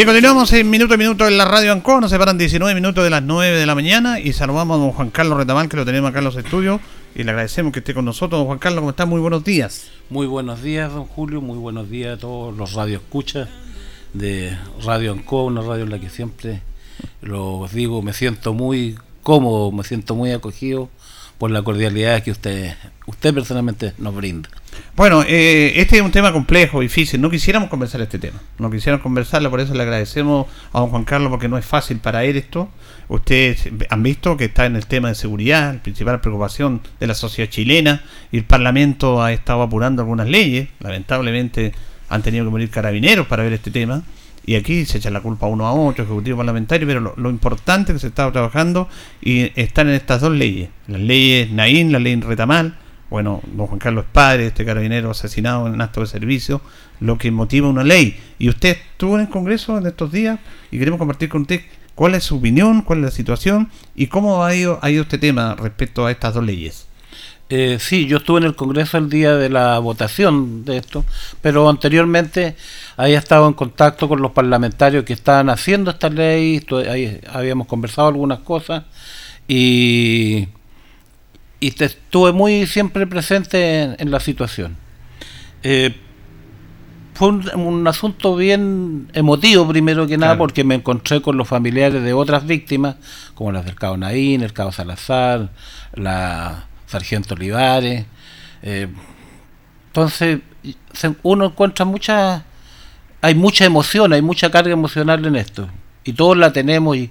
Bien, 0.00 0.08
continuamos 0.08 0.50
en 0.54 0.70
minuto 0.70 0.94
a 0.94 0.96
minuto 0.96 1.28
en 1.28 1.36
la 1.36 1.44
radio 1.44 1.72
Ancó. 1.72 2.00
Nos 2.00 2.10
separan 2.10 2.38
19 2.38 2.74
minutos 2.74 3.04
de 3.04 3.10
las 3.10 3.22
9 3.22 3.58
de 3.58 3.66
la 3.66 3.74
mañana 3.74 4.18
y 4.18 4.32
saludamos 4.32 4.78
a 4.78 4.80
don 4.80 4.92
Juan 4.92 5.10
Carlos 5.10 5.36
Retamal, 5.36 5.68
que 5.68 5.76
lo 5.76 5.84
tenemos 5.84 6.08
acá 6.08 6.20
en 6.20 6.24
los 6.24 6.36
estudios. 6.36 6.80
Y 7.14 7.22
le 7.22 7.32
agradecemos 7.32 7.70
que 7.70 7.80
esté 7.80 7.92
con 7.92 8.06
nosotros. 8.06 8.38
Don 8.38 8.46
Juan 8.46 8.58
Carlos, 8.58 8.80
¿cómo 8.80 8.90
está? 8.92 9.04
Muy 9.04 9.20
buenos 9.20 9.44
días. 9.44 9.90
Muy 10.08 10.26
buenos 10.26 10.62
días, 10.62 10.90
don 10.90 11.04
Julio. 11.04 11.42
Muy 11.42 11.58
buenos 11.58 11.90
días 11.90 12.16
a 12.16 12.18
todos 12.18 12.56
los 12.56 12.72
radioescuchas 12.72 13.50
de 14.14 14.56
Radio 14.82 15.12
Ancó, 15.12 15.44
una 15.44 15.60
radio 15.60 15.84
en 15.84 15.90
la 15.90 16.00
que 16.00 16.08
siempre, 16.08 16.62
lo 17.20 17.68
digo, 17.70 18.00
me 18.00 18.14
siento 18.14 18.54
muy 18.54 18.96
cómodo, 19.22 19.70
me 19.70 19.84
siento 19.84 20.14
muy 20.14 20.32
acogido 20.32 20.88
por 21.36 21.50
la 21.50 21.60
cordialidad 21.60 22.22
que 22.22 22.30
usted, 22.30 22.74
usted 23.06 23.34
personalmente 23.34 23.92
nos 23.98 24.14
brinda. 24.14 24.48
Bueno, 24.96 25.22
eh, 25.26 25.72
este 25.76 25.96
es 25.96 26.02
un 26.02 26.10
tema 26.10 26.32
complejo, 26.32 26.80
difícil. 26.80 27.20
No 27.20 27.30
quisiéramos 27.30 27.70
conversar 27.70 28.00
este 28.00 28.18
tema. 28.18 28.40
No 28.58 28.70
quisiéramos 28.70 29.02
conversarlo, 29.02 29.50
por 29.50 29.60
eso 29.60 29.74
le 29.74 29.82
agradecemos 29.82 30.46
a 30.72 30.80
don 30.80 30.90
Juan 30.90 31.04
Carlos 31.04 31.30
porque 31.30 31.48
no 31.48 31.56
es 31.56 31.64
fácil 31.64 31.98
para 31.98 32.24
él 32.24 32.36
esto. 32.36 32.68
Ustedes 33.08 33.70
han 33.88 34.02
visto 34.02 34.36
que 34.36 34.46
está 34.46 34.66
en 34.66 34.76
el 34.76 34.86
tema 34.86 35.08
de 35.08 35.14
seguridad, 35.14 35.74
la 35.74 35.82
principal 35.82 36.20
preocupación 36.20 36.82
de 36.98 37.06
la 37.06 37.14
sociedad 37.14 37.50
chilena. 37.50 38.02
Y 38.30 38.38
el 38.38 38.44
Parlamento 38.44 39.22
ha 39.22 39.32
estado 39.32 39.62
apurando 39.62 40.02
algunas 40.02 40.28
leyes. 40.28 40.68
Lamentablemente 40.80 41.72
han 42.08 42.22
tenido 42.22 42.44
que 42.44 42.50
morir 42.50 42.70
carabineros 42.70 43.26
para 43.26 43.42
ver 43.42 43.52
este 43.52 43.70
tema 43.70 44.02
y 44.44 44.56
aquí 44.56 44.84
se 44.84 44.98
echa 44.98 45.10
la 45.10 45.20
culpa 45.20 45.46
uno 45.46 45.66
a 45.66 45.72
otro, 45.72 46.04
ejecutivo 46.04 46.38
parlamentario, 46.38 46.86
pero 46.86 47.14
lo, 47.16 47.30
importante 47.30 47.92
es 47.92 47.96
que 47.96 48.00
se 48.00 48.06
está 48.08 48.30
trabajando 48.32 48.88
y 49.20 49.52
están 49.60 49.88
en 49.88 49.94
estas 49.94 50.22
dos 50.22 50.32
leyes, 50.32 50.70
las 50.86 51.00
leyes 51.00 51.50
Naín, 51.50 51.92
la 51.92 51.98
ley 51.98 52.16
Retamal, 52.16 52.76
bueno, 53.10 53.42
don 53.52 53.66
Juan 53.66 53.80
Carlos 53.80 54.04
padre, 54.10 54.46
este 54.46 54.64
carabinero 54.64 55.10
asesinado 55.10 55.66
en 55.66 55.80
acto 55.80 56.00
de 56.00 56.06
servicio, 56.06 56.60
lo 57.00 57.18
que 57.18 57.30
motiva 57.30 57.68
una 57.68 57.84
ley. 57.84 58.18
Y 58.38 58.48
usted 58.48 58.78
estuvo 58.92 59.16
en 59.16 59.22
el 59.22 59.28
Congreso 59.28 59.76
en 59.76 59.86
estos 59.86 60.12
días 60.12 60.38
y 60.70 60.78
queremos 60.78 60.98
compartir 60.98 61.28
con 61.28 61.42
usted 61.42 61.62
cuál 61.96 62.14
es 62.14 62.24
su 62.24 62.36
opinión, 62.36 62.82
cuál 62.82 63.00
es 63.00 63.04
la 63.06 63.10
situación 63.10 63.70
y 63.94 64.06
cómo 64.06 64.44
ha 64.44 64.54
ido, 64.54 64.78
ha 64.80 64.90
ido 64.90 65.02
este 65.02 65.18
tema 65.18 65.56
respecto 65.56 66.06
a 66.06 66.10
estas 66.10 66.34
dos 66.34 66.44
leyes. 66.44 66.86
Eh, 67.52 67.78
sí, 67.80 68.06
yo 68.06 68.18
estuve 68.18 68.38
en 68.38 68.44
el 68.44 68.54
Congreso 68.54 68.96
el 68.96 69.10
día 69.10 69.34
de 69.34 69.48
la 69.48 69.80
votación 69.80 70.64
de 70.64 70.76
esto, 70.76 71.04
pero 71.42 71.68
anteriormente 71.68 72.54
había 72.96 73.18
estado 73.18 73.48
en 73.48 73.54
contacto 73.54 74.08
con 74.08 74.22
los 74.22 74.30
parlamentarios 74.30 75.04
que 75.04 75.12
estaban 75.12 75.50
haciendo 75.50 75.90
esta 75.90 76.08
ley, 76.10 76.64
habíamos 77.28 77.66
conversado 77.66 78.06
algunas 78.06 78.38
cosas 78.38 78.84
y, 79.48 80.46
y 81.60 81.82
estuve 81.82 82.32
muy 82.32 82.66
siempre 82.66 83.06
presente 83.06 83.94
en, 83.98 84.10
la 84.10 84.18
situación. 84.18 84.76
Eh, 85.62 85.94
fue 87.14 87.28
un, 87.28 87.86
asunto 87.86 88.34
bien 88.34 89.10
emotivo 89.12 89.68
primero 89.68 90.06
que 90.06 90.16
nada 90.16 90.38
porque 90.38 90.64
me 90.64 90.74
encontré 90.74 91.20
con 91.20 91.36
los 91.36 91.46
familiares 91.46 92.02
de 92.02 92.14
otras 92.14 92.46
víctimas, 92.46 92.96
como 93.34 93.52
las 93.52 93.66
del 93.66 93.74
Cabo 93.74 93.98
Naín, 93.98 94.42
el 94.42 94.54
Cabo 94.54 94.72
Salazar, 94.72 95.50
la 95.92 96.66
Sargento 96.86 97.34
Olivares. 97.34 98.06
Eh, 98.62 98.88
entonces, 99.88 100.40
uno 101.22 101.46
encuentra 101.46 101.84
mucha, 101.84 102.44
hay 103.20 103.34
mucha 103.34 103.66
emoción, 103.66 104.14
hay 104.14 104.22
mucha 104.22 104.50
carga 104.50 104.72
emocional 104.72 105.26
en 105.26 105.36
esto, 105.36 105.68
y 106.04 106.14
todos 106.14 106.38
la 106.38 106.54
tenemos, 106.54 106.96
y, 106.96 107.10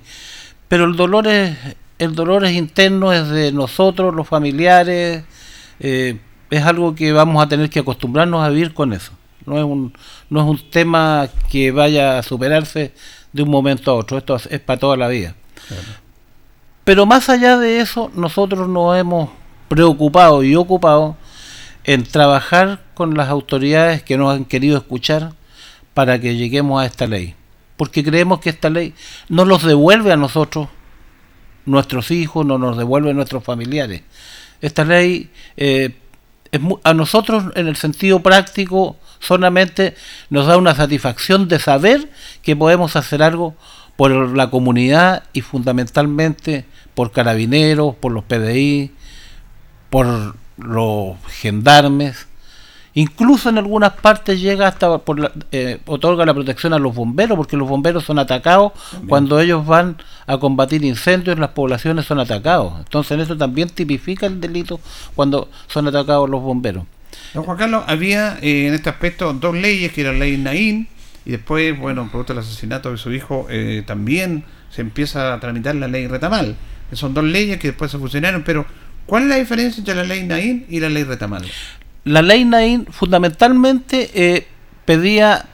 pero 0.67 0.85
el 0.85 0.95
dolor 0.95 1.27
es, 1.27 1.55
el 1.99 2.15
dolor 2.15 2.45
es 2.45 2.53
interno, 2.53 3.13
es 3.13 3.27
de 3.29 3.51
nosotros, 3.51 4.15
los 4.15 4.27
familiares, 4.27 5.23
eh, 5.79 6.17
es 6.49 6.63
algo 6.63 6.95
que 6.95 7.11
vamos 7.11 7.43
a 7.43 7.47
tener 7.47 7.69
que 7.69 7.79
acostumbrarnos 7.79 8.43
a 8.43 8.49
vivir 8.49 8.73
con 8.73 8.93
eso. 8.93 9.11
No 9.45 9.57
es 9.57 9.63
un, 9.63 9.93
no 10.29 10.41
es 10.41 10.47
un 10.47 10.69
tema 10.71 11.27
que 11.51 11.71
vaya 11.71 12.17
a 12.17 12.23
superarse 12.23 12.93
de 13.33 13.43
un 13.43 13.49
momento 13.49 13.91
a 13.91 13.95
otro, 13.95 14.17
esto 14.17 14.35
es, 14.35 14.59
para 14.61 14.79
toda 14.79 14.97
la 14.97 15.07
vida. 15.07 15.35
Pero 16.83 17.05
más 17.05 17.29
allá 17.29 17.57
de 17.57 17.81
eso, 17.81 18.11
nosotros 18.15 18.67
nos 18.67 18.97
hemos 18.97 19.29
preocupado 19.67 20.41
y 20.43 20.55
ocupado 20.55 21.17
en 21.83 22.03
trabajar 22.03 22.81
con 22.93 23.15
las 23.15 23.29
autoridades 23.29 24.03
que 24.03 24.17
nos 24.17 24.33
han 24.33 24.45
querido 24.45 24.77
escuchar 24.77 25.33
para 25.93 26.19
que 26.19 26.35
lleguemos 26.35 26.81
a 26.81 26.85
esta 26.85 27.07
ley. 27.07 27.35
Porque 27.77 28.03
creemos 28.03 28.39
que 28.39 28.49
esta 28.49 28.69
ley 28.69 28.93
no 29.27 29.45
nos 29.45 29.63
devuelve 29.63 30.11
a 30.11 30.17
nosotros, 30.17 30.67
nuestros 31.69 32.11
hijos, 32.11 32.45
no 32.45 32.57
nos 32.57 32.77
devuelve 32.77 33.11
a 33.11 33.13
nuestros 33.13 33.43
familiares. 33.43 34.01
Esta 34.61 34.83
ley 34.85 35.29
eh, 35.57 35.95
es 36.51 36.61
a 36.83 36.93
nosotros 36.93 37.45
en 37.55 37.67
el 37.67 37.75
sentido 37.75 38.21
práctico 38.21 38.97
solamente 39.19 39.95
nos 40.29 40.47
da 40.47 40.57
una 40.57 40.75
satisfacción 40.75 41.47
de 41.47 41.59
saber 41.59 42.09
que 42.41 42.55
podemos 42.55 42.95
hacer 42.95 43.21
algo 43.21 43.55
por 43.95 44.11
la 44.35 44.49
comunidad 44.49 45.23
y 45.33 45.41
fundamentalmente 45.41 46.65
por 46.95 47.11
carabineros, 47.11 47.95
por 47.95 48.13
los 48.13 48.23
PDI, 48.23 48.93
por 49.89 50.35
los 50.57 51.17
gendarmes 51.27 52.28
Incluso 52.93 53.49
en 53.49 53.57
algunas 53.57 53.93
partes 53.93 54.41
llega 54.41 54.67
hasta 54.67 54.97
por 54.99 55.19
la, 55.19 55.31
eh, 55.51 55.79
otorga 55.85 56.25
la 56.25 56.33
protección 56.33 56.73
a 56.73 56.79
los 56.79 56.95
bomberos, 56.95 57.37
porque 57.37 57.55
los 57.55 57.69
bomberos 57.69 58.03
son 58.03 58.19
atacados 58.19 58.71
cuando 59.07 59.39
ellos 59.39 59.65
van 59.65 59.97
a 60.25 60.37
combatir 60.37 60.83
incendios, 60.83 61.37
las 61.37 61.49
poblaciones 61.49 62.05
son 62.05 62.19
atacados. 62.19 62.73
Entonces 62.79 63.19
eso 63.19 63.37
también 63.37 63.69
tipifica 63.69 64.25
el 64.25 64.41
delito 64.41 64.79
cuando 65.15 65.49
son 65.67 65.87
atacados 65.87 66.29
los 66.29 66.41
bomberos. 66.41 66.85
Don 67.33 67.43
Juan 67.43 67.57
Carlos, 67.57 67.83
había 67.87 68.37
eh, 68.41 68.67
en 68.67 68.73
este 68.73 68.89
aspecto 68.89 69.33
dos 69.33 69.55
leyes, 69.55 69.91
que 69.91 70.01
era 70.01 70.11
la 70.11 70.19
ley 70.19 70.37
Naín, 70.37 70.87
y 71.25 71.31
después, 71.31 71.77
bueno, 71.77 72.09
producto 72.09 72.33
del 72.33 72.41
asesinato 72.41 72.91
de 72.91 72.97
su 72.97 73.11
hijo, 73.11 73.45
eh, 73.49 73.83
también 73.85 74.45
se 74.71 74.81
empieza 74.81 75.33
a 75.33 75.39
tramitar 75.39 75.75
la 75.75 75.87
ley 75.87 76.07
Retamal. 76.07 76.55
Son 76.93 77.13
dos 77.13 77.23
leyes 77.23 77.59
que 77.59 77.67
después 77.67 77.91
se 77.91 77.99
fusionaron, 77.99 78.43
pero 78.43 78.65
¿cuál 79.05 79.23
es 79.23 79.29
la 79.29 79.35
diferencia 79.35 79.79
entre 79.79 79.95
la 79.95 80.03
ley 80.03 80.23
Naín 80.23 80.65
y 80.69 80.79
la 80.79 80.89
ley 80.89 81.03
Retamal? 81.03 81.45
La 82.03 82.21
ley 82.21 82.45
Naín 82.45 82.85
fundamentalmente 82.89 84.09
eh, 84.13 84.47
pedía 84.85 85.45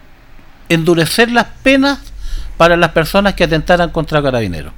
endurecer 0.70 1.32
las 1.32 1.46
penas 1.64 2.00
para 2.58 2.78
las 2.78 2.91
personas 2.91 3.34
que 3.34 3.43
atentaran 3.43 3.89
contra 3.89 4.22
carabineros. 4.22 4.74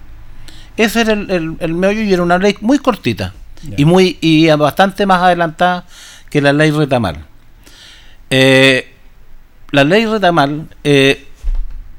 Ese 0.75 1.01
era 1.01 1.13
el, 1.13 1.57
el, 1.59 1.73
meollo 1.73 2.01
y 2.01 2.13
era 2.13 2.21
una 2.21 2.37
ley 2.37 2.55
muy 2.61 2.79
cortita 2.79 3.33
y 3.75 3.85
muy 3.85 4.17
y 4.21 4.47
bastante 4.49 5.05
más 5.05 5.21
adelantada 5.21 5.85
que 6.29 6.41
la 6.41 6.53
ley 6.53 6.71
Retamal. 6.71 7.25
Eh, 8.29 8.93
la 9.71 9.83
ley 9.83 10.05
Retamal 10.05 10.67
eh, 10.83 11.27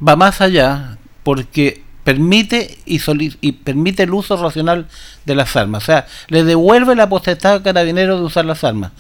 va 0.07 0.17
más 0.17 0.41
allá 0.41 0.97
porque 1.23 1.83
permite 2.05 2.79
y, 2.87 3.01
y, 3.41 3.53
permite 3.53 4.05
el 4.05 4.15
uso 4.15 4.37
racional 4.43 4.87
de 5.27 5.35
las 5.35 5.57
armas. 5.57 5.83
O 5.83 5.87
sea, 5.87 6.07
le 6.29 6.45
devuelve 6.45 6.95
la 6.95 7.09
potestad 7.09 7.55
al 7.55 7.63
carabinero 7.63 8.17
de 8.17 8.25
usar 8.25 8.45
las 8.45 8.65
armas. 8.65 8.93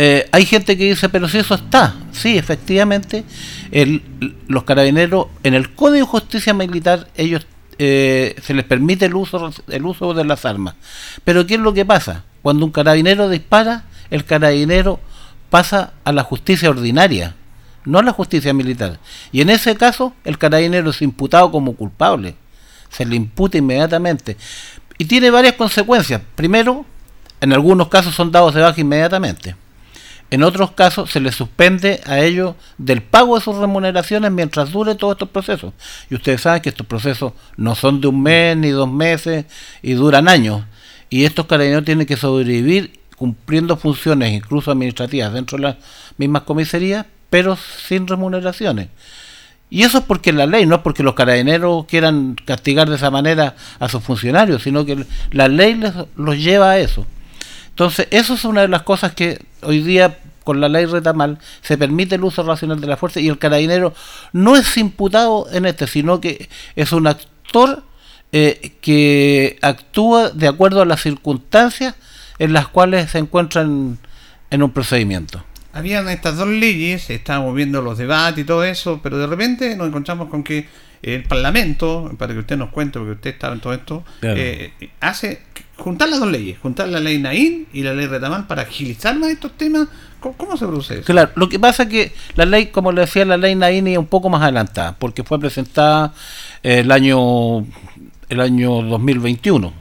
Eh, 0.00 0.28
hay 0.30 0.46
gente 0.46 0.78
que 0.78 0.84
dice, 0.84 1.08
pero 1.08 1.28
si 1.28 1.38
eso 1.38 1.56
está, 1.56 1.92
sí, 2.12 2.38
efectivamente, 2.38 3.24
el, 3.72 4.00
los 4.46 4.62
carabineros, 4.62 5.26
en 5.42 5.54
el 5.54 5.74
Código 5.74 6.06
de 6.06 6.10
Justicia 6.12 6.54
Militar, 6.54 7.08
ellos 7.16 7.48
eh, 7.80 8.36
se 8.40 8.54
les 8.54 8.64
permite 8.64 9.06
el 9.06 9.16
uso, 9.16 9.52
el 9.66 9.84
uso 9.84 10.14
de 10.14 10.24
las 10.24 10.44
armas. 10.44 10.76
Pero 11.24 11.48
¿qué 11.48 11.54
es 11.54 11.60
lo 11.60 11.74
que 11.74 11.84
pasa? 11.84 12.22
Cuando 12.42 12.64
un 12.64 12.70
carabinero 12.70 13.28
dispara, 13.28 13.86
el 14.10 14.24
carabinero 14.24 15.00
pasa 15.50 15.94
a 16.04 16.12
la 16.12 16.22
justicia 16.22 16.70
ordinaria, 16.70 17.34
no 17.84 17.98
a 17.98 18.04
la 18.04 18.12
justicia 18.12 18.54
militar. 18.54 19.00
Y 19.32 19.40
en 19.40 19.50
ese 19.50 19.74
caso, 19.74 20.14
el 20.22 20.38
carabinero 20.38 20.90
es 20.90 21.02
imputado 21.02 21.50
como 21.50 21.74
culpable. 21.74 22.36
Se 22.88 23.04
le 23.04 23.16
imputa 23.16 23.58
inmediatamente. 23.58 24.36
Y 24.96 25.06
tiene 25.06 25.30
varias 25.30 25.54
consecuencias. 25.54 26.22
Primero, 26.36 26.86
en 27.40 27.52
algunos 27.52 27.88
casos 27.88 28.14
son 28.14 28.30
dados 28.30 28.54
de 28.54 28.60
baja 28.60 28.80
inmediatamente. 28.80 29.56
En 30.30 30.42
otros 30.42 30.72
casos 30.72 31.10
se 31.10 31.20
les 31.20 31.34
suspende 31.34 32.00
a 32.04 32.20
ellos 32.20 32.54
del 32.76 33.02
pago 33.02 33.36
de 33.38 33.44
sus 33.44 33.56
remuneraciones 33.56 34.30
mientras 34.30 34.72
dure 34.72 34.94
todos 34.94 35.14
estos 35.14 35.30
procesos. 35.30 35.72
Y 36.10 36.16
ustedes 36.16 36.42
saben 36.42 36.60
que 36.60 36.68
estos 36.68 36.86
procesos 36.86 37.32
no 37.56 37.74
son 37.74 38.00
de 38.00 38.08
un 38.08 38.22
mes 38.22 38.56
ni 38.56 38.68
dos 38.68 38.90
meses 38.90 39.46
y 39.80 39.94
duran 39.94 40.28
años. 40.28 40.64
Y 41.08 41.24
estos 41.24 41.46
carabineros 41.46 41.84
tienen 41.84 42.06
que 42.06 42.16
sobrevivir 42.16 43.00
cumpliendo 43.16 43.76
funciones 43.76 44.32
incluso 44.32 44.70
administrativas 44.70 45.32
dentro 45.32 45.56
de 45.56 45.62
las 45.64 45.76
mismas 46.18 46.42
comisarías, 46.42 47.06
pero 47.30 47.56
sin 47.56 48.06
remuneraciones. 48.06 48.88
Y 49.70 49.82
eso 49.82 49.98
es 49.98 50.04
porque 50.04 50.32
la 50.32 50.46
ley, 50.46 50.66
no 50.66 50.76
es 50.76 50.82
porque 50.82 51.02
los 51.02 51.14
carabineros 51.14 51.86
quieran 51.86 52.36
castigar 52.44 52.88
de 52.88 52.96
esa 52.96 53.10
manera 53.10 53.54
a 53.78 53.88
sus 53.88 54.02
funcionarios, 54.02 54.62
sino 54.62 54.84
que 54.84 55.04
la 55.30 55.48
ley 55.48 55.74
les, 55.74 55.92
los 56.16 56.38
lleva 56.38 56.70
a 56.70 56.78
eso. 56.78 57.06
Entonces, 57.78 58.08
eso 58.10 58.34
es 58.34 58.44
una 58.44 58.62
de 58.62 58.68
las 58.68 58.82
cosas 58.82 59.12
que 59.12 59.40
hoy 59.62 59.82
día 59.82 60.18
con 60.42 60.60
la 60.60 60.68
ley 60.68 60.84
Retamal 60.86 61.38
se 61.62 61.78
permite 61.78 62.16
el 62.16 62.24
uso 62.24 62.42
racional 62.42 62.80
de 62.80 62.88
la 62.88 62.96
fuerza 62.96 63.20
y 63.20 63.28
el 63.28 63.38
carabinero 63.38 63.94
no 64.32 64.56
es 64.56 64.76
imputado 64.78 65.46
en 65.52 65.64
este, 65.64 65.86
sino 65.86 66.20
que 66.20 66.48
es 66.74 66.90
un 66.90 67.06
actor 67.06 67.84
eh, 68.32 68.72
que 68.80 69.60
actúa 69.62 70.30
de 70.30 70.48
acuerdo 70.48 70.82
a 70.82 70.86
las 70.86 71.02
circunstancias 71.02 71.94
en 72.40 72.52
las 72.52 72.66
cuales 72.66 73.12
se 73.12 73.18
encuentran 73.18 73.98
en 74.50 74.62
un 74.64 74.72
procedimiento. 74.72 75.44
Habían 75.72 76.08
estas 76.08 76.36
dos 76.36 76.48
leyes, 76.48 77.08
estábamos 77.10 77.54
viendo 77.54 77.80
los 77.80 77.96
debates 77.96 78.42
y 78.42 78.44
todo 78.44 78.64
eso, 78.64 78.98
pero 79.00 79.18
de 79.18 79.28
repente 79.28 79.76
nos 79.76 79.86
encontramos 79.86 80.28
con 80.30 80.42
que 80.42 80.66
el 81.00 81.22
Parlamento, 81.22 82.10
para 82.18 82.32
que 82.34 82.40
usted 82.40 82.56
nos 82.56 82.70
cuente, 82.70 82.98
porque 82.98 83.12
usted 83.12 83.30
estaba 83.30 83.54
en 83.54 83.60
todo 83.60 83.72
esto, 83.72 84.04
eh, 84.22 84.72
hace 84.98 85.42
juntar 85.78 86.08
las 86.08 86.20
dos 86.20 86.30
leyes, 86.30 86.58
juntar 86.58 86.88
la 86.88 87.00
ley 87.00 87.18
Naín 87.18 87.66
y 87.72 87.82
la 87.82 87.94
ley 87.94 88.06
Retamal 88.06 88.46
para 88.46 88.62
agilizar 88.62 89.16
más 89.18 89.30
estos 89.30 89.52
temas. 89.52 89.88
¿Cómo, 90.20 90.56
se 90.56 90.66
produce 90.66 90.94
eso? 90.94 91.04
Claro, 91.04 91.30
lo 91.36 91.48
que 91.48 91.60
pasa 91.60 91.84
es 91.84 91.88
que 91.88 92.12
la 92.34 92.44
ley, 92.44 92.66
como 92.66 92.90
le 92.90 93.02
decía, 93.02 93.24
la 93.24 93.36
ley 93.36 93.54
Naín 93.54 93.86
es 93.86 93.98
un 93.98 94.06
poco 94.06 94.28
más 94.28 94.42
adelantada, 94.42 94.96
porque 94.98 95.22
fue 95.22 95.38
presentada 95.38 96.12
eh, 96.62 96.80
el 96.80 96.90
año 96.90 97.64
el 98.28 98.40
año 98.40 98.82
2021. 98.82 99.72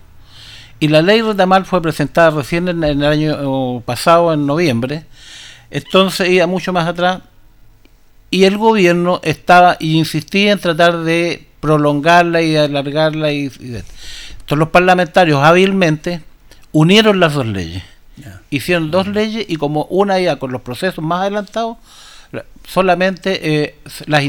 Y 0.80 0.88
la 0.90 1.02
ley 1.02 1.22
Retamal 1.22 1.66
fue 1.66 1.82
presentada 1.82 2.30
recién 2.30 2.68
en, 2.68 2.84
el 2.84 3.04
año 3.04 3.82
pasado, 3.82 4.32
en 4.34 4.46
noviembre. 4.46 5.06
Entonces 5.72 6.30
iba 6.30 6.46
mucho 6.46 6.72
más 6.72 6.88
atrás. 6.88 7.22
Y 8.30 8.44
el 8.44 8.58
gobierno 8.58 9.20
estaba 9.24 9.78
y 9.80 9.98
insistía 9.98 10.52
en 10.52 10.60
tratar 10.60 11.00
de 11.00 11.48
prolongarla 11.60 12.42
y 12.42 12.56
alargarla 12.56 13.32
y 13.32 13.50
entonces 14.48 14.60
los 14.60 14.70
parlamentarios 14.70 15.44
hábilmente 15.44 16.22
unieron 16.72 17.20
las 17.20 17.34
dos 17.34 17.46
leyes. 17.46 17.84
Hicieron 18.50 18.92
dos 18.92 19.06
leyes 19.06 19.46
y 19.50 19.58
como 19.58 19.84
una 19.90 20.22
ya 20.22 20.38
con 20.38 20.54
los 20.54 20.62
procesos 20.62 21.04
más 21.04 21.24
adelantados, 21.24 21.76
solamente 22.66 23.66
eh, 23.66 23.76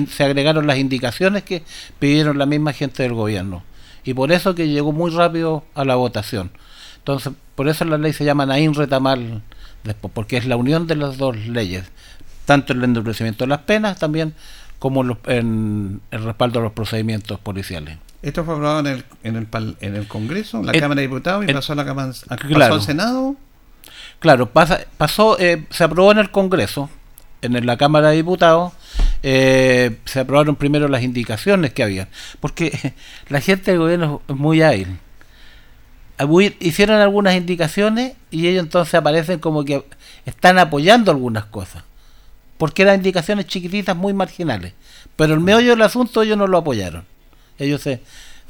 se 0.09 0.25
agregaron 0.25 0.67
las 0.67 0.79
indicaciones 0.79 1.45
que 1.45 1.63
pidieron 2.01 2.37
la 2.37 2.47
misma 2.47 2.73
gente 2.73 3.05
del 3.05 3.15
gobierno. 3.15 3.63
Y 4.03 4.13
por 4.13 4.33
eso 4.33 4.57
que 4.57 4.67
llegó 4.67 4.91
muy 4.91 5.13
rápido 5.13 5.63
a 5.77 5.85
la 5.85 5.95
votación. 5.95 6.51
Entonces, 6.97 7.33
por 7.55 7.69
eso 7.69 7.85
la 7.85 7.97
ley 7.97 8.13
se 8.13 8.25
llama 8.25 8.45
Naín 8.45 8.75
Retamal 8.75 9.43
después, 9.85 10.13
porque 10.13 10.37
es 10.37 10.47
la 10.47 10.57
unión 10.57 10.89
de 10.89 10.97
las 10.97 11.17
dos 11.17 11.37
leyes, 11.47 11.85
tanto 12.45 12.73
el 12.73 12.83
endurecimiento 12.83 13.45
de 13.45 13.51
las 13.51 13.61
penas 13.61 14.01
también 14.01 14.35
como 14.81 15.05
en 15.27 16.01
el 16.11 16.25
respaldo 16.25 16.59
a 16.59 16.63
los 16.65 16.73
procedimientos 16.73 17.39
policiales. 17.39 17.99
Esto 18.21 18.45
fue 18.45 18.55
aprobado 18.55 18.81
en 18.81 18.87
el, 18.87 19.05
en 19.23 19.37
el, 19.37 19.77
en 19.81 19.97
el 19.97 20.09
Congreso, 20.09 20.59
en 20.59 20.67
la 20.67 20.73
Cámara 20.73 21.01
de 21.01 21.07
Diputados 21.07 21.45
y 21.49 21.53
pasó, 21.53 21.73
a 21.73 21.77
la 21.77 21.85
Cámara, 21.85 22.13
pasó 22.29 22.75
al 22.75 22.83
Senado. 22.83 23.37
Claro, 24.19 24.51
pasa, 24.51 24.81
pasó, 24.97 25.39
eh, 25.39 25.65
se 25.71 25.85
aprobó 25.85 26.11
en 26.11 26.19
el 26.19 26.31
Congreso, 26.33 26.91
en 27.43 27.65
la 27.65 27.77
Cámara 27.77 28.11
de 28.11 28.17
Diputados, 28.17 28.73
eh, 29.23 29.99
se 30.05 30.21
aprobaron 30.21 30.57
primero 30.57 30.89
las 30.89 31.03
indicaciones 31.03 31.73
que 31.73 31.85
había, 31.85 32.09
porque 32.41 32.95
la 33.29 33.41
gente 33.41 33.71
del 33.71 33.81
gobierno 33.81 34.23
es 34.27 34.37
muy 34.37 34.63
ágil. 34.63 34.99
Hicieron 36.59 37.01
algunas 37.01 37.37
indicaciones 37.37 38.15
y 38.33 38.49
ellos 38.49 38.65
entonces 38.65 38.95
aparecen 38.95 39.39
como 39.39 39.65
que 39.65 39.85
están 40.27 40.59
apoyando 40.59 41.13
algunas 41.13 41.45
cosas, 41.45 41.85
porque 42.57 42.83
eran 42.83 42.97
indicaciones 42.97 43.47
chiquititas 43.47 43.97
muy 43.97 44.13
marginales, 44.13 44.73
pero 45.15 45.35
el 45.35 45.41
meollo 45.41 45.71
del 45.71 45.83
asunto 45.83 46.23
ellos 46.23 46.37
no 46.37 46.49
lo 46.49 46.59
apoyaron. 46.59 47.05
Ellos 47.59 47.83
se, 47.83 48.01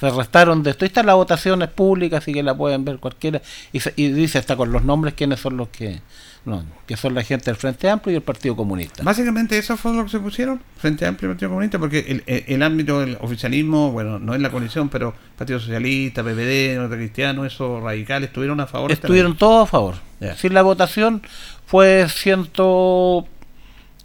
se 0.01 0.11
restaron 0.11 0.63
de 0.63 0.71
esto. 0.71 0.85
Están 0.85 1.07
las 1.07 1.17
votaciones 1.17 1.69
públicas, 1.69 2.23
así 2.23 2.33
que 2.33 2.43
la 2.43 2.57
pueden 2.57 2.85
ver 2.85 2.99
cualquiera. 2.99 3.43
Y, 3.73 3.81
y 3.97 4.13
dice 4.13 4.39
hasta 4.39 4.57
con 4.57 4.73
los 4.73 4.85
nombres 4.85 5.15
quiénes 5.15 5.41
son 5.41 5.57
los 5.57 5.69
que 5.69 6.01
no, 6.49 6.65
que 6.87 6.97
son 6.97 7.15
la 7.15 7.23
gente 7.23 7.47
del 7.47 7.57
Frente 7.57 7.89
Amplio 7.91 8.15
y 8.15 8.17
el 8.17 8.23
Partido 8.23 8.57
Comunista. 8.57 9.03
Básicamente 9.03 9.59
eso 9.59 9.77
fue 9.77 9.93
lo 9.95 10.05
que 10.05 10.11
se 10.11 10.19
pusieron, 10.19 10.61
Frente 10.77 11.07
Amplio 11.07 11.31
y 11.31 11.35
Partido 11.35 11.51
Comunista, 11.51 11.79
porque 11.79 12.23
el, 12.27 12.45
el, 12.47 12.63
ámbito 12.63 13.01
del 13.01 13.19
oficialismo, 13.21 13.93
bueno, 13.93 14.19
no 14.19 14.35
es 14.35 14.41
la 14.41 14.51
coalición, 14.51 14.89
pero 14.89 15.15
Partido 15.37 15.61
Socialista, 15.61 16.23
PPD, 16.23 16.77
Norte 16.77 16.97
Cristiano, 16.97 17.45
esos 17.45 17.83
radicales, 17.83 18.29
estuvieron 18.29 18.61
a 18.61 18.67
favor. 18.67 18.91
Estuvieron 18.91 19.37
todos 19.37 19.69
a 19.69 19.71
favor. 19.71 19.97
si 20.37 20.49
la 20.49 20.63
votación 20.63 21.23
fue 21.67 22.07
ciento, 22.09 23.27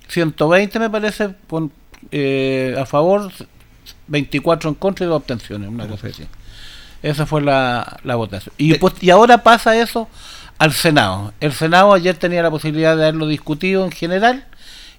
120, 0.09 0.79
me 0.79 0.89
parece, 0.89 1.35
eh, 2.11 2.75
a 2.77 2.85
favor, 2.85 3.31
24 4.07 4.69
en 4.69 4.75
contra 4.75 5.05
y 5.05 5.09
dos 5.09 5.17
abstenciones, 5.17 5.69
una 5.69 5.87
cosa 5.87 6.07
así. 6.07 6.23
Esa 7.01 7.25
fue 7.25 7.41
la, 7.41 7.99
la 8.03 8.15
votación. 8.15 8.53
Y, 8.57 8.73
pues, 8.75 8.93
y 9.01 9.09
ahora 9.09 9.43
pasa 9.43 9.77
eso 9.77 10.07
al 10.57 10.73
Senado. 10.73 11.33
El 11.39 11.51
Senado 11.51 11.93
ayer 11.93 12.15
tenía 12.15 12.41
la 12.41 12.51
posibilidad 12.51 12.95
de 12.95 13.03
haberlo 13.03 13.27
discutido 13.27 13.83
en 13.83 13.91
general 13.91 14.45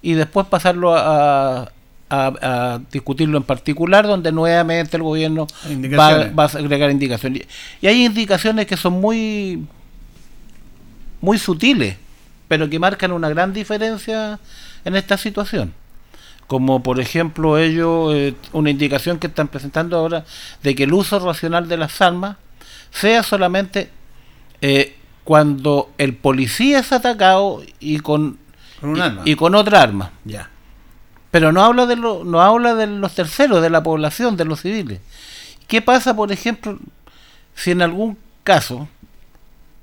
y 0.02 0.12
después 0.12 0.46
pasarlo 0.46 0.94
a, 0.94 1.70
a, 2.10 2.80
discutirlo 2.92 3.38
en 3.38 3.44
particular, 3.44 4.06
donde 4.06 4.32
nuevamente 4.32 4.96
el 4.96 5.02
gobierno 5.02 5.46
va, 5.98 6.28
va, 6.28 6.44
a 6.44 6.58
agregar 6.58 6.90
indicaciones. 6.90 7.46
Y 7.80 7.86
hay 7.86 8.04
indicaciones 8.04 8.66
que 8.66 8.76
son 8.76 9.00
muy, 9.00 9.66
muy 11.22 11.38
sutiles, 11.38 11.96
pero 12.48 12.68
que 12.68 12.78
marcan 12.78 13.12
una 13.12 13.30
gran 13.30 13.54
diferencia 13.54 14.38
en 14.84 14.96
esta 14.96 15.16
situación 15.16 15.72
como 16.46 16.82
por 16.82 17.00
ejemplo 17.00 17.58
ellos, 17.58 18.14
eh, 18.14 18.34
una 18.52 18.70
indicación 18.70 19.18
que 19.18 19.26
están 19.28 19.48
presentando 19.48 19.96
ahora 19.96 20.24
de 20.62 20.74
que 20.74 20.84
el 20.84 20.92
uso 20.92 21.18
racional 21.18 21.68
de 21.68 21.76
las 21.76 22.00
armas 22.00 22.36
sea 22.90 23.22
solamente 23.22 23.90
eh, 24.60 24.96
cuando 25.24 25.90
el 25.98 26.14
policía 26.14 26.80
es 26.80 26.92
atacado 26.92 27.62
y 27.80 27.98
con 28.00 28.38
Con 28.80 28.90
un 28.90 28.96
y, 28.96 29.00
arma. 29.00 29.22
y 29.24 29.34
con 29.36 29.54
otra 29.54 29.82
arma. 29.82 30.10
Ya. 30.24 30.50
Pero 31.30 31.50
no 31.50 31.64
habla 31.64 31.86
de 31.86 31.96
lo, 31.96 32.24
no 32.24 32.40
habla 32.40 32.74
de 32.74 32.86
los 32.86 33.14
terceros, 33.14 33.60
de 33.62 33.70
la 33.70 33.82
población, 33.82 34.36
de 34.36 34.44
los 34.44 34.60
civiles. 34.60 35.00
¿Qué 35.66 35.82
pasa, 35.82 36.14
por 36.14 36.30
ejemplo, 36.30 36.78
si 37.54 37.70
en 37.72 37.82
algún 37.82 38.18
caso, 38.44 38.86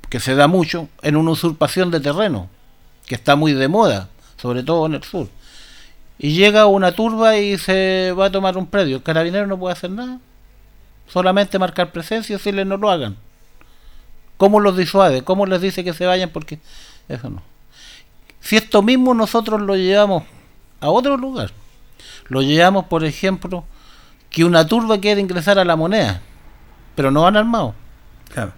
que 0.09 0.19
se 0.19 0.35
da 0.35 0.47
mucho, 0.47 0.87
en 1.01 1.15
una 1.17 1.31
usurpación 1.31 1.91
de 1.91 1.99
terreno, 1.99 2.49
que 3.07 3.15
está 3.15 3.35
muy 3.35 3.51
de 3.53 3.67
moda, 3.67 4.09
sobre 4.37 4.63
todo 4.63 4.85
en 4.85 4.93
el 4.93 5.03
sur, 5.03 5.27
y 6.23 6.33
llega 6.33 6.67
una 6.67 6.91
turba 6.91 7.37
y 7.37 7.57
se 7.57 8.13
va 8.17 8.25
a 8.27 8.31
tomar 8.31 8.55
un 8.55 8.67
predio, 8.67 8.97
el 8.97 9.03
carabinero 9.03 9.47
no 9.47 9.57
puede 9.57 9.73
hacer 9.73 9.89
nada, 9.89 10.19
solamente 11.07 11.57
marcar 11.57 11.91
presencia 11.91 12.33
y 12.33 12.37
decirles 12.37 12.67
no 12.67 12.77
lo 12.77 12.91
hagan. 12.91 13.17
¿Cómo 14.37 14.59
los 14.59 14.77
disuade? 14.77 15.23
¿Cómo 15.23 15.45
les 15.47 15.61
dice 15.61 15.83
que 15.83 15.93
se 15.93 16.05
vayan? 16.05 16.29
Porque 16.29 16.59
eso 17.09 17.29
no. 17.29 17.41
Si 18.39 18.55
esto 18.55 18.81
mismo 18.83 19.13
nosotros 19.15 19.61
lo 19.61 19.75
llevamos 19.75 20.23
a 20.79 20.89
otro 20.89 21.17
lugar, 21.17 21.51
lo 22.27 22.41
llevamos, 22.43 22.85
por 22.85 23.03
ejemplo, 23.03 23.63
que 24.29 24.43
una 24.45 24.65
turba 24.67 24.99
quiere 24.99 25.21
ingresar 25.21 25.57
a 25.59 25.65
la 25.65 25.75
moneda, 25.75 26.21
pero 26.95 27.09
no 27.11 27.23
van 27.23 27.35
armados. 27.37 27.73
Claro. 28.33 28.53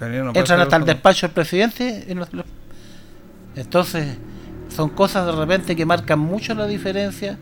No 0.00 0.32
Entran 0.34 0.60
hasta 0.60 0.76
el 0.76 0.84
despacho 0.84 1.26
del 1.28 1.34
presidente. 1.34 2.06
y 2.08 2.14
no- 2.14 2.26
lo- 2.32 2.44
Entonces, 3.54 4.16
son 4.74 4.88
cosas 4.90 5.26
de 5.26 5.32
repente 5.32 5.76
que 5.76 5.84
marcan 5.86 6.18
mucho 6.18 6.54
la 6.54 6.66
diferencia, 6.66 7.38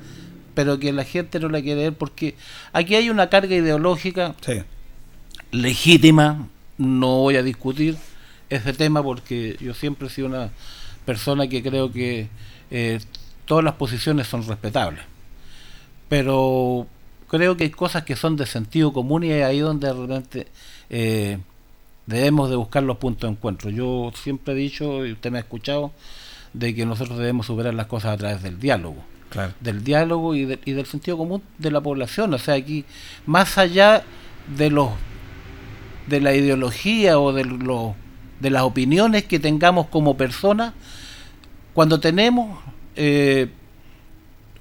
pero 0.54 0.78
que 0.78 0.92
la 0.92 1.04
gente 1.04 1.38
no 1.40 1.48
la 1.48 1.62
quiere 1.62 1.82
ver 1.82 1.92
porque 1.94 2.34
aquí 2.72 2.94
hay 2.94 3.08
una 3.10 3.28
carga 3.28 3.54
ideológica 3.54 4.34
Sí. 4.44 4.62
legítima. 5.52 6.48
No 6.78 7.18
voy 7.18 7.36
a 7.36 7.42
discutir 7.42 7.96
ese 8.48 8.72
tema 8.72 9.02
porque 9.02 9.56
yo 9.60 9.74
siempre 9.74 10.08
he 10.08 10.10
sido 10.10 10.28
una 10.28 10.50
persona 11.04 11.46
que 11.48 11.62
creo 11.62 11.92
que 11.92 12.28
eh, 12.70 13.00
todas 13.44 13.64
las 13.64 13.74
posiciones 13.74 14.26
son 14.26 14.46
respetables. 14.46 15.02
Pero 16.08 16.86
creo 17.28 17.56
que 17.56 17.64
hay 17.64 17.70
cosas 17.70 18.04
que 18.04 18.16
son 18.16 18.36
de 18.36 18.46
sentido 18.46 18.92
común 18.92 19.24
y 19.24 19.30
es 19.30 19.44
ahí 19.44 19.60
donde 19.60 19.92
realmente 19.92 20.46
eh, 20.88 21.38
debemos 22.06 22.50
de 22.50 22.56
buscar 22.56 22.82
los 22.82 22.96
puntos 22.96 23.28
de 23.28 23.32
encuentro. 23.36 23.70
Yo 23.70 24.10
siempre 24.20 24.54
he 24.54 24.56
dicho, 24.56 25.06
y 25.06 25.12
usted 25.12 25.30
me 25.30 25.38
ha 25.38 25.42
escuchado, 25.42 25.92
de 26.52 26.74
que 26.74 26.84
nosotros 26.86 27.18
debemos 27.18 27.46
superar 27.46 27.74
las 27.74 27.86
cosas 27.86 28.12
a 28.14 28.16
través 28.16 28.42
del 28.42 28.58
diálogo. 28.58 29.02
Claro. 29.30 29.52
Del 29.60 29.84
diálogo 29.84 30.34
y, 30.34 30.44
de- 30.44 30.58
y 30.64 30.72
del 30.72 30.86
sentido 30.86 31.16
común 31.16 31.42
de 31.58 31.70
la 31.70 31.80
población. 31.80 32.34
O 32.34 32.38
sea, 32.38 32.54
aquí, 32.54 32.84
más 33.26 33.58
allá 33.58 34.02
de 34.56 34.70
los 34.70 34.90
de 36.08 36.20
la 36.20 36.34
ideología 36.34 37.20
o 37.20 37.32
de, 37.32 37.44
lo- 37.44 37.94
de 38.40 38.50
las 38.50 38.62
opiniones 38.62 39.24
que 39.26 39.38
tengamos 39.38 39.86
como 39.86 40.16
personas, 40.16 40.72
cuando 41.74 42.00
tenemos 42.00 42.58
eh, 42.96 43.48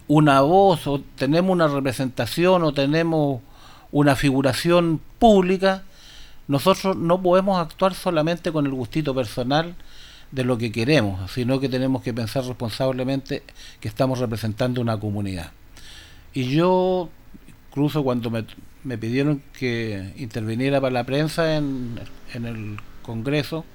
una 0.07 0.41
voz 0.41 0.85
o 0.85 1.01
tenemos 1.15 1.51
una 1.51 1.67
representación 1.67 2.63
o 2.63 2.71
tenemos 2.73 3.41
una 3.91 4.15
figuración 4.15 5.01
pública, 5.17 5.83
nosotros 6.47 6.95
no 6.95 7.21
podemos 7.21 7.59
actuar 7.59 7.95
solamente 7.95 8.51
con 8.51 8.65
el 8.67 8.71
gustito 8.73 9.15
personal 9.15 9.75
de 10.31 10.43
lo 10.43 10.57
que 10.57 10.71
queremos, 10.71 11.31
sino 11.31 11.59
que 11.59 11.69
tenemos 11.69 12.03
que 12.03 12.13
pensar 12.13 12.45
responsablemente 12.45 13.43
que 13.79 13.87
estamos 13.87 14.19
representando 14.19 14.81
una 14.81 14.99
comunidad. 14.99 15.51
Y 16.33 16.49
yo, 16.49 17.09
incluso 17.69 18.03
cuando 18.03 18.29
me, 18.29 18.45
me 18.83 18.97
pidieron 18.97 19.41
que 19.57 20.13
interviniera 20.17 20.79
para 20.79 20.93
la 20.93 21.03
prensa 21.03 21.55
en, 21.55 21.99
en 22.33 22.45
el 22.45 22.77
Congreso, 23.01 23.65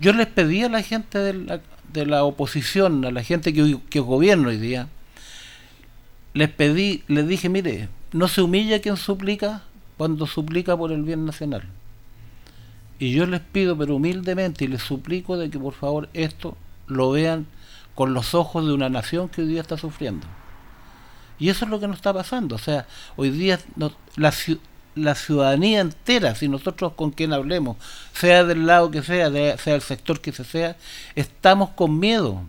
yo 0.00 0.12
les 0.12 0.26
pedí 0.26 0.62
a 0.62 0.68
la 0.68 0.82
gente 0.82 1.18
de 1.18 1.32
la, 1.34 1.60
de 1.92 2.06
la 2.06 2.24
oposición, 2.24 3.04
a 3.04 3.10
la 3.10 3.22
gente 3.22 3.52
que, 3.52 3.78
que 3.88 4.00
gobierna 4.00 4.48
hoy 4.48 4.58
día, 4.58 4.88
les 6.34 6.50
pedí, 6.50 7.04
les 7.06 7.26
dije, 7.26 7.48
mire, 7.48 7.88
no 8.12 8.28
se 8.28 8.42
humilla 8.42 8.80
quien 8.80 8.96
suplica 8.96 9.62
cuando 9.96 10.26
suplica 10.26 10.76
por 10.76 10.92
el 10.92 11.02
bien 11.02 11.24
nacional. 11.24 11.62
Y 12.98 13.12
yo 13.12 13.26
les 13.26 13.40
pido, 13.40 13.76
pero 13.76 13.96
humildemente, 13.96 14.64
y 14.64 14.68
les 14.68 14.82
suplico 14.82 15.36
de 15.36 15.50
que 15.50 15.58
por 15.58 15.74
favor 15.74 16.08
esto 16.14 16.56
lo 16.86 17.10
vean 17.10 17.46
con 17.94 18.14
los 18.14 18.34
ojos 18.34 18.66
de 18.66 18.72
una 18.72 18.88
nación 18.88 19.28
que 19.28 19.42
hoy 19.42 19.48
día 19.48 19.60
está 19.60 19.76
sufriendo. 19.76 20.26
Y 21.38 21.48
eso 21.48 21.64
es 21.64 21.70
lo 21.70 21.80
que 21.80 21.88
nos 21.88 21.96
está 21.96 22.12
pasando. 22.12 22.54
O 22.54 22.58
sea, 22.58 22.86
hoy 23.16 23.30
día 23.30 23.58
la, 24.16 24.30
ciu- 24.30 24.60
la 24.94 25.14
ciudadanía 25.16 25.80
entera, 25.80 26.34
si 26.36 26.48
nosotros 26.48 26.92
con 26.94 27.10
quien 27.10 27.32
hablemos, 27.32 27.76
sea 28.12 28.44
del 28.44 28.66
lado 28.66 28.90
que 28.90 29.02
sea, 29.02 29.30
sea 29.58 29.74
el 29.74 29.82
sector 29.82 30.20
que 30.20 30.32
se 30.32 30.44
sea, 30.44 30.76
estamos 31.16 31.70
con 31.70 31.98
miedo, 31.98 32.42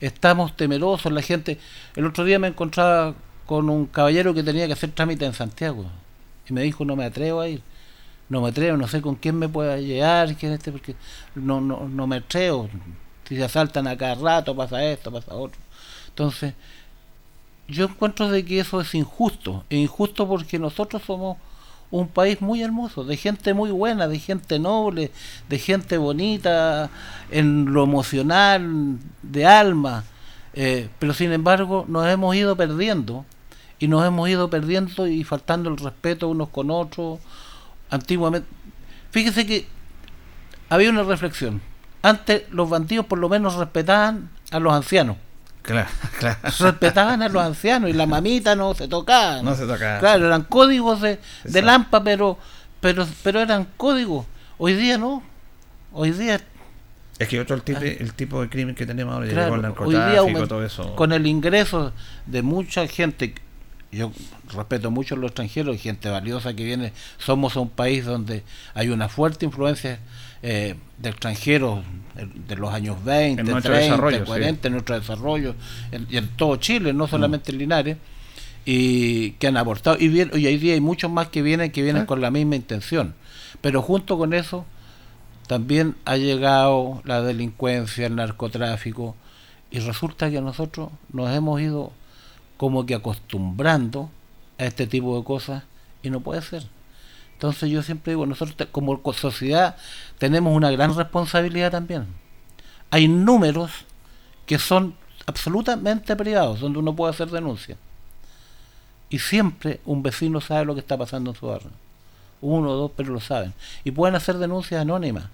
estamos 0.00 0.56
temerosos. 0.56 1.12
La 1.12 1.22
gente, 1.22 1.58
el 1.94 2.04
otro 2.06 2.24
día 2.24 2.38
me 2.40 2.48
encontraba 2.48 3.14
con 3.46 3.70
un 3.70 3.86
caballero 3.86 4.34
que 4.34 4.42
tenía 4.42 4.66
que 4.66 4.72
hacer 4.74 4.90
trámite 4.90 5.24
en 5.24 5.32
Santiago 5.32 5.86
y 6.48 6.52
me 6.52 6.62
dijo 6.62 6.84
no 6.84 6.96
me 6.96 7.04
atrevo 7.04 7.40
a 7.40 7.48
ir, 7.48 7.62
no 8.28 8.42
me 8.42 8.48
atrevo, 8.48 8.76
no 8.76 8.88
sé 8.88 9.00
con 9.00 9.14
quién 9.14 9.38
me 9.38 9.48
pueda 9.48 9.78
llegar, 9.78 10.34
quién 10.36 10.52
este, 10.52 10.72
porque 10.72 10.94
no, 11.34 11.60
no, 11.60 11.88
no 11.88 12.06
me 12.06 12.16
atrevo. 12.16 12.68
Si 13.28 13.36
se 13.36 13.44
asaltan 13.44 13.86
a 13.86 13.96
cada 13.96 14.14
rato, 14.14 14.54
pasa 14.56 14.84
esto, 14.84 15.10
pasa 15.12 15.34
otro. 15.34 15.60
Entonces, 16.08 16.54
yo 17.68 17.84
encuentro 17.84 18.30
de 18.30 18.44
que 18.44 18.60
eso 18.60 18.80
es 18.80 18.94
injusto, 18.94 19.64
es 19.68 19.78
injusto 19.78 20.26
porque 20.26 20.58
nosotros 20.58 21.02
somos 21.06 21.36
un 21.90 22.08
país 22.08 22.40
muy 22.40 22.62
hermoso, 22.62 23.04
de 23.04 23.16
gente 23.16 23.54
muy 23.54 23.70
buena, 23.70 24.08
de 24.08 24.18
gente 24.18 24.58
noble, 24.58 25.10
de 25.48 25.58
gente 25.58 25.96
bonita 25.96 26.90
en 27.30 27.72
lo 27.72 27.84
emocional, 27.84 28.98
de 29.22 29.46
alma, 29.46 30.04
eh, 30.54 30.88
pero 30.98 31.14
sin 31.14 31.32
embargo 31.32 31.84
nos 31.88 32.06
hemos 32.08 32.34
ido 32.34 32.56
perdiendo 32.56 33.24
y 33.78 33.88
nos 33.88 34.04
hemos 34.06 34.28
ido 34.28 34.50
perdiendo 34.50 35.06
y 35.06 35.24
faltando 35.24 35.70
el 35.70 35.76
respeto 35.76 36.28
unos 36.28 36.48
con 36.48 36.70
otros. 36.70 37.20
Antiguamente, 37.90 38.48
fíjese 39.10 39.46
que 39.46 39.66
había 40.68 40.90
una 40.90 41.02
reflexión. 41.02 41.60
Antes 42.02 42.44
los 42.50 42.68
bandidos 42.70 43.06
por 43.06 43.18
lo 43.18 43.28
menos 43.28 43.54
respetaban 43.54 44.30
a 44.50 44.58
los 44.58 44.72
ancianos. 44.72 45.16
Claro, 45.62 45.88
claro. 46.18 46.38
Respetaban 46.60 47.22
a 47.22 47.28
los 47.28 47.42
ancianos 47.42 47.90
y 47.90 47.92
la 47.92 48.06
mamita 48.06 48.54
no 48.54 48.74
se 48.74 48.88
tocaba. 48.88 49.42
No 49.42 49.54
se 49.54 49.66
tocaba. 49.66 49.98
Claro, 49.98 50.26
eran 50.26 50.42
códigos 50.44 51.00
de, 51.00 51.18
de. 51.44 51.62
Lampa, 51.62 52.02
pero, 52.02 52.38
pero, 52.80 53.06
pero 53.22 53.40
eran 53.40 53.68
códigos. 53.76 54.26
Hoy 54.58 54.74
día 54.74 54.96
no. 54.98 55.22
Hoy 55.92 56.12
día 56.12 56.40
Es 57.18 57.28
que 57.28 57.40
otro 57.40 57.56
el 57.56 57.62
tipo, 57.62 57.80
el 57.80 58.12
tipo 58.14 58.40
de 58.42 58.48
crimen 58.48 58.74
que 58.74 58.86
tenemos 58.86 59.14
ahora, 59.14 59.28
Claro, 59.28 59.54
el 59.54 59.64
hoy 59.78 59.94
día 59.94 59.98
narcotráfico, 60.00 60.46
todo 60.48 60.64
eso. 60.64 60.94
con 60.94 61.12
el 61.12 61.26
ingreso 61.26 61.92
de 62.26 62.42
mucha 62.42 62.86
gente, 62.86 63.34
yo 63.90 64.12
respeto 64.52 64.90
mucho 64.90 65.14
a 65.14 65.18
los 65.18 65.28
extranjeros, 65.28 65.74
y 65.76 65.78
gente 65.78 66.08
valiosa 66.08 66.54
que 66.54 66.64
viene, 66.64 66.92
somos 67.18 67.56
un 67.56 67.70
país 67.70 68.04
donde 68.04 68.42
hay 68.74 68.88
una 68.88 69.08
fuerte 69.08 69.46
influencia 69.46 69.98
eh, 70.42 70.74
de 70.98 71.08
extranjeros 71.08 71.80
eh, 72.16 72.28
de 72.46 72.56
los 72.56 72.72
años 72.72 73.02
20, 73.04 73.40
En 73.40 73.46
nuestro 73.48 73.72
30, 73.72 73.90
desarrollo, 73.90 74.18
sí. 74.18 74.24
40, 74.24 74.68
en 74.68 74.72
nuestro 74.72 75.00
desarrollo, 75.00 75.54
en, 75.90 76.06
y 76.10 76.16
en 76.16 76.28
todo 76.36 76.56
Chile, 76.56 76.92
no 76.92 77.08
solamente 77.08 77.50
en 77.50 77.58
Linares, 77.58 77.96
y 78.64 79.30
que 79.32 79.46
han 79.46 79.56
aportado. 79.56 79.96
Y, 79.98 80.08
bien, 80.08 80.30
y 80.34 80.46
hoy 80.46 80.58
día 80.58 80.74
hay 80.74 80.80
muchos 80.80 81.10
más 81.10 81.28
que 81.28 81.40
vienen 81.40 81.70
que 81.70 81.82
vienen 81.82 82.04
con 82.04 82.20
la 82.20 82.30
misma 82.30 82.56
intención. 82.56 83.14
Pero 83.62 83.80
junto 83.80 84.18
con 84.18 84.34
eso, 84.34 84.66
también 85.46 85.96
ha 86.04 86.18
llegado 86.18 87.00
la 87.04 87.22
delincuencia, 87.22 88.06
el 88.06 88.16
narcotráfico, 88.16 89.16
y 89.70 89.78
resulta 89.80 90.30
que 90.30 90.42
nosotros 90.42 90.90
nos 91.12 91.34
hemos 91.34 91.60
ido 91.60 91.92
como 92.58 92.84
que 92.84 92.94
acostumbrando 92.94 94.10
a 94.58 94.64
este 94.66 94.86
tipo 94.86 95.16
de 95.16 95.24
cosas 95.24 95.62
y 96.02 96.10
no 96.10 96.20
puede 96.20 96.42
ser. 96.42 96.66
Entonces 97.32 97.70
yo 97.70 97.82
siempre 97.82 98.12
digo, 98.12 98.26
nosotros 98.26 98.68
como 98.70 99.00
co- 99.00 99.14
sociedad 99.14 99.76
tenemos 100.18 100.54
una 100.54 100.70
gran 100.70 100.94
responsabilidad 100.94 101.70
también. 101.70 102.06
Hay 102.90 103.08
números 103.08 103.70
que 104.44 104.58
son 104.58 104.94
absolutamente 105.26 106.14
privados, 106.16 106.60
donde 106.60 106.78
uno 106.80 106.94
puede 106.96 107.12
hacer 107.12 107.30
denuncia. 107.30 107.76
Y 109.10 109.20
siempre 109.20 109.80
un 109.86 110.02
vecino 110.02 110.40
sabe 110.40 110.64
lo 110.64 110.74
que 110.74 110.80
está 110.80 110.98
pasando 110.98 111.30
en 111.30 111.36
su 111.36 111.46
barrio. 111.46 111.70
Uno 112.40 112.70
o 112.70 112.74
dos, 112.74 112.92
pero 112.96 113.12
lo 113.12 113.20
saben. 113.20 113.54
Y 113.84 113.90
pueden 113.90 114.14
hacer 114.16 114.36
denuncias 114.38 114.82
anónimas. 114.82 115.24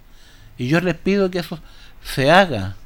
Y 0.59 0.69
yo 0.69 0.81
les 0.81 0.95
pido 0.95 1.31
que 1.31 1.41
eso 1.41 1.59
se 2.05 2.31
haga, 2.31 2.77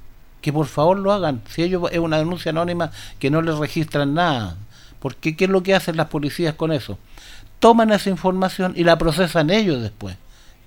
que 0.40 0.52
por 0.52 0.66
favor 0.66 0.98
lo 0.98 1.12
hagan. 1.12 1.42
Si 1.48 1.62
ellos 1.62 1.82
es 1.90 1.98
una 1.98 2.18
denuncia 2.18 2.50
anónima 2.50 2.90
que 3.18 3.30
no 3.30 3.42
les 3.42 3.56
registran 3.56 4.14
nada. 4.14 4.56
Porque 5.00 5.36
¿qué 5.36 5.44
es 5.44 5.50
lo 5.50 5.62
que 5.62 5.74
hacen 5.74 5.96
las 5.96 6.08
policías 6.08 6.54
con 6.54 6.72
eso? 6.72 6.98
Toman 7.60 7.92
esa 7.92 8.10
información 8.10 8.72
y 8.76 8.84
la 8.84 8.98
procesan 8.98 9.50
ellos 9.50 9.82
después. 9.82 10.16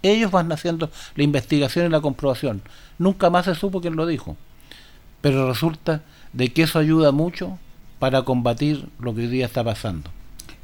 Ellos 0.04 0.32
van 0.32 0.52
haciendo 0.52 0.90
la 1.16 1.24
investigación 1.24 1.86
y 1.86 1.90
la 1.90 2.02
comprobación. 2.02 2.62
Nunca 2.98 3.30
más 3.30 3.46
se 3.46 3.56
supo 3.56 3.82
quién 3.82 3.96
lo 3.96 4.06
dijo. 4.06 4.38
Pero 5.22 5.48
resulta 5.48 6.02
de 6.34 6.52
que 6.52 6.64
eso 6.64 6.80
ayuda 6.80 7.12
mucho 7.12 7.60
para 8.00 8.24
combatir 8.24 8.88
lo 9.00 9.14
que 9.14 9.22
hoy 9.22 9.28
día 9.28 9.46
está 9.46 9.64
pasando. 9.64 10.10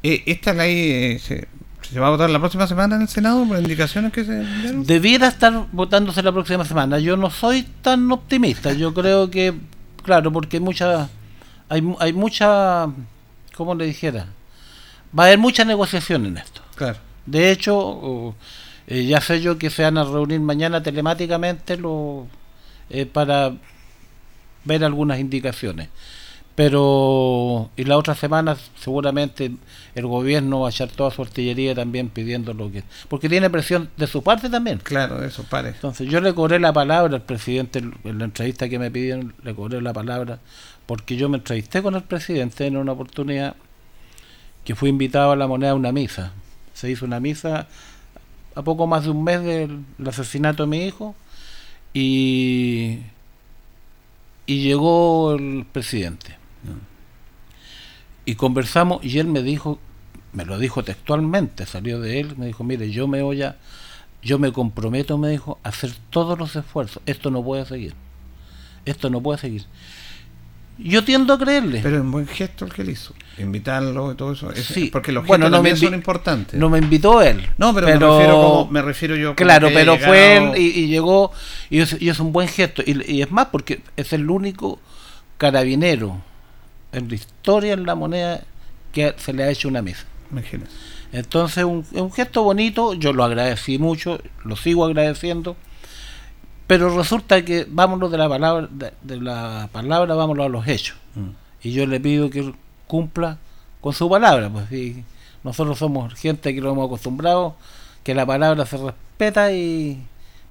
Eh, 0.02 0.22
¿Esta 0.26 0.52
ley 0.52 1.20
eh, 1.30 1.48
se 1.92 2.00
va 2.00 2.08
a 2.08 2.10
votar 2.10 2.30
la 2.30 2.38
próxima 2.38 2.66
semana 2.66 2.96
en 2.96 3.02
el 3.02 3.08
Senado 3.08 3.44
por 3.46 3.58
indicaciones 3.58 4.12
que 4.12 4.24
se 4.24 4.44
dieron? 4.44 4.84
Debiera 4.84 5.28
estar 5.28 5.66
votándose 5.72 6.22
la 6.22 6.32
próxima 6.32 6.64
semana. 6.64 6.98
Yo 6.98 7.16
no 7.16 7.30
soy 7.30 7.62
tan 7.82 8.10
optimista. 8.12 8.72
Yo 8.72 8.92
creo 8.92 9.30
que 9.30 9.54
claro, 10.08 10.32
porque 10.32 10.56
hay 10.56 10.62
mucha, 10.62 11.08
hay, 11.68 11.94
hay 12.00 12.12
mucha, 12.14 12.86
¿cómo 13.54 13.74
le 13.74 13.84
dijera? 13.84 14.26
Va 15.16 15.24
a 15.24 15.26
haber 15.26 15.38
mucha 15.38 15.64
negociación 15.66 16.24
en 16.24 16.38
esto. 16.38 16.62
Claro. 16.76 16.98
De 17.26 17.50
hecho, 17.50 18.34
eh, 18.86 19.04
ya 19.04 19.20
sé 19.20 19.42
yo 19.42 19.58
que 19.58 19.68
se 19.68 19.82
van 19.82 19.98
a 19.98 20.04
reunir 20.04 20.40
mañana 20.40 20.82
telemáticamente 20.82 21.76
lo, 21.76 22.26
eh, 22.88 23.04
para 23.04 23.52
ver 24.64 24.82
algunas 24.82 25.18
indicaciones. 25.18 25.88
Pero, 26.58 27.70
y 27.76 27.84
la 27.84 27.96
otra 27.96 28.16
semana 28.16 28.56
seguramente 28.80 29.52
el 29.94 30.06
gobierno 30.06 30.58
va 30.58 30.66
a 30.66 30.70
echar 30.72 30.88
toda 30.88 31.12
su 31.12 31.22
artillería 31.22 31.72
también 31.72 32.08
pidiendo 32.08 32.52
lo 32.52 32.68
que... 32.72 32.82
Porque 33.06 33.28
tiene 33.28 33.48
presión 33.48 33.90
de 33.96 34.08
su 34.08 34.24
parte 34.24 34.50
también. 34.50 34.78
Claro, 34.78 35.22
eso, 35.22 35.44
pare. 35.44 35.68
Entonces 35.68 36.08
yo 36.08 36.20
le 36.20 36.34
cobré 36.34 36.58
la 36.58 36.72
palabra 36.72 37.14
al 37.14 37.22
presidente 37.22 37.78
en 37.78 38.18
la 38.18 38.24
entrevista 38.24 38.68
que 38.68 38.80
me 38.80 38.90
pidieron, 38.90 39.34
le 39.44 39.54
cobré 39.54 39.80
la 39.80 39.92
palabra, 39.92 40.40
porque 40.86 41.14
yo 41.14 41.28
me 41.28 41.38
entrevisté 41.38 41.80
con 41.80 41.94
el 41.94 42.02
presidente 42.02 42.66
en 42.66 42.76
una 42.76 42.90
oportunidad 42.90 43.54
que 44.64 44.74
fui 44.74 44.90
invitado 44.90 45.30
a 45.30 45.36
la 45.36 45.46
moneda 45.46 45.70
a 45.70 45.76
una 45.76 45.92
misa. 45.92 46.32
Se 46.74 46.90
hizo 46.90 47.04
una 47.04 47.20
misa 47.20 47.68
a 48.56 48.62
poco 48.62 48.88
más 48.88 49.04
de 49.04 49.10
un 49.10 49.22
mes 49.22 49.44
del 49.44 49.84
asesinato 50.04 50.64
de 50.64 50.68
mi 50.70 50.84
hijo 50.84 51.14
y, 51.94 52.98
y 54.44 54.62
llegó 54.64 55.36
el 55.36 55.64
presidente 55.70 56.38
y 58.24 58.34
conversamos 58.34 59.02
y 59.04 59.18
él 59.18 59.26
me 59.26 59.42
dijo, 59.42 59.78
me 60.32 60.44
lo 60.44 60.58
dijo 60.58 60.82
textualmente, 60.82 61.64
salió 61.66 62.00
de 62.00 62.20
él, 62.20 62.34
me 62.36 62.46
dijo, 62.46 62.62
mire, 62.64 62.90
yo 62.90 63.08
me 63.08 63.22
voy 63.22 63.42
a, 63.42 63.56
yo 64.22 64.38
me 64.38 64.52
comprometo, 64.52 65.16
me 65.16 65.30
dijo, 65.30 65.58
a 65.62 65.70
hacer 65.70 65.92
todos 66.10 66.38
los 66.38 66.54
esfuerzos, 66.54 67.02
esto 67.06 67.30
no 67.30 67.42
puede 67.42 67.64
seguir, 67.64 67.94
esto 68.84 69.08
no 69.08 69.22
puede 69.22 69.38
seguir. 69.38 69.64
Yo 70.80 71.02
tiendo 71.02 71.32
a 71.32 71.38
creerle. 71.40 71.80
Pero 71.82 71.96
es 71.96 72.02
un 72.02 72.12
buen 72.12 72.28
gesto 72.28 72.64
el 72.64 72.72
que 72.72 72.82
él 72.82 72.90
hizo, 72.90 73.12
invitarlo 73.38 74.12
y 74.12 74.14
todo 74.14 74.32
eso. 74.32 74.54
sí, 74.54 74.90
porque 74.92 75.10
los 75.10 75.26
bueno, 75.26 75.46
gestos 75.46 75.50
no 75.50 75.56
también 75.56 75.76
son 75.76 75.94
importantes. 75.94 76.60
No 76.60 76.68
me 76.70 76.78
invitó 76.78 77.20
él. 77.20 77.48
No, 77.56 77.74
pero, 77.74 77.86
me, 77.88 77.92
refiero 77.94 78.32
como- 78.34 78.70
me 78.70 78.82
refiero 78.82 79.16
yo. 79.16 79.28
como 79.28 79.36
Claro, 79.36 79.70
pero 79.72 79.96
fue 79.98 80.36
él 80.36 80.52
y, 80.56 80.66
y 80.82 80.86
llegó, 80.86 81.32
y 81.70 81.80
es, 81.80 81.96
y 82.00 82.10
es 82.10 82.20
un 82.20 82.32
buen 82.32 82.46
gesto. 82.46 82.82
Y, 82.86 83.10
y 83.12 83.22
es 83.22 83.30
más, 83.32 83.46
porque 83.46 83.80
es 83.96 84.12
el 84.12 84.30
único 84.30 84.78
carabinero 85.36 86.22
en 86.92 87.08
la 87.08 87.14
historia 87.14 87.72
en 87.74 87.86
la 87.86 87.94
moneda 87.94 88.42
que 88.92 89.14
se 89.18 89.32
le 89.32 89.44
ha 89.44 89.50
hecho 89.50 89.68
una 89.68 89.82
misa. 89.82 90.04
Imagínese. 90.30 90.72
Entonces, 91.12 91.64
un, 91.64 91.86
es 91.92 92.00
un 92.00 92.12
gesto 92.12 92.42
bonito, 92.42 92.94
yo 92.94 93.12
lo 93.12 93.24
agradecí 93.24 93.78
mucho, 93.78 94.20
lo 94.44 94.56
sigo 94.56 94.84
agradeciendo, 94.84 95.56
pero 96.66 96.94
resulta 96.96 97.44
que 97.44 97.66
vámonos 97.68 98.10
de 98.10 98.18
la 98.18 98.28
palabra, 98.28 98.68
de, 98.70 98.92
de 99.02 99.20
la 99.20 99.70
palabra, 99.72 100.14
vámonos 100.14 100.46
a 100.46 100.48
los 100.48 100.68
hechos. 100.68 100.96
Mm. 101.14 101.30
Y 101.62 101.72
yo 101.72 101.86
le 101.86 101.98
pido 101.98 102.28
que 102.28 102.40
él 102.40 102.54
cumpla 102.86 103.38
con 103.80 103.92
su 103.92 104.08
palabra, 104.08 104.50
pues 104.50 104.70
y 104.72 105.04
nosotros 105.44 105.78
somos 105.78 106.14
gente 106.14 106.54
que 106.54 106.60
lo 106.60 106.72
hemos 106.72 106.86
acostumbrado, 106.86 107.56
que 108.02 108.14
la 108.14 108.26
palabra 108.26 108.66
se 108.66 108.76
respeta 108.76 109.52
y 109.52 110.02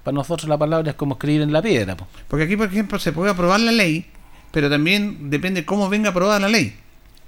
para 0.02 0.14
nosotros 0.14 0.48
la 0.48 0.58
palabra 0.58 0.90
es 0.90 0.96
como 0.96 1.14
escribir 1.14 1.42
en 1.42 1.52
la 1.52 1.62
piedra. 1.62 1.96
pues. 1.96 2.08
Porque 2.26 2.44
aquí, 2.44 2.56
por 2.56 2.66
ejemplo, 2.66 2.98
se 2.98 3.12
puede 3.12 3.30
aprobar 3.30 3.60
la 3.60 3.72
ley, 3.72 4.06
pero 4.50 4.68
también 4.70 5.30
depende 5.30 5.64
cómo 5.64 5.88
venga 5.88 6.10
aprobada 6.10 6.38
la 6.40 6.48
ley. 6.48 6.74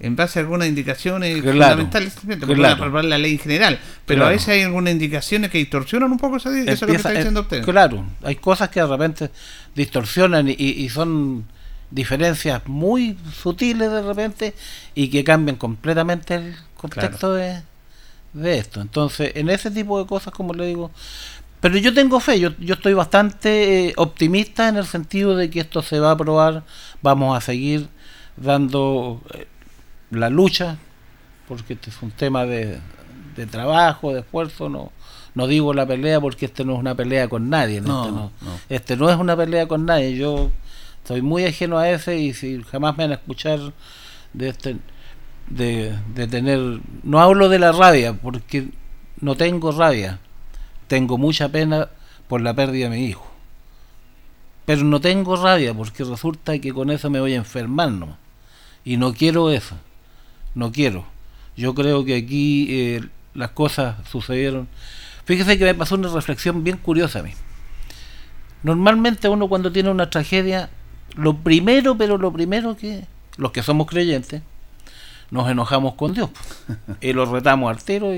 En 0.03 0.17
base 0.17 0.39
a 0.39 0.43
algunas 0.43 0.67
indicaciones 0.67 1.43
Claro, 1.43 1.53
fundamentales, 1.59 2.15
claro. 2.47 2.75
aprobar 2.75 3.05
la 3.05 3.19
ley 3.19 3.33
en 3.33 3.39
general. 3.39 3.79
Pero 4.07 4.25
a 4.25 4.31
veces 4.31 4.49
hay 4.49 4.63
algunas 4.63 4.93
indicaciones 4.93 5.51
que 5.51 5.59
distorsionan 5.59 6.11
un 6.11 6.19
poco 6.19 6.39
eso, 6.39 6.51
eso 6.51 6.71
es 6.73 6.81
lo 6.81 6.87
que 6.87 6.95
está 6.95 7.11
diciendo 7.11 7.41
eh, 7.41 7.43
usted. 7.43 7.65
Claro, 7.65 8.07
hay 8.23 8.37
cosas 8.37 8.71
que 8.71 8.81
de 8.81 8.87
repente 8.87 9.31
distorsionan 9.75 10.49
y, 10.49 10.55
y 10.55 10.89
son 10.89 11.45
diferencias 11.91 12.63
muy 12.67 13.17
sutiles 13.43 13.91
de 13.91 14.03
repente 14.03 14.55
y 14.95 15.09
que 15.09 15.23
cambian 15.23 15.57
completamente 15.57 16.35
el 16.37 16.55
contexto 16.77 17.35
de, 17.35 17.61
de 18.33 18.59
esto. 18.59 18.81
Entonces, 18.81 19.33
en 19.35 19.51
ese 19.51 19.71
tipo 19.71 20.01
de 20.01 20.07
cosas, 20.07 20.33
como 20.33 20.55
le 20.55 20.67
digo, 20.67 20.91
pero 21.61 21.77
yo 21.79 21.93
tengo 21.93 22.21
fe, 22.21 22.41
yo, 22.41 22.51
yo 22.59 22.75
estoy 22.75 22.95
bastante 22.95 23.89
eh, 23.89 23.93
optimista 23.97 24.69
en 24.69 24.77
el 24.77 24.87
sentido 24.87 25.37
de 25.37 25.51
que 25.51 25.61
esto 25.61 25.83
se 25.83 25.99
va 26.01 26.09
a 26.11 26.13
aprobar, 26.13 26.63
vamos 27.03 27.37
a 27.37 27.41
seguir 27.41 27.89
dando 28.37 29.21
eh, 29.35 29.47
la 30.11 30.31
lucha, 30.31 30.79
porque 31.49 31.75
este 31.75 31.91
es 31.91 32.01
un 32.03 32.11
tema 32.13 32.47
de, 32.47 32.79
de 33.37 33.47
trabajo, 33.47 34.13
de 34.13 34.21
esfuerzo, 34.21 34.69
no, 34.69 34.91
no 35.35 35.47
digo 35.47 35.75
la 35.75 35.87
pelea 35.87 36.21
porque 36.21 36.47
este 36.47 36.65
no 36.65 36.75
es 36.75 36.79
una 36.79 36.95
pelea 36.95 37.29
con 37.29 37.51
nadie, 37.51 37.81
No, 37.81 38.01
este, 38.05 38.13
no, 38.13 38.31
no. 38.41 38.61
este 38.69 38.97
no 38.97 39.11
es 39.11 39.17
una 39.17 39.37
pelea 39.37 39.69
con 39.69 39.85
nadie, 39.85 40.17
yo 40.17 40.51
soy 41.05 41.23
muy 41.23 41.45
ajeno 41.45 41.79
a 41.79 41.91
ese 41.91 42.19
y 42.19 42.35
si 42.35 42.63
jamás 42.63 42.97
me 42.97 43.05
van 43.05 43.13
a 43.13 43.15
escuchar 43.15 43.59
de 44.33 44.49
este 44.49 44.77
de, 45.49 45.97
de 46.15 46.27
tener 46.29 46.81
no 47.03 47.21
hablo 47.21 47.49
de 47.49 47.59
la 47.59 47.73
rabia 47.73 48.13
porque 48.13 48.69
no 49.21 49.35
tengo 49.35 49.73
rabia 49.73 50.21
tengo 50.91 51.19
mucha 51.19 51.49
pena 51.51 51.89
por 52.27 52.41
la 52.41 52.53
pérdida 52.53 52.89
de 52.89 52.97
mi 52.97 53.05
hijo 53.05 53.25
pero 54.65 54.83
no 54.83 55.01
tengo 55.01 55.37
rabia 55.37 55.73
porque 55.73 56.03
resulta 56.03 56.59
que 56.59 56.73
con 56.73 56.91
eso 56.91 57.09
me 57.11 57.21
voy 57.21 57.35
a 57.35 57.37
enfermar 57.37 57.93
nomás. 57.93 58.17
y 58.85 58.97
no 58.97 59.15
quiero 59.15 59.53
eso 59.53 59.77
no 60.57 60.73
quiero 60.73 61.05
yo 61.57 61.77
creo 61.77 62.05
que 62.05 62.17
aquí 62.17 62.67
eh, 62.71 63.09
las 63.35 63.51
cosas 63.51 64.05
sucedieron 64.09 64.67
fíjese 65.27 65.57
que 65.59 65.65
me 65.65 65.77
pasó 65.77 65.95
una 65.95 66.09
reflexión 66.09 66.65
bien 66.65 66.77
curiosa 66.77 67.21
a 67.21 67.23
mí 67.23 67.35
normalmente 68.65 69.29
uno 69.29 69.49
cuando 69.49 69.71
tiene 69.71 69.91
una 69.91 70.11
tragedia 70.11 70.71
lo 71.15 71.37
primero 71.37 71.97
pero 71.97 72.19
lo 72.19 72.33
primero 72.33 72.77
que 72.77 73.05
los 73.37 73.53
que 73.53 73.63
somos 73.63 73.87
creyentes 73.87 74.43
nos 75.31 75.49
enojamos 75.49 75.95
con 75.95 76.15
Dios 76.15 76.31
y 77.01 77.13
lo 77.13 77.27
retamos 77.27 77.71
al 77.71 77.81
tiro 77.81 78.13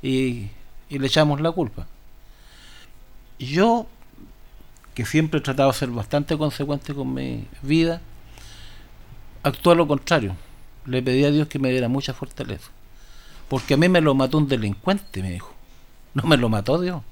y 0.00 0.48
le 0.88 1.06
echamos 1.06 1.40
la 1.42 1.50
culpa. 1.50 1.86
Yo, 3.38 3.86
que 4.94 5.04
siempre 5.04 5.38
he 5.38 5.42
tratado 5.42 5.72
de 5.72 5.78
ser 5.78 5.90
bastante 5.90 6.36
consecuente 6.38 6.94
con 6.94 7.12
mi 7.12 7.46
vida, 7.62 8.00
actúo 9.42 9.72
a 9.72 9.76
lo 9.76 9.86
contrario. 9.86 10.36
Le 10.86 11.02
pedí 11.02 11.24
a 11.24 11.30
Dios 11.30 11.48
que 11.48 11.58
me 11.58 11.70
diera 11.70 11.88
mucha 11.88 12.12
fortaleza. 12.12 12.70
Porque 13.48 13.74
a 13.74 13.76
mí 13.76 13.88
me 13.88 14.00
lo 14.00 14.14
mató 14.14 14.38
un 14.38 14.48
delincuente, 14.48 15.22
me 15.22 15.32
dijo. 15.32 15.54
No 16.14 16.24
me 16.24 16.36
lo 16.36 16.48
mató 16.48 16.80
Dios. 16.80 17.02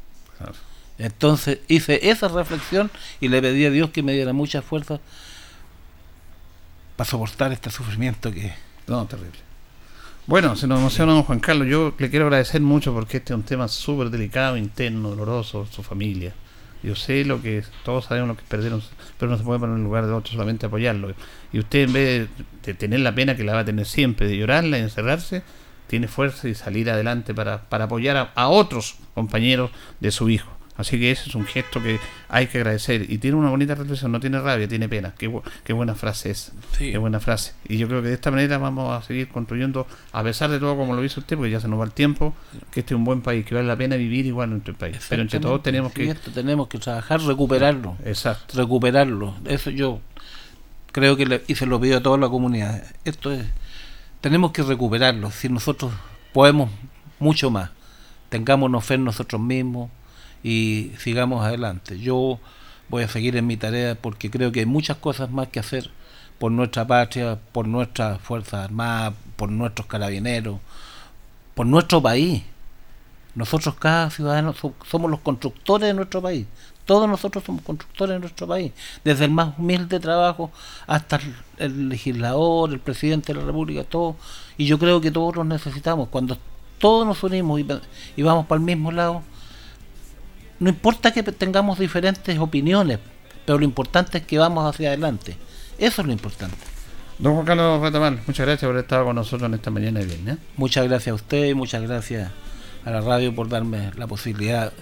Entonces 0.99 1.61
hice 1.69 2.11
esa 2.11 2.29
reflexión 2.29 2.91
y 3.21 3.29
le 3.29 3.41
pedí 3.43 3.65
a 3.65 3.71
Dios 3.71 3.91
que 3.91 4.03
me 4.03 4.13
diera 4.13 4.33
mucha 4.33 4.63
fuerza 4.63 5.01
para 6.97 7.09
soportar 7.09 7.53
este 7.53 7.71
sufrimiento 7.71 8.31
que... 8.31 8.55
No, 8.87 9.05
terrible. 9.07 9.39
Bueno, 10.25 10.55
se 10.55 10.69
nos 10.69 10.79
emociona 10.79 11.15
don 11.15 11.25
Juan 11.25 11.41
Carlos. 11.41 11.67
Yo 11.67 11.95
le 11.99 12.09
quiero 12.09 12.27
agradecer 12.27 12.61
mucho 12.61 12.95
porque 12.95 13.17
este 13.17 13.33
es 13.33 13.37
un 13.37 13.43
tema 13.43 13.67
súper 13.67 14.09
delicado, 14.09 14.57
interno, 14.57 15.11
doloroso, 15.11 15.67
su 15.67 15.83
familia. 15.83 16.33
Yo 16.85 16.95
sé 16.95 17.25
lo 17.25 17.43
que 17.43 17.65
todos 17.85 18.05
sabemos 18.05 18.29
lo 18.29 18.37
que 18.37 18.45
perdieron, 18.49 18.83
pero 19.19 19.33
no 19.33 19.37
se 19.37 19.43
puede 19.43 19.59
poner 19.59 19.77
en 19.77 19.83
lugar 19.83 20.07
de 20.07 20.13
otros, 20.13 20.33
solamente 20.33 20.67
apoyarlo. 20.67 21.13
Y 21.53 21.59
usted, 21.59 21.81
en 21.89 21.93
vez 21.93 22.29
de, 22.65 22.75
tener 22.75 23.01
la 23.01 23.15
pena 23.15 23.37
que 23.37 23.43
la 23.43 23.55
va 23.55 23.61
a 23.61 23.65
tener 23.65 23.85
siempre, 23.85 24.29
de 24.29 24.37
llorarla 24.37 24.79
y 24.79 24.83
encerrarse, 24.83 25.43
tiene 25.89 26.07
fuerza 26.07 26.49
y 26.49 26.55
salir 26.55 26.89
adelante 26.89 27.35
para, 27.35 27.69
para 27.69 27.85
apoyar 27.85 28.31
a 28.33 28.49
otros 28.49 28.97
compañeros 29.15 29.73
de 29.99 30.13
su 30.13 30.31
hijo. 30.31 30.51
Así 30.75 30.99
que 30.99 31.11
ese 31.11 31.29
es 31.29 31.35
un 31.35 31.45
gesto 31.45 31.83
que 31.83 32.01
hay 32.31 32.47
que 32.47 32.59
agradecer. 32.59 33.11
Y 33.11 33.19
tiene 33.19 33.37
una 33.37 33.51
bonita 33.51 33.75
reflexión, 33.75 34.11
no 34.11 34.21
tiene 34.21 34.41
rabia, 34.41 34.67
tiene 34.67 34.89
pena. 34.89 35.13
Qué, 35.19 35.29
bu- 35.31 35.43
qué 35.65 35.75
buena 35.75 35.95
frase 35.95 36.31
es. 36.31 36.51
Qué 36.79 36.97
buena 36.97 37.21
frase. 37.21 37.53
Y 37.69 37.77
yo 37.77 37.89
creo 37.89 38.01
que 38.03 38.09
de 38.09 38.15
esta 38.15 38.31
manera 38.31 38.57
vamos 38.57 38.91
a 38.91 39.07
seguir 39.07 39.29
construyendo, 39.29 39.87
a 40.13 40.23
pesar 40.23 40.51
de 40.51 40.59
todo 40.59 40.75
como 40.77 40.95
lo 40.97 41.05
hizo 41.05 41.21
usted, 41.21 41.37
porque 41.37 41.51
ya 41.51 41.61
se 41.61 41.69
nos 41.69 41.79
va 41.79 41.85
el 41.85 41.93
tiempo, 41.93 42.35
que 42.71 42.81
este 42.81 42.95
es 42.95 42.97
un 42.99 43.05
buen 43.05 43.21
país, 43.21 43.45
que 43.45 43.55
vale 43.55 43.67
la 43.69 43.77
pena 43.77 43.97
vivir 43.97 44.25
igual 44.25 44.47
en 44.49 44.53
nuestro 44.55 44.75
país. 44.75 44.97
Pero 45.11 45.21
entre 45.23 45.41
todos 45.41 45.63
tenemos 45.63 45.93
que... 45.93 46.09
Esto 46.09 46.31
tenemos 46.31 46.69
que 46.69 46.79
trabajar, 46.79 47.21
recuperarlo. 47.21 47.97
Exacto. 48.05 48.57
Recuperarlo. 48.57 49.35
Eso 49.45 49.69
yo 49.71 50.01
creo 50.91 51.17
que 51.17 51.27
le- 51.27 51.43
y 51.49 51.55
se 51.55 51.67
lo 51.67 51.79
pido 51.81 51.99
a 51.99 52.03
toda 52.03 52.17
la 52.17 52.29
comunidad. 52.31 52.83
Esto 53.05 53.31
es, 53.31 53.45
tenemos 54.23 54.53
que 54.53 54.63
recuperarlo. 54.63 55.31
Si 55.31 55.49
nosotros 55.51 55.93
podemos 56.33 56.71
mucho 57.19 57.51
más, 57.51 57.71
tengámonos 58.31 58.85
fe 58.85 58.95
en 58.95 59.05
nosotros 59.05 59.41
mismos 59.41 59.91
y 60.43 60.93
sigamos 60.99 61.45
adelante. 61.45 61.99
Yo 62.01 62.39
voy 62.89 63.05
a 63.05 63.09
seguir 63.09 63.37
en 63.37 63.47
mi 63.47 63.57
tarea 63.57 63.95
porque 63.95 64.31
creo 64.31 64.53
que 64.53 64.61
hay 64.61 64.67
muchas 64.67 64.97
cosas 64.99 65.31
más 65.31 65.49
que 65.49 65.61
hacer 65.61 65.91
por 66.39 66.51
nuestra 66.53 66.87
patria, 66.87 67.39
por 67.53 67.67
nuestras 67.69 68.21
Fuerzas 68.21 68.65
Armadas, 68.65 69.15
por 69.37 69.51
nuestros 69.51 69.87
carabineros, 69.87 70.59
por 71.55 71.67
nuestro 71.67 72.03
país. 72.03 72.43
Nosotros 73.35 73.75
cada 73.77 74.11
ciudadano 74.11 74.53
so- 74.53 74.75
somos 74.91 75.11
los 75.11 75.21
constructores 75.21 75.89
de 75.89 75.95
nuestro 75.95 76.21
país. 76.21 76.47
Todos 76.85 77.09
nosotros 77.09 77.45
somos 77.45 77.63
constructores 77.63 78.15
de 78.15 78.21
nuestro 78.21 78.47
país. 78.47 78.73
Desde 79.05 79.25
el 79.25 79.31
más 79.31 79.57
humilde 79.59 80.01
trabajo 80.01 80.51
hasta 80.87 81.21
el, 81.59 81.89
legislador, 81.89 82.73
el 82.73 82.81
presidente 82.81 83.33
de 83.33 83.41
la 83.41 83.47
República, 83.47 83.85
todo. 83.85 84.17
Y 84.59 84.67
yo 84.67 84.79
creo 84.79 85.01
que 85.01 85.11
todos 85.11 85.37
los 85.37 85.47
necesitamos. 85.47 86.09
Cuando 86.09 86.37
todos 86.79 87.07
nos 87.07 87.23
unimos 87.23 87.61
y, 87.61 87.67
y 88.17 88.23
vamos 88.23 88.47
para 88.47 88.59
el 88.59 88.65
mismo 88.67 88.91
lado, 88.93 89.23
no 90.63 90.69
importa 90.69 91.13
que 91.13 91.25
tengamos 91.25 91.81
diferentes 91.81 92.39
opiniones, 92.39 93.01
pero 93.45 93.59
lo 93.59 93.65
importante 93.65 94.19
es 94.19 94.25
que 94.25 94.39
vamos 94.39 94.65
hacia 94.65 94.91
adelante. 94.91 95.37
Eso 95.77 96.03
es 96.03 96.07
lo 96.07 96.13
importante. 96.13 96.57
Don 97.19 97.35
Juan 97.35 97.45
Carlos 97.45 97.83
Retamal, 97.83 98.21
muchas 98.29 98.47
gracias 98.47 98.69
por 98.71 98.79
estado 98.79 99.07
con 99.07 99.17
nosotros 99.17 99.49
en 99.49 99.55
esta 99.55 99.73
mañana 99.73 99.99
de 99.99 100.07
viernes. 100.07 100.39
Muchas 100.57 100.87
gracias 100.87 101.11
a 101.11 101.15
usted 101.15 101.47
y 101.47 101.55
muchas 101.55 101.83
gracias 101.83 102.31
a 102.85 102.91
la 102.93 103.01
radio 103.01 103.35
por 103.35 103.49
darme 103.49 103.91
la 103.97 104.07
posibilidad 104.07 104.73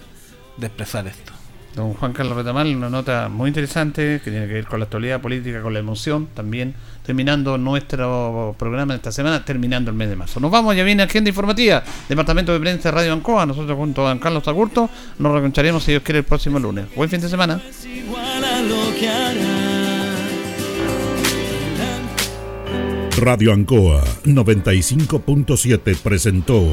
de 0.57 0.67
expresar 0.67 1.07
esto. 1.07 1.40
Don 1.75 1.93
Juan 1.93 2.11
Carlos 2.11 2.35
Retamal, 2.35 2.75
una 2.75 2.89
nota 2.89 3.29
muy 3.29 3.47
interesante 3.47 4.19
que 4.23 4.29
tiene 4.29 4.45
que 4.47 4.53
ver 4.53 4.65
con 4.65 4.79
la 4.79 4.85
actualidad 4.85 5.21
política, 5.21 5.61
con 5.61 5.73
la 5.73 5.79
emoción, 5.79 6.27
también 6.33 6.75
terminando 7.05 7.57
nuestro 7.57 8.55
programa 8.59 8.93
de 8.93 8.97
esta 8.97 9.11
semana, 9.11 9.45
terminando 9.45 9.89
el 9.89 9.95
mes 9.95 10.09
de 10.09 10.17
marzo. 10.17 10.39
Nos 10.41 10.51
vamos, 10.51 10.75
ya 10.75 10.83
viene 10.83 11.03
Agenda 11.03 11.29
Informativa, 11.29 11.83
Departamento 12.09 12.51
de 12.51 12.59
Prensa 12.59 12.91
Radio 12.91 13.13
Ancoa, 13.13 13.45
nosotros 13.45 13.77
junto 13.77 14.05
a 14.05 14.09
don 14.09 14.19
Carlos 14.19 14.47
Agurto 14.47 14.89
nos 15.17 15.31
reencontraremos 15.31 15.83
si 15.83 15.91
Dios 15.91 16.03
quiere 16.03 16.19
el 16.19 16.25
próximo 16.25 16.59
lunes. 16.59 16.85
Buen 16.93 17.09
fin 17.09 17.21
de 17.21 17.29
semana. 17.29 17.61
Radio 23.17 23.53
Ancoa 23.53 24.03
95.7 24.25 25.97
presentó 25.97 26.65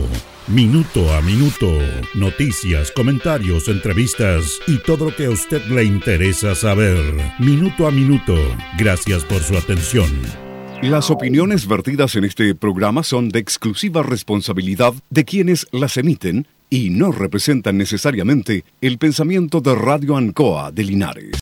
Minuto 0.48 1.12
a 1.12 1.20
Minuto, 1.20 1.70
noticias, 2.14 2.90
comentarios, 2.92 3.68
entrevistas 3.68 4.58
y 4.66 4.78
todo 4.78 5.04
lo 5.04 5.14
que 5.14 5.26
a 5.26 5.30
usted 5.30 5.62
le 5.66 5.84
interesa 5.84 6.54
saber. 6.54 6.96
Minuto 7.38 7.86
a 7.86 7.90
Minuto, 7.90 8.34
gracias 8.78 9.24
por 9.24 9.42
su 9.42 9.58
atención. 9.58 10.08
Las 10.80 11.10
opiniones 11.10 11.68
vertidas 11.68 12.16
en 12.16 12.24
este 12.24 12.54
programa 12.54 13.02
son 13.02 13.28
de 13.28 13.40
exclusiva 13.40 14.02
responsabilidad 14.02 14.94
de 15.10 15.26
quienes 15.26 15.66
las 15.70 15.98
emiten 15.98 16.46
y 16.70 16.88
no 16.88 17.12
representan 17.12 17.76
necesariamente 17.76 18.64
el 18.80 18.96
pensamiento 18.96 19.60
de 19.60 19.74
Radio 19.74 20.16
Ancoa 20.16 20.72
de 20.72 20.84
Linares. 20.84 21.32